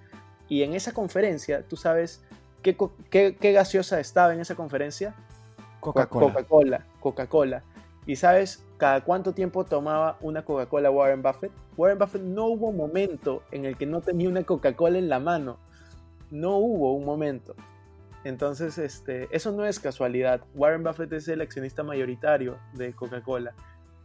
y 0.49 0.63
en 0.63 0.73
esa 0.73 0.91
conferencia, 0.91 1.63
¿tú 1.63 1.75
sabes 1.75 2.21
qué, 2.63 2.75
qué, 3.09 3.51
gaseosa 3.51 3.99
estaba 3.99 4.33
en 4.33 4.39
esa 4.39 4.55
conferencia? 4.55 5.13
Coca-Cola. 5.79 6.27
Coca-Cola, 6.27 6.85
Coca-Cola. 6.99 7.63
¿Y 8.05 8.15
sabes 8.15 8.63
cada 8.77 9.01
cuánto 9.01 9.33
tiempo 9.33 9.65
tomaba 9.65 10.17
una 10.21 10.45
Coca-Cola 10.45 10.89
Warren 10.89 11.21
Buffett? 11.21 11.51
Warren 11.75 11.99
Buffett 11.99 12.21
no 12.21 12.45
hubo 12.45 12.71
momento 12.71 13.43
en 13.51 13.65
el 13.65 13.77
que 13.77 13.85
no 13.85 14.01
tenía 14.01 14.29
una 14.29 14.43
Coca-Cola 14.43 14.97
en 14.97 15.09
la 15.09 15.19
mano. 15.19 15.57
No 16.31 16.57
hubo 16.57 16.93
un 16.93 17.05
momento. 17.05 17.55
Entonces, 18.23 18.77
este, 18.77 19.27
eso 19.31 19.51
no 19.51 19.65
es 19.65 19.79
casualidad. 19.79 20.41
Warren 20.55 20.83
Buffett 20.83 21.13
es 21.13 21.27
el 21.27 21.41
accionista 21.41 21.83
mayoritario 21.83 22.57
de 22.73 22.93
Coca-Cola. 22.93 23.53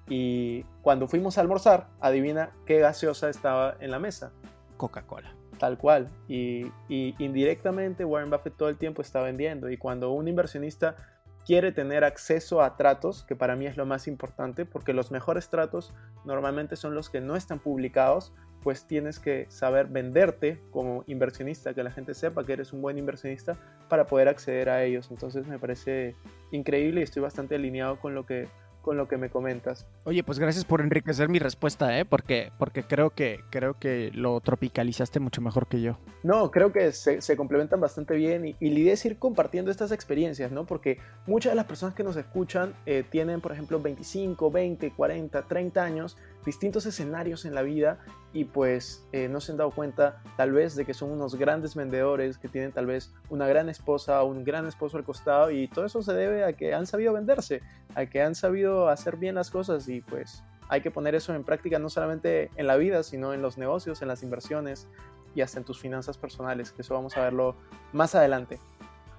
Y 0.09 0.65
cuando 0.83 1.09
fuimos 1.09 1.39
a 1.39 1.41
almorzar, 1.41 1.89
adivina 2.01 2.51
qué 2.67 2.79
gaseosa 2.79 3.29
estaba 3.29 3.77
en 3.81 3.91
la 3.91 3.99
mesa. 3.99 4.33
Coca-Cola. 4.77 5.35
Tal 5.59 5.79
cual. 5.79 6.09
Y, 6.29 6.67
y, 6.89 7.15
indirectamente 7.19 8.05
Warren 8.05 8.31
Buffett 8.31 8.57
todo 8.57 8.69
el 8.69 8.77
tiempo 8.77 9.03
está 9.03 9.23
vendiendo. 9.23 9.71
Y 9.71 9.77
cuando 9.77 10.11
un 10.13 10.29
inversionista 10.29 10.97
quiere 11.45 11.73
tener 11.73 12.05
acceso 12.05 12.63
a 12.63 12.77
tratos, 12.77 13.25
que 13.25 13.37
para 13.37 13.57
mí 13.57 13.67
es 13.67 13.77
lo 13.77 13.87
más 13.87 14.07
importante, 14.07 14.65
porque 14.65 14.93
los 14.93 15.11
mejores 15.11 15.49
tratos 15.49 15.95
normalmente 16.25 16.77
son 16.77 16.95
los 16.95 17.11
que 17.11 17.21
no 17.21 17.37
están 17.37 17.59
publicados, 17.59 18.33
pues 18.63 18.87
tienes 18.87 19.19
que 19.19 19.47
saber 19.49 19.87
venderte 19.87 20.61
como 20.71 21.03
inversionista, 21.07 21.75
que 21.75 21.83
la 21.83 21.91
gente 21.91 22.15
sepa 22.15 22.45
que 22.45 22.53
eres 22.53 22.73
un 22.73 22.81
buen 22.81 22.97
inversionista 22.97 23.57
para 23.89 24.07
poder 24.07 24.29
acceder 24.29 24.69
a 24.71 24.85
ellos. 24.85 25.11
Entonces 25.11 25.47
me 25.47 25.59
parece 25.59 26.15
increíble 26.53 27.01
y 27.01 27.05
estoy 27.05 27.23
bastante 27.23 27.57
alineado 27.57 27.99
con 27.99 28.15
lo 28.15 28.25
que 28.25 28.49
con 28.83 28.97
lo 28.97 29.09
que 29.09 29.17
me 29.17 29.31
comentas. 29.31 29.87
Oye, 30.05 30.23
pues 30.23 30.39
gracias 30.39 30.65
por 30.65 30.81
enriquecer 30.81 31.29
mi 31.29 31.39
respuesta, 31.39 31.99
¿eh? 31.99 32.05
Porque, 32.05 32.53
porque 32.59 32.83
creo, 32.83 33.11
que, 33.11 33.41
creo 33.51 33.79
que 33.79 34.11
lo 34.13 34.41
tropicalizaste 34.41 35.21
mucho 35.21 35.41
mejor 35.41 35.67
que 35.67 35.81
yo. 35.81 35.99
No, 36.23 36.51
creo 36.51 36.73
que 36.73 36.93
se, 36.93 37.23
se 37.23 37.37
complementan 37.37 37.81
bastante 37.81 38.15
bien 38.15 38.47
y, 38.47 38.57
y, 38.61 38.71
la 38.71 38.79
idea 38.81 38.93
es 38.95 39.05
ir 39.05 39.19
compartiendo 39.19 39.71
estas 39.71 39.93
experiencias, 39.93 40.53
¿no? 40.53 40.67
Porque 40.67 40.99
muchas 41.27 41.53
de 41.53 41.57
las 41.57 41.67
personas 41.67 41.95
que 41.95 42.05
nos 42.05 42.17
escuchan 42.17 42.75
eh, 42.87 43.05
tienen, 43.09 43.41
por 43.41 43.53
ejemplo, 43.53 43.81
25, 43.81 44.51
20, 44.51 44.91
40, 44.93 45.43
30 45.43 45.83
años, 45.83 46.17
distintos 46.45 46.87
escenarios 46.87 47.45
en 47.45 47.55
la 47.55 47.63
vida 47.63 47.99
y 48.33 48.45
pues 48.45 49.05
eh, 49.13 49.29
no 49.29 49.41
se 49.41 49.53
han 49.53 49.59
dado 49.59 49.71
cuenta 49.71 50.23
tal 50.37 50.53
vez 50.53 50.75
de 50.75 50.85
que 50.85 50.95
son 50.95 51.11
unos 51.11 51.35
grandes 51.35 51.75
vendedores, 51.75 52.39
que 52.39 52.49
tienen 52.49 52.73
tal 52.73 52.87
vez 52.87 53.13
una 53.29 53.47
gran 53.47 53.69
esposa, 53.69 54.23
un 54.23 54.45
gran 54.45 54.67
esposo 54.67 54.97
al 54.97 55.05
costado 55.05 55.51
y 55.51 55.69
todo 55.69 55.85
eso 55.85 56.03
se 56.03 56.13
debe 56.13 56.45
a 56.45 56.55
que 56.55 56.75
han 56.75 56.87
sabido 56.87 57.13
venderse, 57.13 57.61
a 57.95 58.07
que 58.07 58.23
han 58.23 58.35
sabido 58.35 58.89
hacer 58.89 59.17
bien 59.17 59.35
las 59.35 59.51
cosas 59.51 59.89
y 59.89 60.01
pues 60.01 60.43
hay 60.69 60.81
que 60.81 60.91
poner 60.91 61.15
eso 61.15 61.35
en 61.35 61.45
práctica 61.45 61.79
no 61.79 61.91
solamente 61.91 62.51
en 62.57 62.67
la 62.67 62.77
vida, 62.77 63.03
sino 63.03 63.35
en 63.35 63.43
los 63.43 63.59
negocios, 63.59 64.01
en 64.03 64.09
las 64.09 64.23
inversiones 64.23 64.89
y 65.35 65.41
hasta 65.41 65.59
en 65.59 65.65
tus 65.65 65.79
finanzas 65.79 66.17
personales, 66.19 66.73
que 66.73 66.83
eso 66.83 66.95
vamos 66.95 67.17
a 67.17 67.23
verlo 67.23 67.57
más 67.93 68.15
adelante. 68.15 68.59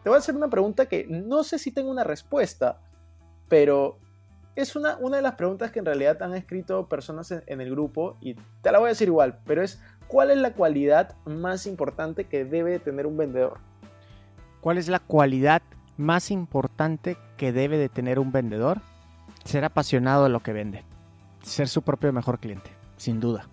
Te 0.03 0.09
voy 0.09 0.15
a 0.15 0.19
hacer 0.19 0.35
una 0.35 0.49
pregunta 0.49 0.87
que 0.87 1.05
no 1.07 1.43
sé 1.43 1.59
si 1.59 1.71
tengo 1.71 1.89
una 1.89 2.03
respuesta, 2.03 2.81
pero 3.47 3.99
es 4.55 4.75
una, 4.75 4.97
una 4.97 5.17
de 5.17 5.23
las 5.23 5.35
preguntas 5.35 5.71
que 5.71 5.79
en 5.79 5.85
realidad 5.85 6.21
han 6.21 6.35
escrito 6.35 6.87
personas 6.87 7.31
en, 7.31 7.43
en, 7.47 7.61
el 7.61 7.71
grupo 7.71 8.17
y 8.19 8.35
te 8.61 8.71
la 8.71 8.79
voy 8.79 8.87
a 8.87 8.89
decir 8.89 9.07
igual, 9.07 9.39
pero 9.45 9.63
es 9.63 9.81
¿cuál 10.07 10.31
es 10.31 10.37
la 10.37 10.53
cualidad 10.53 11.15
más 11.25 11.65
importante 11.65 12.25
que 12.25 12.45
debe 12.45 12.79
tener 12.79 13.07
un 13.07 13.17
vendedor? 13.17 13.59
¿Cuál 14.61 14.77
es 14.77 14.87
la 14.87 14.99
cualidad 14.99 15.61
más 15.97 16.31
importante 16.31 17.17
que 17.37 17.51
debe 17.51 17.77
de 17.77 17.89
tener 17.89 18.19
un 18.19 18.31
vendedor? 18.31 18.81
Ser 19.45 19.65
apasionado 19.65 20.23
de 20.23 20.29
lo 20.29 20.41
que 20.41 20.53
vende, 20.53 20.83
ser 21.41 21.67
su 21.67 21.81
propio 21.81 22.13
mejor 22.13 22.39
cliente, 22.39 22.69
sin 22.97 23.19
duda. 23.19 23.47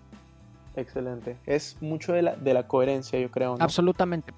Excelente. 0.75 1.37
Es 1.45 1.77
mucho 1.81 2.13
de 2.13 2.21
la, 2.21 2.35
de 2.35 2.53
la 2.53 2.67
coherencia, 2.67 3.19
yo 3.19 3.29
creo. 3.29 3.57
¿no? 3.57 3.63
Absolutamente. 3.63 4.33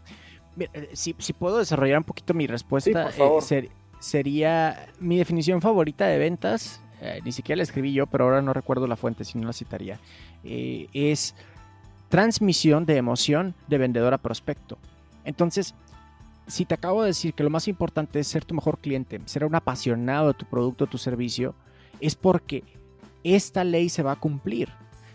Mira, 0.55 0.71
si, 0.93 1.15
si, 1.19 1.33
puedo 1.33 1.59
desarrollar 1.59 1.99
un 1.99 2.03
poquito 2.03 2.33
mi 2.33 2.47
respuesta, 2.47 3.11
sí. 3.11 3.21
Eh, 3.21 3.41
ser, 3.41 3.69
sería 3.99 4.87
mi 4.99 5.17
definición 5.17 5.61
favorita 5.61 6.05
de 6.05 6.17
ventas, 6.17 6.81
eh, 7.01 7.21
ni 7.23 7.31
siquiera 7.31 7.57
la 7.57 7.63
escribí 7.63 7.93
yo, 7.93 8.07
pero 8.07 8.25
ahora 8.25 8.41
no 8.41 8.53
recuerdo 8.53 8.87
la 8.87 8.95
fuente, 8.95 9.25
si 9.25 9.37
no 9.37 9.47
la 9.47 9.53
citaría, 9.53 9.99
eh, 10.43 10.87
es 10.93 11.35
transmisión 12.09 12.85
de 12.85 12.97
emoción 12.97 13.55
de 13.67 13.77
vendedor 13.77 14.13
a 14.13 14.17
prospecto. 14.17 14.77
Entonces, 15.25 15.73
si 16.47 16.65
te 16.65 16.75
acabo 16.75 17.01
de 17.01 17.07
decir 17.07 17.33
que 17.33 17.43
lo 17.43 17.49
más 17.49 17.67
importante 17.67 18.19
es 18.19 18.27
ser 18.27 18.45
tu 18.45 18.53
mejor 18.55 18.79
cliente, 18.79 19.21
ser 19.25 19.45
un 19.45 19.55
apasionado 19.55 20.27
de 20.27 20.33
tu 20.33 20.45
producto, 20.45 20.87
tu 20.87 20.97
servicio, 20.97 21.55
es 21.99 22.15
porque 22.15 22.63
esta 23.23 23.63
ley 23.63 23.89
se 23.89 24.03
va 24.03 24.13
a 24.13 24.19
cumplir 24.19 24.69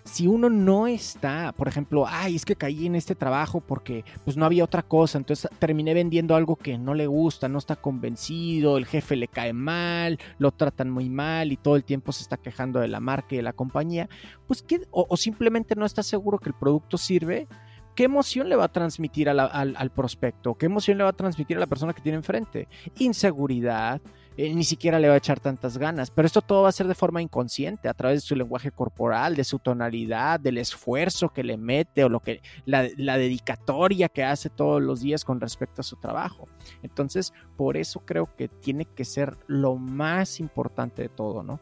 si 0.09 0.27
uno 0.27 0.49
no 0.49 0.87
está, 0.87 1.53
por 1.53 1.69
ejemplo, 1.69 2.07
ay, 2.07 2.35
es 2.37 2.45
que 2.45 2.57
caí 2.57 2.87
en 2.87 2.95
este 2.95 3.15
trabajo 3.15 3.61
porque 3.61 4.05
pues 4.25 4.37
no 4.37 4.47
había 4.47 4.65
otra 4.65 4.83
cosa, 4.83 5.19
entonces 5.19 5.51
terminé 5.59 5.95
vendiendo 5.95 6.35
algo 6.35 6.57
que 6.57 6.79
no 6.79 6.95
le 6.95 7.07
gusta, 7.07 7.49
no 7.49 7.59
está 7.59 7.77
convencido, 7.77 8.79
el 8.79 8.87
jefe 8.87 9.17
le 9.17 9.29
cae 9.29 9.53
mal, 9.53 10.19
lo 10.39 10.51
tratan 10.51 10.91
muy 10.91 11.11
mal 11.11 11.53
y 11.53 11.57
todo 11.57 11.77
el 11.77 11.85
tiempo 11.85 12.13
se 12.13 12.23
está 12.23 12.37
quejando 12.37 12.81
de 12.81 12.89
la 12.89 13.01
marca 13.01 13.29
y 13.35 13.37
de 13.37 13.43
la 13.43 13.53
compañía, 13.53 14.09
pues 14.47 14.63
¿qué? 14.63 14.81
O, 14.91 15.07
o 15.09 15.17
simplemente 15.17 15.75
no 15.77 15.85
está 15.85 16.03
seguro 16.03 16.39
que 16.39 16.49
el 16.49 16.55
producto 16.55 16.97
sirve, 16.97 17.47
¿qué 17.99 18.05
emoción 18.05 18.49
le 18.49 18.55
va 18.55 18.67
a 18.67 18.69
transmitir 18.69 19.29
al, 19.29 19.91
prospecto? 19.91 20.55
¿Qué 20.55 20.67
emoción 20.67 20.99
le 20.99 21.03
va 21.03 21.11
a 21.11 21.15
transmitir 21.15 21.57
a 21.57 21.61
la 21.61 21.67
persona 21.67 21.93
que 21.93 22.01
tiene 22.01 22.15
enfrente? 22.15 22.69
Inseguridad, 23.01 24.01
eh, 24.37 24.55
ni 24.55 24.63
siquiera 24.63 25.01
le 25.01 25.09
va 25.09 25.15
a 25.15 25.17
echar 25.17 25.41
tantas 25.41 25.79
ganas, 25.79 26.13
pero 26.13 26.25
esto 26.25 26.41
todo 26.41 26.63
va 26.63 26.69
a 26.69 26.73
ser 26.73 26.87
de 26.87 26.95
forma 26.95 27.21
inconsciente, 27.21 27.89
a 27.89 27.95
través 27.95 28.23
de 28.23 28.29
su 28.29 28.37
lenguaje 28.37 28.71
corporal, 28.71 29.35
de 29.35 29.43
su 29.43 29.59
tonalidad, 29.59 30.39
del 30.39 30.59
esfuerzo 30.59 31.31
que 31.31 31.43
le 31.43 31.57
mete 31.57 32.05
o 32.05 32.09
lo 32.09 32.21
que, 32.21 32.41
la, 32.67 32.89
la 32.97 33.19
dedicatoria 33.19 34.09
que 34.09 34.23
hace 34.23 34.49
todos 34.49 34.81
los 34.81 35.01
días 35.01 35.25
con 35.25 35.41
respecto 35.41 35.81
a 35.81 35.85
su 35.85 35.97
trabajo. 35.97 36.47
Entonces, 36.85 37.33
por 37.57 37.77
eso 37.77 37.99
creo 38.07 38.33
que 38.37 38.47
tiene 38.47 38.85
que 38.85 39.05
ser 39.05 39.37
lo 39.49 39.75
más 39.75 40.39
importante 40.39 41.03
de 41.03 41.09
todo, 41.09 41.43
¿no? 41.43 41.59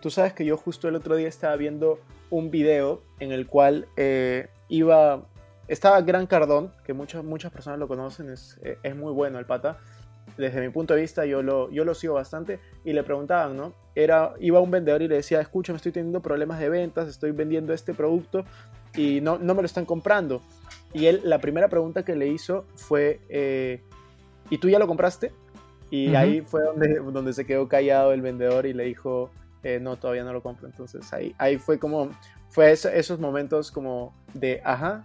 Tú 0.00 0.08
sabes 0.08 0.32
que 0.32 0.46
yo 0.46 0.56
justo 0.56 0.88
el 0.88 0.94
otro 0.94 1.16
día 1.16 1.28
estaba 1.28 1.56
viendo 1.56 2.00
un 2.30 2.50
video 2.50 3.02
en 3.20 3.32
el 3.32 3.46
cual 3.46 3.86
eh, 3.98 4.48
iba 4.68 5.26
estaba 5.68 6.00
Gran 6.02 6.26
Cardón, 6.26 6.72
que 6.84 6.92
muchas, 6.92 7.24
muchas 7.24 7.52
personas 7.52 7.78
lo 7.78 7.88
conocen, 7.88 8.30
es, 8.30 8.58
eh, 8.62 8.78
es, 8.82 8.96
muy 8.96 9.12
bueno 9.12 9.38
el 9.38 9.46
pata. 9.46 9.78
Desde 10.36 10.60
mi 10.60 10.70
punto 10.70 10.94
de 10.94 11.02
vista 11.02 11.26
yo 11.26 11.42
lo, 11.42 11.70
yo 11.70 11.84
lo 11.84 11.94
sigo 11.94 12.14
bastante 12.14 12.58
y 12.84 12.92
le 12.92 13.02
preguntaban, 13.02 13.56
¿no? 13.56 13.72
Era, 13.94 14.34
iba 14.40 14.60
un 14.60 14.70
vendedor 14.70 15.02
y 15.02 15.08
le 15.08 15.16
decía, 15.16 15.40
escúchame, 15.40 15.76
estoy 15.76 15.92
teniendo 15.92 16.20
problemas 16.20 16.58
de 16.58 16.68
ventas, 16.68 17.08
estoy 17.08 17.32
vendiendo 17.32 17.72
este 17.72 17.94
producto 17.94 18.44
y 18.96 19.20
no, 19.20 19.38
no 19.38 19.54
me 19.54 19.62
lo 19.62 19.66
están 19.66 19.84
comprando. 19.84 20.42
Y 20.92 21.06
él, 21.06 21.20
la 21.24 21.38
primera 21.38 21.68
pregunta 21.68 22.04
que 22.04 22.16
le 22.16 22.28
hizo 22.28 22.64
fue, 22.74 23.20
eh, 23.28 23.82
¿y 24.50 24.58
tú 24.58 24.68
ya 24.68 24.78
lo 24.78 24.86
compraste? 24.86 25.32
Y 25.90 26.08
uh 26.08 26.12
-huh. 26.12 26.16
ahí 26.16 26.40
fue 26.40 26.62
donde, 26.62 26.94
donde 27.00 27.32
se 27.32 27.44
quedó 27.44 27.68
callado 27.68 28.12
el 28.12 28.22
vendedor 28.22 28.66
y 28.66 28.72
le 28.72 28.84
dijo, 28.84 29.30
eh, 29.62 29.78
no, 29.80 29.96
todavía 29.96 30.24
no 30.24 30.32
lo 30.32 30.42
compro. 30.42 30.66
Entonces 30.66 31.12
ahí, 31.12 31.34
ahí 31.38 31.58
fue 31.58 31.78
como, 31.78 32.10
fue 32.54 32.70
eso, 32.70 32.88
esos 32.88 33.18
momentos 33.18 33.72
como 33.72 34.14
de, 34.32 34.60
ajá, 34.64 35.04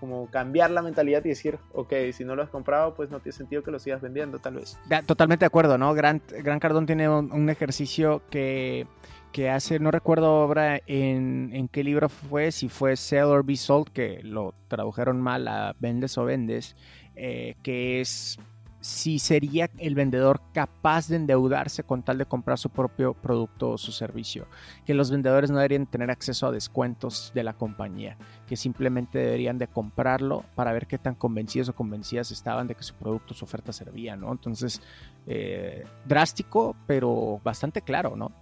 como 0.00 0.26
cambiar 0.26 0.70
la 0.70 0.82
mentalidad 0.82 1.24
y 1.24 1.30
decir, 1.30 1.58
ok, 1.72 1.94
si 2.12 2.26
no 2.26 2.36
lo 2.36 2.42
has 2.42 2.50
comprado, 2.50 2.92
pues 2.94 3.10
no 3.10 3.20
tiene 3.20 3.38
sentido 3.38 3.62
que 3.62 3.70
lo 3.70 3.78
sigas 3.78 4.02
vendiendo, 4.02 4.38
tal 4.38 4.56
vez. 4.56 4.78
Totalmente 5.06 5.44
de 5.44 5.46
acuerdo, 5.46 5.78
¿no? 5.78 5.94
Gran, 5.94 6.20
Gran 6.28 6.60
Cardón 6.60 6.84
tiene 6.84 7.08
un, 7.08 7.32
un 7.32 7.48
ejercicio 7.48 8.20
que, 8.28 8.86
que, 9.32 9.48
hace, 9.48 9.78
no 9.78 9.90
recuerdo 9.90 10.26
ahora 10.26 10.78
en, 10.86 11.48
en, 11.54 11.68
qué 11.68 11.84
libro 11.84 12.10
fue, 12.10 12.52
si 12.52 12.68
fue 12.68 12.96
Sell 12.96 13.24
or 13.24 13.46
Be 13.46 13.56
Sold, 13.56 13.88
que 13.94 14.20
lo 14.22 14.52
tradujeron 14.68 15.22
mal 15.22 15.48
a 15.48 15.74
Vendes 15.80 16.18
o 16.18 16.26
Vendes, 16.26 16.76
eh, 17.16 17.54
que 17.62 18.02
es 18.02 18.38
si 18.80 19.18
sería 19.18 19.70
el 19.78 19.94
vendedor 19.94 20.40
capaz 20.52 21.08
de 21.08 21.16
endeudarse 21.16 21.84
con 21.84 22.02
tal 22.02 22.18
de 22.18 22.26
comprar 22.26 22.58
su 22.58 22.70
propio 22.70 23.14
producto 23.14 23.70
o 23.70 23.78
su 23.78 23.92
servicio, 23.92 24.46
que 24.86 24.94
los 24.94 25.10
vendedores 25.10 25.50
no 25.50 25.58
deberían 25.58 25.86
tener 25.86 26.10
acceso 26.10 26.46
a 26.46 26.50
descuentos 26.50 27.32
de 27.34 27.44
la 27.44 27.52
compañía, 27.52 28.16
que 28.46 28.56
simplemente 28.56 29.18
deberían 29.18 29.58
de 29.58 29.68
comprarlo 29.68 30.44
para 30.54 30.72
ver 30.72 30.86
qué 30.86 30.98
tan 30.98 31.14
convencidos 31.14 31.68
o 31.68 31.74
convencidas 31.74 32.30
estaban 32.30 32.66
de 32.66 32.74
que 32.74 32.82
su 32.82 32.94
producto 32.94 33.34
o 33.34 33.36
su 33.36 33.44
oferta 33.44 33.72
servía, 33.72 34.16
¿no? 34.16 34.32
Entonces, 34.32 34.80
eh, 35.26 35.84
drástico, 36.06 36.74
pero 36.86 37.40
bastante 37.44 37.82
claro, 37.82 38.16
¿no? 38.16 38.32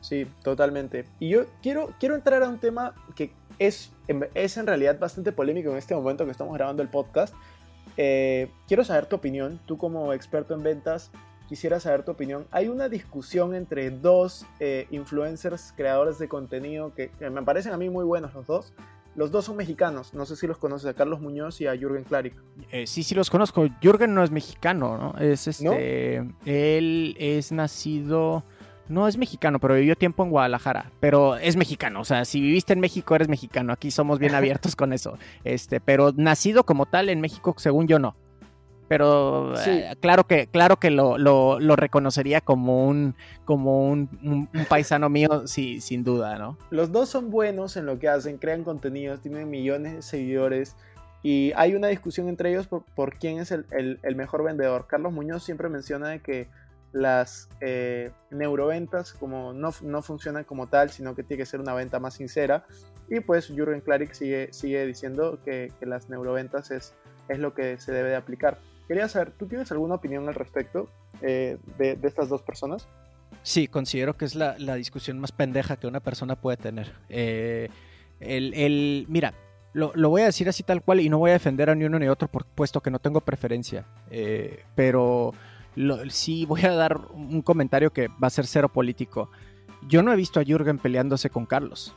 Sí, 0.00 0.26
totalmente. 0.42 1.04
Y 1.20 1.28
yo 1.28 1.46
quiero, 1.62 1.94
quiero 2.00 2.16
entrar 2.16 2.42
a 2.42 2.48
un 2.48 2.58
tema 2.58 2.94
que 3.14 3.32
es, 3.58 3.92
es 4.34 4.56
en 4.56 4.66
realidad 4.66 4.98
bastante 4.98 5.30
polémico 5.32 5.70
en 5.70 5.76
este 5.76 5.94
momento 5.94 6.24
que 6.24 6.32
estamos 6.32 6.54
grabando 6.54 6.82
el 6.82 6.88
podcast, 6.88 7.34
eh, 7.96 8.50
quiero 8.68 8.84
saber 8.84 9.06
tu 9.06 9.16
opinión, 9.16 9.60
tú 9.66 9.76
como 9.76 10.12
experto 10.12 10.54
en 10.54 10.62
ventas, 10.62 11.10
quisiera 11.48 11.80
saber 11.80 12.04
tu 12.04 12.12
opinión. 12.12 12.46
Hay 12.50 12.68
una 12.68 12.88
discusión 12.88 13.54
entre 13.54 13.90
dos 13.90 14.46
eh, 14.60 14.86
influencers, 14.90 15.72
creadores 15.76 16.18
de 16.18 16.28
contenido, 16.28 16.94
que, 16.94 17.10
que, 17.10 17.28
me 17.30 17.42
parecen 17.42 17.72
a 17.72 17.76
mí 17.76 17.90
muy 17.90 18.04
buenos 18.04 18.34
los 18.34 18.46
dos. 18.46 18.72
Los 19.14 19.30
dos 19.30 19.44
son 19.44 19.56
mexicanos, 19.56 20.14
no 20.14 20.24
sé 20.24 20.36
si 20.36 20.46
los 20.46 20.56
conoces, 20.56 20.88
a 20.88 20.94
Carlos 20.94 21.20
Muñoz 21.20 21.60
y 21.60 21.66
a 21.66 21.76
Jürgen 21.76 22.04
Klarik. 22.04 22.34
Eh, 22.70 22.86
sí, 22.86 23.02
sí 23.02 23.14
los 23.14 23.28
conozco. 23.28 23.66
Jürgen 23.82 24.14
no 24.14 24.24
es 24.24 24.30
mexicano, 24.30 24.96
¿no? 24.96 25.18
Es 25.20 25.46
este. 25.46 26.22
¿No? 26.22 26.30
Él 26.46 27.14
es 27.18 27.52
nacido 27.52 28.42
no 28.88 29.08
es 29.08 29.16
mexicano, 29.16 29.58
pero 29.58 29.74
vivió 29.74 29.96
tiempo 29.96 30.22
en 30.22 30.30
Guadalajara. 30.30 30.90
Pero 31.00 31.36
es 31.36 31.56
mexicano. 31.56 32.00
O 32.00 32.04
sea, 32.04 32.24
si 32.24 32.40
viviste 32.40 32.72
en 32.72 32.80
México, 32.80 33.14
eres 33.14 33.28
mexicano. 33.28 33.72
Aquí 33.72 33.90
somos 33.90 34.18
bien 34.18 34.34
abiertos 34.36 34.76
con 34.76 34.92
eso. 34.92 35.18
Este, 35.44 35.80
pero 35.80 36.12
nacido 36.16 36.64
como 36.64 36.86
tal 36.86 37.08
en 37.08 37.20
México, 37.20 37.54
según 37.58 37.88
yo, 37.88 37.98
no. 37.98 38.14
Pero 38.88 39.56
sí. 39.56 39.70
eh, 39.70 39.96
claro 40.00 40.26
que, 40.26 40.48
claro 40.48 40.76
que 40.76 40.90
lo, 40.90 41.16
lo, 41.16 41.58
lo, 41.58 41.76
reconocería 41.76 42.42
como 42.42 42.86
un, 42.86 43.14
como 43.46 43.88
un, 43.88 44.10
un, 44.22 44.50
un 44.52 44.64
paisano 44.66 45.08
mío, 45.08 45.46
sí, 45.46 45.80
sin 45.80 46.04
duda, 46.04 46.36
¿no? 46.36 46.58
Los 46.68 46.92
dos 46.92 47.08
son 47.08 47.30
buenos 47.30 47.78
en 47.78 47.86
lo 47.86 47.98
que 47.98 48.10
hacen, 48.10 48.36
crean 48.36 48.64
contenidos, 48.64 49.22
tienen 49.22 49.48
millones 49.48 49.94
de 49.94 50.02
seguidores. 50.02 50.76
Y 51.22 51.52
hay 51.56 51.74
una 51.74 51.88
discusión 51.88 52.28
entre 52.28 52.50
ellos 52.50 52.66
por, 52.66 52.82
por 52.82 53.16
quién 53.16 53.38
es 53.38 53.50
el, 53.50 53.64
el, 53.70 53.98
el 54.02 54.14
mejor 54.14 54.44
vendedor. 54.44 54.86
Carlos 54.88 55.12
Muñoz 55.12 55.42
siempre 55.42 55.70
menciona 55.70 56.08
de 56.08 56.20
que 56.20 56.48
las 56.92 57.48
eh, 57.60 58.10
neuroventas 58.30 59.12
como 59.14 59.52
no, 59.52 59.72
no, 59.82 60.02
funcionan 60.02 60.44
como 60.44 60.68
tal, 60.68 60.90
sino 60.90 61.14
que 61.14 61.22
tiene 61.22 61.42
que 61.42 61.46
ser 61.46 61.60
una 61.60 61.74
venta 61.74 61.98
más 61.98 62.14
sincera. 62.14 62.64
Y 63.08 63.20
pues 63.20 63.48
Jürgen 63.48 63.80
Klarik 63.80 64.12
sigue, 64.12 64.52
sigue 64.52 64.86
diciendo 64.86 65.38
que, 65.44 65.72
que, 65.80 65.86
las 65.86 66.08
neuroventas 66.08 66.70
es, 66.70 66.94
es 67.28 67.38
lo 67.38 67.54
que 67.54 67.78
se 67.78 67.92
debe 67.92 68.10
de 68.10 68.16
aplicar. 68.16 68.58
Quería 68.86 69.08
saber, 69.08 69.32
¿tú 69.32 69.46
tienes 69.46 69.70
alguna 69.72 69.94
opinión 69.94 70.28
al 70.28 70.34
respecto 70.34 70.88
eh, 71.22 71.58
de, 71.78 71.96
de, 71.96 72.08
estas 72.08 72.28
dos 72.28 72.42
personas? 72.42 72.86
Sí, 73.42 73.68
considero 73.68 74.16
que 74.16 74.24
es 74.24 74.34
la, 74.34 74.56
la, 74.58 74.74
discusión 74.76 75.18
más 75.18 75.32
pendeja 75.32 75.76
que 75.76 75.86
una 75.86 76.00
persona 76.00 76.36
puede 76.36 76.58
tener. 76.58 76.92
Eh, 77.08 77.68
el, 78.20 78.54
el, 78.54 79.06
mira, 79.08 79.34
lo, 79.72 79.92
lo, 79.94 80.10
voy 80.10 80.22
a 80.22 80.26
decir 80.26 80.48
así 80.48 80.62
tal 80.62 80.82
cual 80.82 81.00
y 81.00 81.08
no 81.08 81.18
voy 81.18 81.30
a 81.30 81.34
defender 81.34 81.70
a 81.70 81.74
ni 81.74 81.84
uno 81.84 81.98
ni 81.98 82.08
otro, 82.08 82.28
puesto 82.28 82.80
que 82.80 82.90
no 82.90 82.98
tengo 82.98 83.20
preferencia. 83.20 83.86
Pero 84.74 85.32
lo, 85.74 86.08
sí 86.10 86.44
voy 86.48 86.62
a 86.62 86.72
dar 86.72 86.98
un 87.12 87.42
comentario 87.42 87.92
que 87.92 88.08
va 88.08 88.26
a 88.26 88.30
ser 88.30 88.46
cero 88.46 88.68
político. 88.72 89.30
Yo 89.88 90.02
no 90.02 90.12
he 90.12 90.16
visto 90.16 90.40
a 90.40 90.44
Jürgen 90.44 90.78
peleándose 90.78 91.30
con 91.30 91.46
Carlos. 91.46 91.94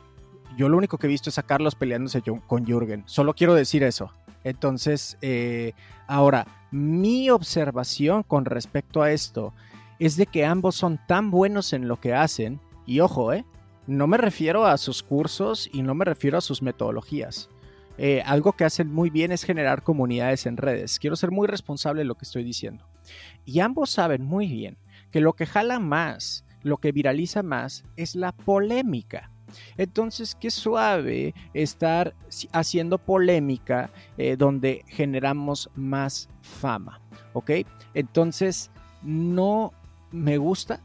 Yo 0.56 0.68
lo 0.68 0.76
único 0.76 0.98
que 0.98 1.06
he 1.06 1.10
visto 1.10 1.30
es 1.30 1.38
a 1.38 1.42
Carlos 1.42 1.74
peleándose 1.74 2.22
con 2.46 2.64
Jürgen. 2.64 3.04
Solo 3.06 3.34
quiero 3.34 3.54
decir 3.54 3.82
eso. 3.82 4.10
Entonces, 4.42 5.18
eh, 5.20 5.72
ahora, 6.06 6.46
mi 6.70 7.30
observación 7.30 8.22
con 8.22 8.44
respecto 8.44 9.02
a 9.02 9.12
esto 9.12 9.52
es 9.98 10.16
de 10.16 10.26
que 10.26 10.44
ambos 10.44 10.74
son 10.76 11.00
tan 11.06 11.30
buenos 11.30 11.72
en 11.72 11.88
lo 11.88 12.00
que 12.00 12.14
hacen, 12.14 12.60
y 12.86 13.00
ojo, 13.00 13.32
eh, 13.32 13.44
no 13.86 14.06
me 14.06 14.18
refiero 14.18 14.66
a 14.66 14.76
sus 14.78 15.02
cursos 15.02 15.68
y 15.72 15.82
no 15.82 15.94
me 15.94 16.04
refiero 16.04 16.38
a 16.38 16.40
sus 16.40 16.62
metodologías. 16.62 17.50
Eh, 17.98 18.22
algo 18.26 18.52
que 18.52 18.64
hacen 18.64 18.92
muy 18.92 19.10
bien 19.10 19.32
es 19.32 19.42
generar 19.42 19.82
comunidades 19.82 20.46
en 20.46 20.56
redes. 20.56 20.98
Quiero 20.98 21.16
ser 21.16 21.30
muy 21.30 21.46
responsable 21.46 22.00
de 22.00 22.06
lo 22.06 22.14
que 22.14 22.24
estoy 22.24 22.44
diciendo. 22.44 22.84
Y 23.44 23.60
ambos 23.60 23.90
saben 23.90 24.22
muy 24.24 24.48
bien 24.48 24.76
que 25.10 25.20
lo 25.20 25.34
que 25.34 25.46
jala 25.46 25.78
más, 25.78 26.44
lo 26.62 26.78
que 26.78 26.92
viraliza 26.92 27.42
más, 27.42 27.84
es 27.96 28.14
la 28.14 28.32
polémica. 28.32 29.30
Entonces, 29.76 30.34
qué 30.34 30.50
suave 30.50 31.34
estar 31.54 32.14
haciendo 32.52 32.98
polémica 32.98 33.90
eh, 34.18 34.36
donde 34.36 34.84
generamos 34.88 35.70
más 35.74 36.28
fama, 36.42 37.00
¿ok? 37.32 37.50
Entonces, 37.94 38.70
no 39.02 39.72
me 40.10 40.38
gusta, 40.38 40.80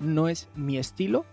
no 0.00 0.28
es 0.28 0.48
mi 0.54 0.78
estilo. 0.78 1.24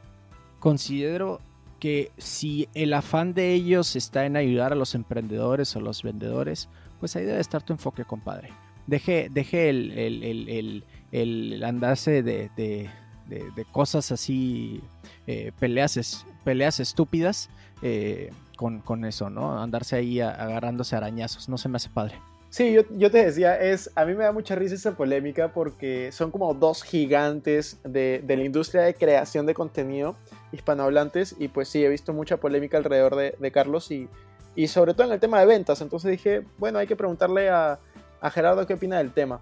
Considero 0.60 1.40
que 1.80 2.12
si 2.18 2.68
el 2.74 2.94
afán 2.94 3.34
de 3.34 3.54
ellos 3.54 3.96
está 3.96 4.26
en 4.26 4.38
ayudar 4.38 4.72
a 4.72 4.76
los 4.76 4.96
emprendedores 4.96 5.76
o 5.76 5.82
los 5.82 6.02
vendedores, 6.02 6.70
pues 7.00 7.16
ahí 7.16 7.26
debe 7.26 7.40
estar 7.40 7.62
tu 7.62 7.74
enfoque, 7.74 8.06
compadre. 8.06 8.50
Deje, 8.88 9.30
deje 9.32 9.70
el, 9.70 9.92
el, 9.98 10.84
el, 11.12 11.64
andarse 11.64 12.22
de, 12.22 12.50
de, 12.56 13.66
cosas 13.72 14.12
así, 14.12 14.82
eh, 15.28 15.52
peleas, 15.60 16.26
peleas 16.44 16.80
estúpidas 16.80 17.50
eh, 17.82 18.32
con, 18.58 18.82
con, 18.82 19.06
eso, 19.06 19.30
¿no? 19.30 19.60
Andarse 19.62 19.96
ahí 19.96 20.22
agarrándose 20.22 20.96
arañazos, 20.96 21.50
no 21.50 21.58
se 21.58 21.70
me 21.70 21.78
hace 21.78 21.90
padre. 21.90 22.16
Sí, 22.56 22.72
yo, 22.72 22.84
yo, 22.92 23.12
te 23.12 23.26
decía, 23.26 23.60
es, 23.60 23.92
a 23.96 24.06
mí 24.06 24.14
me 24.14 24.24
da 24.24 24.32
mucha 24.32 24.56
risa 24.56 24.76
esa 24.76 24.96
polémica 24.96 25.52
porque 25.52 26.14
son 26.14 26.32
como 26.32 26.54
dos 26.54 26.84
gigantes 26.84 27.80
de, 27.84 28.22
de, 28.24 28.38
la 28.38 28.46
industria 28.46 28.84
de 28.84 28.94
creación 28.94 29.46
de 29.46 29.54
contenido 29.54 30.16
hispanohablantes 30.54 31.36
y 31.38 31.50
pues 31.50 31.68
sí, 31.68 31.84
he 31.84 31.90
visto 31.90 32.14
mucha 32.14 32.38
polémica 32.38 32.78
alrededor 32.78 33.18
de, 33.18 33.36
de 33.38 33.52
Carlos 33.52 33.92
y, 33.92 34.08
y, 34.56 34.68
sobre 34.68 34.94
todo 34.94 35.08
en 35.08 35.14
el 35.14 35.20
tema 35.20 35.42
de 35.42 35.48
ventas. 35.48 35.82
Entonces 35.82 36.12
dije, 36.12 36.46
bueno, 36.58 36.80
hay 36.80 36.88
que 36.88 36.96
preguntarle 36.96 37.50
a, 37.50 37.78
a 38.22 38.30
Gerardo 38.30 38.66
qué 38.66 38.74
opina 38.74 38.98
del 38.98 39.12
tema. 39.12 39.42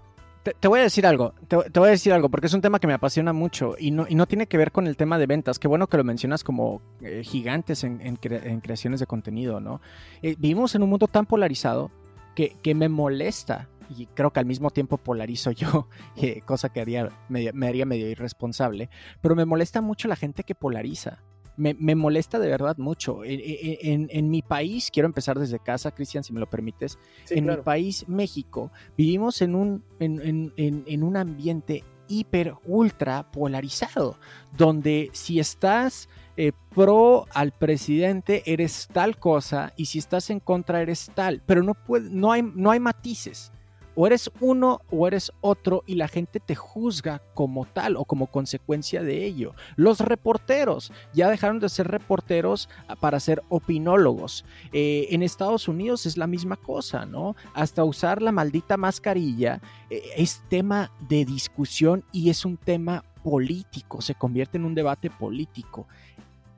Te, 0.60 0.68
voy 0.68 0.80
a 0.80 0.82
decir 0.82 1.06
algo, 1.06 1.32
te, 1.48 1.56
voy 1.56 1.88
a 1.88 1.92
decir 1.92 2.12
algo, 2.12 2.28
porque 2.28 2.48
es 2.48 2.52
un 2.52 2.60
tema 2.60 2.78
que 2.78 2.86
me 2.86 2.92
apasiona 2.92 3.32
mucho 3.32 3.76
y 3.78 3.92
no, 3.92 4.04
y 4.06 4.14
no 4.14 4.26
tiene 4.26 4.46
que 4.46 4.58
ver 4.58 4.72
con 4.72 4.86
el 4.86 4.94
tema 4.94 5.18
de 5.18 5.24
ventas. 5.26 5.58
Qué 5.58 5.68
bueno 5.68 5.86
que 5.86 5.96
lo 5.96 6.04
mencionas 6.04 6.44
como 6.44 6.82
eh, 7.00 7.22
gigantes 7.24 7.82
en, 7.82 8.02
en, 8.02 8.16
creaciones 8.16 9.00
de 9.00 9.06
contenido, 9.06 9.60
¿no? 9.60 9.80
Eh, 10.20 10.36
vivimos 10.38 10.74
en 10.74 10.82
un 10.82 10.90
mundo 10.90 11.08
tan 11.08 11.24
polarizado 11.24 11.90
que, 12.34 12.58
que, 12.62 12.74
me 12.74 12.90
molesta 12.90 13.70
y 13.88 14.04
creo 14.04 14.34
que 14.34 14.40
al 14.40 14.44
mismo 14.44 14.68
tiempo 14.68 14.98
polarizo 14.98 15.50
yo, 15.50 15.88
eh, 16.16 16.42
cosa 16.44 16.68
que 16.68 16.82
haría, 16.82 17.08
me 17.30 17.66
haría 17.66 17.86
medio 17.86 18.10
irresponsable, 18.10 18.90
pero 19.22 19.34
me 19.34 19.46
molesta 19.46 19.80
mucho 19.80 20.08
la 20.08 20.16
gente 20.16 20.44
que 20.44 20.54
polariza 20.54 21.22
me, 21.56 21.94
molesta 21.94 22.38
de 22.38 22.48
verdad 22.48 22.76
mucho. 22.78 23.22
En, 23.24 24.30
mi 24.30 24.42
país, 24.42 24.90
quiero 24.92 25.06
empezar 25.06 25.38
desde 25.38 25.58
casa, 25.58 25.90
Cristian, 25.90 26.24
si 26.24 26.32
me 26.32 26.40
lo 26.40 26.48
permites. 26.48 26.98
en 27.30 27.46
mi 27.46 27.56
país, 27.58 28.06
México, 28.08 28.70
vivimos 28.96 29.42
en 29.42 29.54
un, 29.54 29.84
en, 29.98 31.02
un 31.02 31.16
ambiente 31.16 31.84
hiper, 32.08 32.54
ultra 32.66 33.30
polarizado, 33.30 34.18
donde 34.56 35.10
si 35.12 35.40
estás 35.40 36.08
eh, 36.36 36.52
pro 36.74 37.26
al 37.32 37.52
presidente 37.52 38.42
eres 38.44 38.88
tal 38.92 39.16
cosa 39.16 39.72
y 39.76 39.86
si 39.86 39.98
estás 39.98 40.28
en 40.30 40.40
contra 40.40 40.82
eres 40.82 41.10
tal, 41.14 41.42
pero 41.46 41.62
no, 41.62 41.74
puede, 41.74 42.10
no, 42.10 42.30
hay, 42.32 42.42
no 42.42 42.70
hay 42.70 42.80
matices 42.80 43.53
o 43.94 44.06
eres 44.06 44.30
uno 44.40 44.80
o 44.90 45.06
eres 45.06 45.32
otro 45.40 45.82
y 45.86 45.94
la 45.94 46.08
gente 46.08 46.40
te 46.40 46.54
juzga 46.54 47.22
como 47.34 47.64
tal 47.64 47.96
o 47.96 48.04
como 48.04 48.26
consecuencia 48.26 49.02
de 49.02 49.24
ello. 49.24 49.54
Los 49.76 50.00
reporteros 50.00 50.92
ya 51.12 51.28
dejaron 51.28 51.60
de 51.60 51.68
ser 51.68 51.88
reporteros 51.88 52.68
para 53.00 53.20
ser 53.20 53.42
opinólogos. 53.48 54.44
Eh, 54.72 55.08
en 55.10 55.22
Estados 55.22 55.68
Unidos 55.68 56.06
es 56.06 56.16
la 56.16 56.26
misma 56.26 56.56
cosa, 56.56 57.06
¿no? 57.06 57.36
Hasta 57.54 57.84
usar 57.84 58.22
la 58.22 58.32
maldita 58.32 58.76
mascarilla 58.76 59.60
eh, 59.90 60.02
es 60.16 60.42
tema 60.48 60.90
de 61.08 61.24
discusión 61.24 62.04
y 62.12 62.30
es 62.30 62.44
un 62.44 62.56
tema 62.56 63.04
político, 63.22 64.02
se 64.02 64.14
convierte 64.14 64.58
en 64.58 64.66
un 64.66 64.74
debate 64.74 65.08
político 65.08 65.86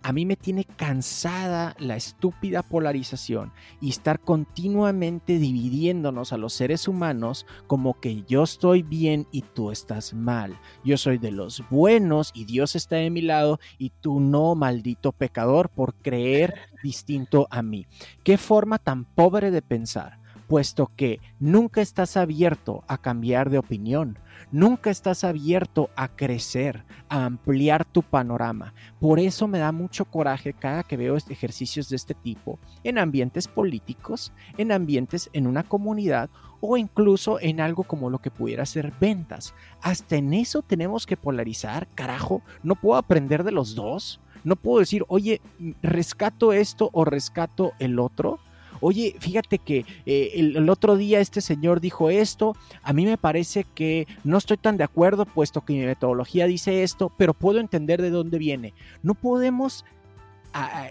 a 0.07 0.12
mí 0.12 0.24
me 0.24 0.36
tiene 0.36 0.64
cansada 0.64 1.74
la 1.80 1.96
estúpida 1.96 2.62
polarización 2.62 3.52
y 3.80 3.88
estar 3.88 4.20
continuamente 4.20 5.40
dividiéndonos 5.40 6.32
a 6.32 6.36
los 6.36 6.52
seres 6.52 6.86
humanos 6.86 7.44
como 7.66 7.98
que 7.98 8.22
yo 8.22 8.44
estoy 8.44 8.84
bien 8.84 9.26
y 9.32 9.42
tú 9.42 9.72
estás 9.72 10.14
mal. 10.14 10.61
Yo 10.84 10.96
soy 10.96 11.18
de 11.18 11.32
los 11.32 11.64
buenos 11.70 12.30
y 12.36 12.44
Dios 12.44 12.76
está 12.76 12.94
de 12.94 13.11
mi 13.11 13.20
lado 13.20 13.59
y 13.78 13.90
tú 14.00 14.20
no, 14.20 14.54
maldito 14.54 15.11
pecador, 15.11 15.70
por 15.70 15.96
creer 15.96 16.54
distinto 16.84 17.48
a 17.50 17.62
mí. 17.62 17.88
¿Qué 18.22 18.38
forma 18.38 18.78
tan 18.78 19.07
pobre 19.07 19.50
de 19.50 19.61
pensar? 19.61 20.20
Puesto 20.47 20.90
que 20.97 21.20
nunca 21.38 21.80
estás 21.80 22.16
abierto 22.16 22.84
a 22.88 22.99
cambiar 22.99 23.51
de 23.51 23.59
opinión, 23.59 24.18
nunca 24.51 24.90
estás 24.90 25.24
abierto 25.24 25.90
a 25.97 26.09
crecer, 26.09 26.84
a 27.09 27.24
ampliar 27.24 27.84
tu 27.84 28.03
panorama. 28.03 28.74
Por 29.01 29.18
eso 29.18 29.49
me 29.49 29.59
da 29.59 29.72
mucho 29.72 30.05
coraje 30.05 30.53
cada 30.53 30.82
que 30.82 30.97
veo 30.97 31.16
ejercicios 31.16 31.88
de 31.88 31.97
este 31.97 32.14
tipo 32.14 32.59
en 32.84 32.99
ambientes 32.99 33.49
políticos, 33.49 34.32
en 34.57 34.72
ambientes 34.72 35.30
en 35.32 35.47
una 35.47 35.62
comunidad 35.62 36.30
o 36.61 36.76
incluso 36.76 37.40
en 37.40 37.61
algo 37.61 37.84
como 37.84 38.11
lo 38.11 38.18
que 38.18 38.30
pudiera 38.30 38.66
ser 38.66 38.92
ventas. 39.01 39.55
Hasta 39.82 40.16
en 40.16 40.34
eso 40.34 40.62
tenemos 40.62 41.07
que 41.07 41.16
polarizar, 41.16 41.88
carajo, 41.94 42.42
no 42.62 42.74
puedo 42.76 42.97
aprender 42.97 43.44
de 43.44 43.53
los 43.53 43.74
dos. 43.74 44.20
No 44.44 44.55
puedo 44.55 44.78
decir, 44.78 45.05
oye, 45.09 45.40
rescato 45.82 46.53
esto 46.53 46.88
o 46.92 47.05
rescato 47.05 47.72
el 47.80 47.99
otro 47.99 48.38
oye, 48.81 49.16
fíjate 49.18 49.59
que 49.59 49.85
eh, 50.07 50.33
el, 50.35 50.68
otro 50.68 50.97
día 50.97 51.20
este 51.20 51.41
señor 51.41 51.81
dijo 51.81 52.11
esto, 52.11 52.57
a 52.83 52.93
mí 52.93 53.05
me 53.05 53.18
parece 53.18 53.64
que 53.74 54.07
no 54.24 54.39
estoy 54.39 54.57
tan 54.57 54.77
de 54.77 54.85
acuerdo 54.85 55.27
puesto 55.27 55.64
que 55.64 55.74
mi 55.74 55.85
metodología 55.85 56.47
dice 56.47 56.83
esto, 56.83 57.12
pero 57.16 57.35
puedo 57.35 57.61
entender 57.61 58.03
de 58.03 58.11
dónde 58.11 58.39
viene. 58.39 58.74
No 59.03 59.14
podemos 59.14 59.85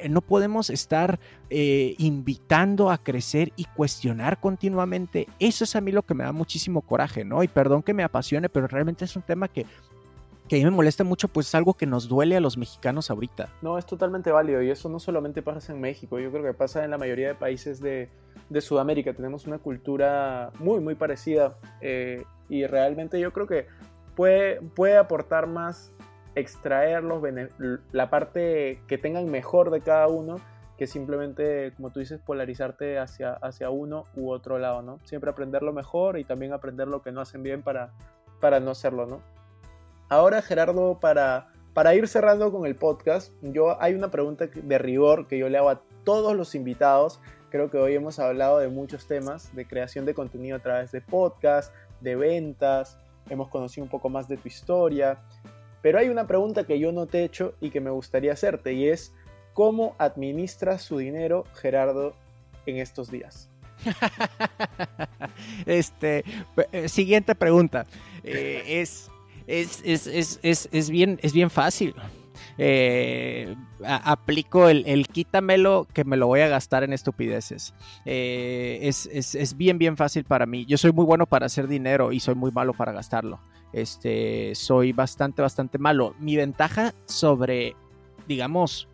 no 0.10 0.22
podemos 0.22 0.70
estar 0.70 1.20
eh, 1.50 1.96
invitando 1.98 2.92
a 2.92 2.98
crecer 2.98 3.52
y 3.56 3.66
cuestionar 3.66 4.40
continuamente. 4.40 5.28
Eso 5.40 5.64
es 5.64 5.76
a 5.76 5.82
mí 5.82 5.92
lo 5.92 6.04
que 6.04 6.14
me 6.14 6.24
da 6.24 6.32
muchísimo 6.32 6.82
coraje, 6.82 7.26
¿no? 7.26 7.42
Y 7.42 7.48
perdón 7.48 7.82
que 7.82 7.94
me 7.94 8.04
apasione, 8.04 8.50
pero 8.50 8.68
realmente 8.68 9.06
es 9.06 9.16
un 9.16 9.24
tema 9.24 9.48
que 9.48 9.66
que 10.48 10.56
a 10.56 10.60
mí 10.60 10.66
me 10.66 10.72
molesta 10.72 11.04
mucho, 11.04 11.28
pues 11.28 11.48
es 11.48 11.56
algo 11.56 11.74
que 11.74 11.86
nos 11.86 12.08
duele 12.08 12.36
a 12.36 12.40
los 12.40 12.58
mexicanos 12.58 13.10
ahorita. 13.10 13.50
No, 13.62 13.78
es 13.78 13.86
totalmente 13.86 14.32
válido 14.32 14.62
y 14.62 14.70
eso 14.70 14.90
no 14.90 15.00
solamente 15.00 15.42
pasa 15.42 15.74
en 15.74 15.82
México, 15.82 16.20
yo 16.20 16.32
creo 16.32 16.44
que 16.44 16.54
pasa 16.54 16.84
en 16.84 16.92
la 16.92 16.98
mayoría 16.98 17.30
de 17.30 17.36
países 17.36 17.80
de, 17.80 18.10
de 18.50 18.62
Sudamérica. 18.62 19.14
Tenemos 19.14 19.48
una 19.48 19.58
cultura 19.58 20.52
muy, 20.60 20.80
muy 20.80 20.96
parecida 20.96 21.58
eh, 21.82 22.24
y 22.50 22.66
realmente 22.68 23.20
yo 23.20 23.34
creo 23.34 23.48
que 23.48 23.68
puede, 24.16 24.62
puede 24.62 24.98
aportar 24.98 25.48
más 25.48 25.92
extraer 26.36 27.04
los 27.04 27.24
la 27.92 28.10
parte 28.10 28.82
que 28.88 28.98
tengan 28.98 29.30
mejor 29.32 29.72
de 29.72 29.82
cada 29.82 30.08
uno 30.08 30.38
que 30.78 30.88
simplemente, 30.88 31.74
como 31.78 31.90
tú 31.92 32.02
dices, 32.02 32.20
polarizarte 32.20 33.00
hacia, 33.00 33.34
hacia 33.36 33.70
uno 33.70 34.04
u 34.14 34.30
otro 34.30 34.60
lado, 34.60 34.82
¿no? 34.82 35.00
Siempre 35.06 35.30
aprender 35.30 35.64
lo 35.64 35.72
mejor 35.72 36.20
y 36.20 36.26
también 36.26 36.52
aprender 36.52 36.90
lo 36.90 37.02
que 37.02 37.14
no 37.14 37.22
hacen 37.22 37.44
bien 37.44 37.62
para, 37.62 37.94
para 38.42 38.60
no 38.60 38.72
hacerlo, 38.72 39.06
¿no? 39.06 39.22
Ahora, 40.10 40.42
Gerardo, 40.42 41.00
para, 41.00 41.52
para 41.74 41.96
ir 41.96 42.08
cerrando 42.08 42.52
con 42.52 42.66
el 42.66 42.76
podcast, 42.76 43.34
yo 43.42 43.82
hay 43.82 43.94
una 43.94 44.12
pregunta 44.12 44.48
de 44.48 44.78
rigor 44.78 45.28
que 45.28 45.38
yo 45.38 45.50
le 45.50 45.58
hago 45.58 45.70
a 45.70 45.82
todos 46.04 46.36
los 46.36 46.56
invitados. 46.56 47.20
Creo 47.50 47.72
que 47.72 47.78
hoy 47.78 47.96
hemos 47.96 48.20
hablado 48.20 48.60
de 48.60 48.68
muchos 48.68 49.08
temas 49.08 49.56
de 49.56 49.66
creación 49.66 50.06
de 50.06 50.14
contenido 50.14 50.58
a 50.58 50.60
través 50.60 50.92
de 50.92 51.02
podcast, 51.02 51.74
de 52.02 52.16
ventas, 52.16 52.98
hemos 53.30 53.50
conocido 53.50 53.84
un 53.84 53.90
poco 53.90 54.10
más 54.10 54.28
de 54.28 54.38
tu 54.38 54.48
historia, 54.48 55.20
pero 55.82 56.00
hay 56.00 56.10
una 56.10 56.28
pregunta 56.28 56.66
que 56.66 56.80
yo 56.80 56.92
no 56.92 57.06
te 57.06 57.20
he 57.20 57.24
hecho 57.24 57.54
y 57.62 57.70
que 57.70 57.80
me 57.80 57.90
gustaría 57.90 58.34
hacerte 58.34 58.74
y 58.74 58.90
es, 58.90 59.14
¿cómo 59.54 59.96
administras 59.98 60.82
su 60.82 60.98
dinero 60.98 61.46
Gerardo 61.54 62.14
en 62.66 62.78
estos 62.78 63.10
días? 63.12 63.50
este, 65.66 66.24
eh, 66.72 66.90
siguiente 66.90 67.36
pregunta. 67.36 67.86
Eh, 68.28 68.82
es, 68.82 69.12
es, 69.48 70.90
bien, 70.90 71.20
es 71.22 71.34
bien 71.34 71.50
fácil. 71.50 71.96
Eh, 72.58 73.56
aplico 73.84 74.70
el, 74.70 75.08
quítamelo 75.08 75.88
que 75.94 76.06
me 76.06 76.18
lo 76.18 76.28
voy 76.28 76.42
a 76.42 76.48
gastar 76.48 76.84
en 76.84 76.94
estupideces. 76.94 77.74
es, 78.06 79.08
es, 79.12 79.58
bien, 79.58 79.78
bien 79.78 79.98
fácil 79.98 80.24
para 80.24 80.46
mí. 80.46 80.66
Yo 80.66 80.78
soy 80.78 80.92
muy 80.92 81.06
bueno 81.06 81.26
para 81.26 81.46
hacer 81.46 81.68
dinero 81.68 82.12
y 82.12 82.20
soy 82.20 82.36
muy 82.36 82.52
malo 82.52 82.74
para 82.74 82.92
gastarlo. 82.92 83.40
Este, 83.74 84.56
soy 84.56 84.94
bastante, 84.94 85.42
bastante 85.42 85.78
malo. 85.78 86.16
Mi 86.20 86.38
ventaja 86.38 86.94
sobre, 87.06 87.76
digamos, 88.28 88.88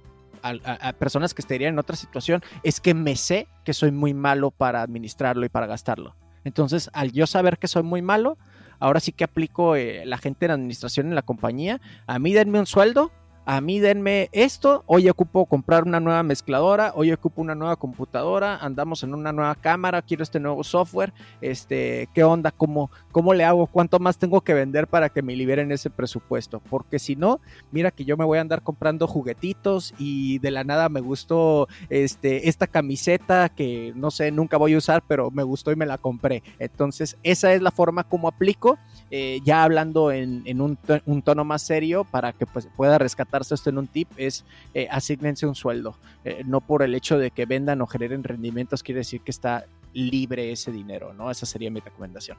a, 0.44 0.94
personas 0.94 1.34
que 1.34 1.42
estarían 1.42 1.74
en 1.74 1.80
otra 1.80 1.96
situación 1.96 2.42
es 2.64 2.80
que 2.80 2.94
me 2.94 3.16
sé 3.16 3.48
que 3.64 3.74
soy 3.74 3.92
muy 3.92 4.14
malo 4.14 4.52
para 4.52 4.82
administrarlo 4.82 5.46
y 5.46 5.50
para 5.50 5.68
gastarlo. 5.68 6.16
Entonces, 6.44 6.90
al 6.94 7.12
yo 7.12 7.28
saber 7.28 7.60
que 7.60 7.68
soy 7.68 7.84
muy 7.84 8.02
malo, 8.02 8.38
ahora 8.82 9.00
sí 9.00 9.14
que 9.14 9.24
aplico 9.24 9.78
eh, 9.78 10.04
la 10.06 10.18
gente 10.18 10.46
en 10.46 10.52
administración 10.52 11.08
en 11.08 11.16
la 11.16 11.22
compañía. 11.22 11.80
A 12.08 12.20
mí 12.20 12.34
denme 12.34 12.60
un 12.60 12.66
sueldo 12.66 13.12
a 13.46 13.60
mí 13.60 13.80
denme 13.80 14.30
esto, 14.34 14.84
hoy 14.86 15.10
ocupo 15.10 15.46
comprar 15.46 15.84
una 15.84 16.00
nueva 16.00 16.22
mezcladora, 16.22 16.92
hoy 16.96 17.12
ocupo 17.12 17.42
una 17.42 17.56
nueva 17.56 17.76
computadora, 17.76 18.58
andamos 18.58 19.02
en 19.04 19.16
una 19.16 19.32
nueva 19.32 19.56
cámara, 19.56 20.02
quiero 20.04 20.22
este 20.22 20.40
nuevo 20.40 20.64
software, 20.64 21.12
este, 21.42 22.08
¿qué 22.14 22.24
onda? 22.24 22.52
¿Cómo, 22.52 22.92
cómo 23.12 23.34
le 23.34 23.44
hago? 23.44 23.66
¿Cuánto 23.66 23.98
más 24.00 24.18
tengo 24.18 24.42
que 24.42 24.54
vender 24.54 24.88
para 24.88 25.10
que 25.10 25.24
me 25.24 25.36
liberen 25.36 25.72
ese 25.72 25.90
presupuesto? 25.90 26.62
Porque 26.70 27.00
si 27.00 27.16
no, 27.16 27.40
mira 27.72 27.90
que 27.90 28.06
yo 28.06 28.16
me 28.16 28.26
voy 28.26 28.38
a 28.38 28.42
andar 28.42 28.62
comprando 28.62 29.08
juguetitos 29.08 29.96
y 29.98 30.38
de 30.40 30.52
la 30.52 30.64
nada 30.64 30.88
me 30.90 31.02
gustó 31.02 31.68
este, 31.90 32.48
esta 32.48 32.68
camiseta 32.68 33.50
que 33.50 33.92
no 33.96 34.12
sé, 34.12 34.32
nunca 34.32 34.58
voy 34.58 34.74
a 34.74 34.78
usar, 34.78 35.04
pero 35.08 35.32
me 35.32 35.44
gustó 35.44 35.72
y 35.72 35.76
me 35.76 35.88
la 35.88 35.98
compré. 35.98 36.44
Entonces, 36.60 37.18
esa 37.24 37.54
es 37.54 37.62
la 37.62 37.72
forma 37.72 38.04
como 38.04 38.28
aplico, 38.28 38.78
eh, 39.10 39.40
ya 39.44 39.64
hablando 39.64 40.12
en, 40.12 40.62
un, 40.62 40.78
un 41.06 41.22
tono 41.24 41.44
más 41.44 41.64
serio 41.64 42.04
para 42.04 42.34
que 42.34 42.46
pues, 42.46 42.70
pueda 42.76 43.00
rescatar 43.00 43.31
esto 43.40 43.70
en 43.70 43.78
un 43.78 43.88
tip 43.88 44.10
es 44.18 44.46
eh, 44.74 44.88
asignense 44.92 45.46
un 45.48 45.56
sueldo. 45.56 45.96
Eh, 46.26 46.44
no 46.46 46.62
por 46.62 46.84
el 46.84 46.94
hecho 46.96 47.18
de 47.18 47.32
que 47.32 47.46
vendan 47.46 47.82
o 47.82 47.88
generen 47.88 48.24
rendimientos 48.24 48.84
quiere 48.84 49.00
decir 49.00 49.22
que 49.22 49.32
está 49.32 49.66
libre 49.94 50.52
ese 50.52 50.72
dinero, 50.72 51.14
¿no? 51.14 51.32
Esa 51.32 51.46
sería 51.46 51.72
mi 51.72 51.80
recomendación. 51.80 52.38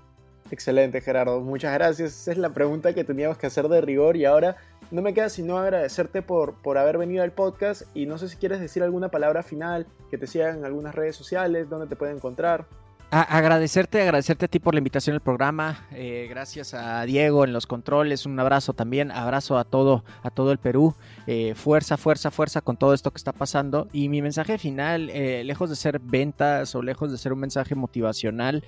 Excelente, 0.51 1.01
Gerardo. 1.01 1.41
Muchas 1.41 1.73
gracias. 1.73 2.13
Esa 2.13 2.33
es 2.33 2.39
la 2.39 2.51
pregunta 2.51 2.95
que 2.95 3.05
teníamos 3.05 3.39
que 3.39 3.47
hacer 3.47 3.69
de 3.69 3.81
rigor 3.81 4.17
y 4.17 4.27
ahora 4.27 4.57
no 4.91 5.01
me 5.01 5.15
queda 5.15 5.31
sino 5.31 5.57
agradecerte 5.57 6.21
por, 6.21 6.55
por 6.57 6.77
haber 6.77 6.99
venido 6.99 7.23
al 7.23 7.33
podcast 7.33 7.85
y 7.95 8.05
no 8.05 8.19
sé 8.19 8.29
si 8.29 8.37
quieres 8.37 8.61
decir 8.61 8.83
alguna 8.83 9.11
palabra 9.11 9.43
final, 9.43 9.87
que 10.11 10.19
te 10.19 10.27
sigan 10.27 10.59
en 10.59 10.65
algunas 10.67 10.95
redes 10.95 11.17
sociales, 11.17 11.71
donde 11.71 11.87
te 11.87 11.97
pueden 11.97 12.17
encontrar 12.17 12.67
agradecerte, 13.13 14.01
agradecerte 14.01 14.47
a 14.47 14.49
ti 14.49 14.59
por 14.59 14.75
la 14.75 14.79
invitación 14.79 15.15
al 15.15 15.21
programa. 15.21 15.87
Eh, 15.93 16.27
gracias 16.31 16.73
a 16.73 17.03
Diego 17.05 17.45
en 17.45 17.53
los 17.53 17.67
controles. 17.67 18.25
Un 18.25 18.41
abrazo 18.41 18.73
también. 18.73 19.11
Abrazo 19.11 19.59
a 19.59 19.65
todo, 19.65 20.03
a 20.23 20.31
todo 20.31 20.51
el 20.51 20.59
Perú. 20.59 20.95
Eh, 21.27 21.55
fuerza, 21.55 21.99
fuerza, 21.99 22.31
fuerza 22.31 22.63
con 22.63 22.79
todo 22.79 22.95
esto 22.95 23.11
que 23.11 23.19
está 23.19 23.33
pasando. 23.33 23.89
Y 23.93 24.09
mi 24.09 24.23
mensaje 24.23 24.57
final, 24.57 25.11
eh, 25.11 25.45
lejos 25.45 25.69
de 25.69 25.77
ser 25.77 25.99
ventas 25.99 26.75
o 26.75 26.83
lejos 26.83 27.13
de 27.13 27.19
ser 27.19 27.35
un 27.35 27.41
mensaje 27.41 27.75
motivacional, 27.75 28.65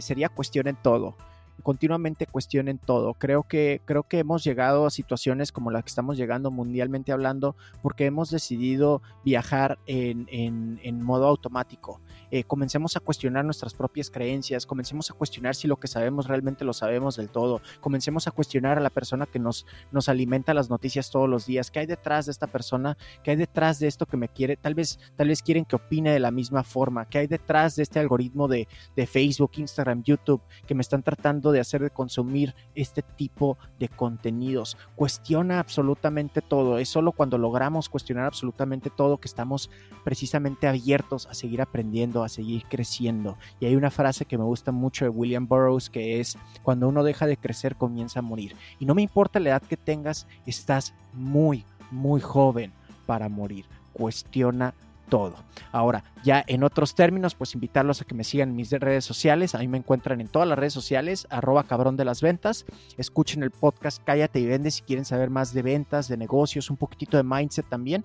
sería 0.00 0.28
cuestionen 0.28 0.76
todo 0.82 1.16
continuamente 1.62 2.26
cuestionen 2.26 2.78
todo. 2.78 3.14
Creo 3.14 3.42
que, 3.42 3.80
creo 3.84 4.04
que 4.04 4.18
hemos 4.18 4.44
llegado 4.44 4.86
a 4.86 4.90
situaciones 4.90 5.52
como 5.52 5.70
las 5.70 5.82
que 5.84 5.88
estamos 5.88 6.16
llegando 6.16 6.50
mundialmente 6.50 7.12
hablando 7.12 7.56
porque 7.82 8.06
hemos 8.06 8.30
decidido 8.30 9.02
viajar 9.24 9.78
en, 9.86 10.26
en, 10.30 10.80
en 10.82 11.02
modo 11.02 11.26
automático. 11.26 12.00
Eh, 12.30 12.44
comencemos 12.44 12.96
a 12.96 13.00
cuestionar 13.00 13.44
nuestras 13.44 13.74
propias 13.74 14.10
creencias, 14.10 14.66
comencemos 14.66 15.10
a 15.10 15.14
cuestionar 15.14 15.54
si 15.54 15.68
lo 15.68 15.76
que 15.76 15.86
sabemos 15.86 16.26
realmente 16.26 16.64
lo 16.64 16.72
sabemos 16.72 17.16
del 17.16 17.28
todo, 17.28 17.60
comencemos 17.80 18.26
a 18.26 18.32
cuestionar 18.32 18.78
a 18.78 18.80
la 18.80 18.90
persona 18.90 19.26
que 19.26 19.38
nos, 19.38 19.64
nos 19.92 20.08
alimenta 20.08 20.52
las 20.52 20.68
noticias 20.68 21.10
todos 21.10 21.28
los 21.28 21.46
días, 21.46 21.70
qué 21.70 21.80
hay 21.80 21.86
detrás 21.86 22.26
de 22.26 22.32
esta 22.32 22.48
persona, 22.48 22.96
qué 23.22 23.30
hay 23.32 23.36
detrás 23.36 23.78
de 23.78 23.86
esto 23.86 24.06
que 24.06 24.16
me 24.16 24.28
quiere, 24.28 24.56
tal 24.56 24.74
vez, 24.74 24.98
tal 25.16 25.28
vez 25.28 25.42
quieren 25.42 25.64
que 25.64 25.76
opine 25.76 26.12
de 26.12 26.18
la 26.18 26.30
misma 26.32 26.64
forma, 26.64 27.06
qué 27.06 27.18
hay 27.18 27.26
detrás 27.26 27.76
de 27.76 27.84
este 27.84 28.00
algoritmo 28.00 28.48
de, 28.48 28.66
de 28.96 29.06
Facebook, 29.06 29.52
Instagram, 29.56 30.02
YouTube, 30.02 30.42
que 30.66 30.74
me 30.74 30.82
están 30.82 31.02
tratando 31.02 31.45
de 31.52 31.60
hacer 31.60 31.82
de 31.82 31.90
consumir 31.90 32.54
este 32.74 33.02
tipo 33.02 33.58
de 33.78 33.88
contenidos. 33.88 34.76
Cuestiona 34.94 35.58
absolutamente 35.58 36.42
todo, 36.42 36.78
es 36.78 36.88
solo 36.88 37.12
cuando 37.12 37.38
logramos 37.38 37.88
cuestionar 37.88 38.24
absolutamente 38.24 38.90
todo 38.90 39.18
que 39.18 39.28
estamos 39.28 39.70
precisamente 40.04 40.68
abiertos 40.68 41.26
a 41.26 41.34
seguir 41.34 41.62
aprendiendo 41.62 42.24
a 42.24 42.28
seguir 42.28 42.64
creciendo. 42.68 43.36
Y 43.60 43.66
hay 43.66 43.76
una 43.76 43.90
frase 43.90 44.24
que 44.24 44.38
me 44.38 44.44
gusta 44.44 44.72
mucho 44.72 45.04
de 45.04 45.10
William 45.10 45.46
Burroughs 45.46 45.90
que 45.90 46.20
es, 46.20 46.38
cuando 46.62 46.88
uno 46.88 47.02
deja 47.02 47.26
de 47.26 47.36
crecer 47.36 47.76
comienza 47.76 48.20
a 48.20 48.22
morir. 48.22 48.56
Y 48.78 48.86
no 48.86 48.94
me 48.94 49.02
importa 49.02 49.40
la 49.40 49.50
edad 49.50 49.62
que 49.62 49.76
tengas, 49.76 50.26
estás 50.46 50.94
muy, 51.12 51.64
muy 51.90 52.20
joven 52.20 52.72
para 53.06 53.28
morir. 53.28 53.66
Cuestiona 53.92 54.74
todo. 55.08 55.36
Ahora, 55.72 56.04
ya 56.22 56.44
en 56.46 56.62
otros 56.64 56.94
términos, 56.94 57.34
pues 57.34 57.54
invitarlos 57.54 58.00
a 58.00 58.04
que 58.04 58.14
me 58.14 58.24
sigan 58.24 58.50
en 58.50 58.56
mis 58.56 58.70
redes 58.70 59.04
sociales. 59.04 59.54
Ahí 59.54 59.68
me 59.68 59.78
encuentran 59.78 60.20
en 60.20 60.28
todas 60.28 60.48
las 60.48 60.58
redes 60.58 60.72
sociales, 60.72 61.26
arroba 61.30 61.64
cabrón 61.64 61.96
de 61.96 62.04
las 62.04 62.20
ventas. 62.20 62.66
Escuchen 62.96 63.42
el 63.42 63.50
podcast 63.50 64.02
Cállate 64.04 64.40
y 64.40 64.46
Vende 64.46 64.70
si 64.70 64.82
quieren 64.82 65.04
saber 65.04 65.30
más 65.30 65.54
de 65.54 65.62
ventas, 65.62 66.08
de 66.08 66.16
negocios, 66.16 66.70
un 66.70 66.76
poquitito 66.76 67.16
de 67.16 67.22
mindset 67.22 67.68
también. 67.68 68.04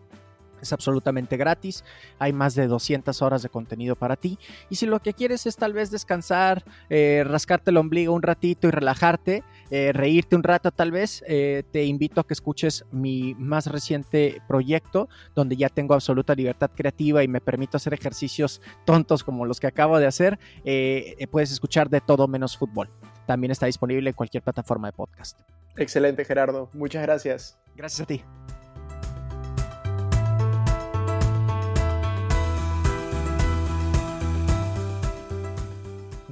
Es 0.62 0.74
absolutamente 0.74 1.38
gratis, 1.38 1.84
hay 2.20 2.34
más 2.34 2.56
de 2.56 2.68
200 2.68 3.22
horas 3.22 3.42
de 3.42 3.50
contenido 3.50 3.96
para 3.96 4.16
ti. 4.16 4.38
Y 4.70 4.76
si 4.76 4.86
lo 4.86 5.00
que 5.00 5.14
quieres 5.14 5.46
es 5.46 5.56
tal 5.56 5.74
vez 5.74 5.92
descansar, 5.92 6.64
eh, 6.90 7.24
rascarte 7.26 7.72
el 7.72 7.78
ombligo 7.78 8.14
un 8.14 8.22
ratito 8.22 8.68
y 8.68 8.72
relajarte, 8.72 9.44
eh, 9.70 9.92
reírte 9.94 10.36
un 10.36 10.44
rato 10.44 10.72
tal 10.72 10.92
vez, 10.92 11.24
eh, 11.28 11.64
te 11.72 11.86
invito 11.86 12.22
a 12.22 12.28
que 12.28 12.34
escuches 12.34 12.86
mi 12.92 13.34
más 13.36 13.68
reciente 13.68 14.42
proyecto, 14.48 15.10
donde 15.36 15.56
ya 15.56 15.70
tengo 15.70 15.94
absoluta 15.94 16.36
libertad 16.36 16.72
creativa 16.76 17.24
y 17.24 17.28
me 17.28 17.42
permito 17.42 17.78
hacer 17.78 17.94
ejercicios 17.94 18.62
tontos 18.86 19.24
como 19.24 19.46
los 19.46 19.60
que 19.60 19.68
acabo 19.68 20.00
de 20.00 20.08
hacer. 20.08 20.40
puedes 21.32 21.52
escuchar 21.52 21.90
de 21.90 22.02
todo 22.02 22.28
menos 22.28 22.58
fútbol. 22.58 22.90
También 23.26 23.52
está 23.52 23.66
disponible 23.66 24.10
en 24.10 24.16
cualquier 24.16 24.44
plataforma 24.44 24.90
de 24.90 24.94
podcast. 24.94 25.40
Excelente, 25.78 26.26
Gerardo. 26.26 26.70
Muchas 26.74 27.02
gracias. 27.04 27.58
Gracias 27.76 28.02
a 28.02 28.06
ti. 28.06 28.24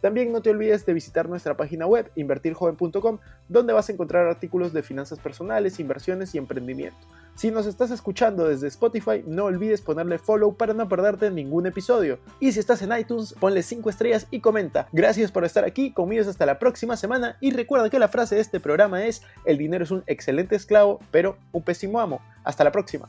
También 0.00 0.32
no 0.32 0.42
te 0.42 0.50
olvides 0.50 0.86
de 0.86 0.94
visitar 0.94 1.28
nuestra 1.28 1.56
página 1.56 1.86
web 1.86 2.10
invertirjoven.com 2.14 3.18
donde 3.48 3.72
vas 3.72 3.88
a 3.88 3.92
encontrar 3.92 4.26
artículos 4.26 4.72
de 4.72 4.82
finanzas 4.82 5.18
personales, 5.18 5.80
inversiones 5.80 6.34
y 6.34 6.38
emprendimiento. 6.38 6.98
Si 7.34 7.50
nos 7.50 7.66
estás 7.66 7.90
escuchando 7.90 8.48
desde 8.48 8.68
Spotify, 8.68 9.22
no 9.26 9.44
olvides 9.44 9.80
ponerle 9.80 10.18
follow 10.18 10.56
para 10.56 10.74
no 10.74 10.88
perderte 10.88 11.30
ningún 11.30 11.66
episodio. 11.66 12.18
Y 12.38 12.52
si 12.52 12.60
estás 12.60 12.82
en 12.82 12.96
iTunes, 12.96 13.34
ponle 13.38 13.62
5 13.62 13.88
estrellas 13.88 14.26
y 14.30 14.40
comenta. 14.40 14.88
Gracias 14.92 15.32
por 15.32 15.44
estar 15.44 15.64
aquí, 15.64 15.92
conmigo 15.92 16.28
hasta 16.28 16.46
la 16.46 16.58
próxima 16.58 16.96
semana 16.96 17.36
y 17.40 17.52
recuerda 17.52 17.88
que 17.88 17.98
la 17.98 18.08
frase 18.08 18.34
de 18.34 18.40
este 18.40 18.60
programa 18.60 19.04
es, 19.04 19.22
el 19.44 19.58
dinero 19.58 19.84
es 19.84 19.90
un 19.90 20.04
excelente 20.06 20.56
esclavo, 20.56 21.00
pero 21.10 21.38
un 21.52 21.62
pésimo 21.62 22.00
amo. 22.00 22.20
Hasta 22.44 22.64
la 22.64 22.72
próxima. 22.72 23.08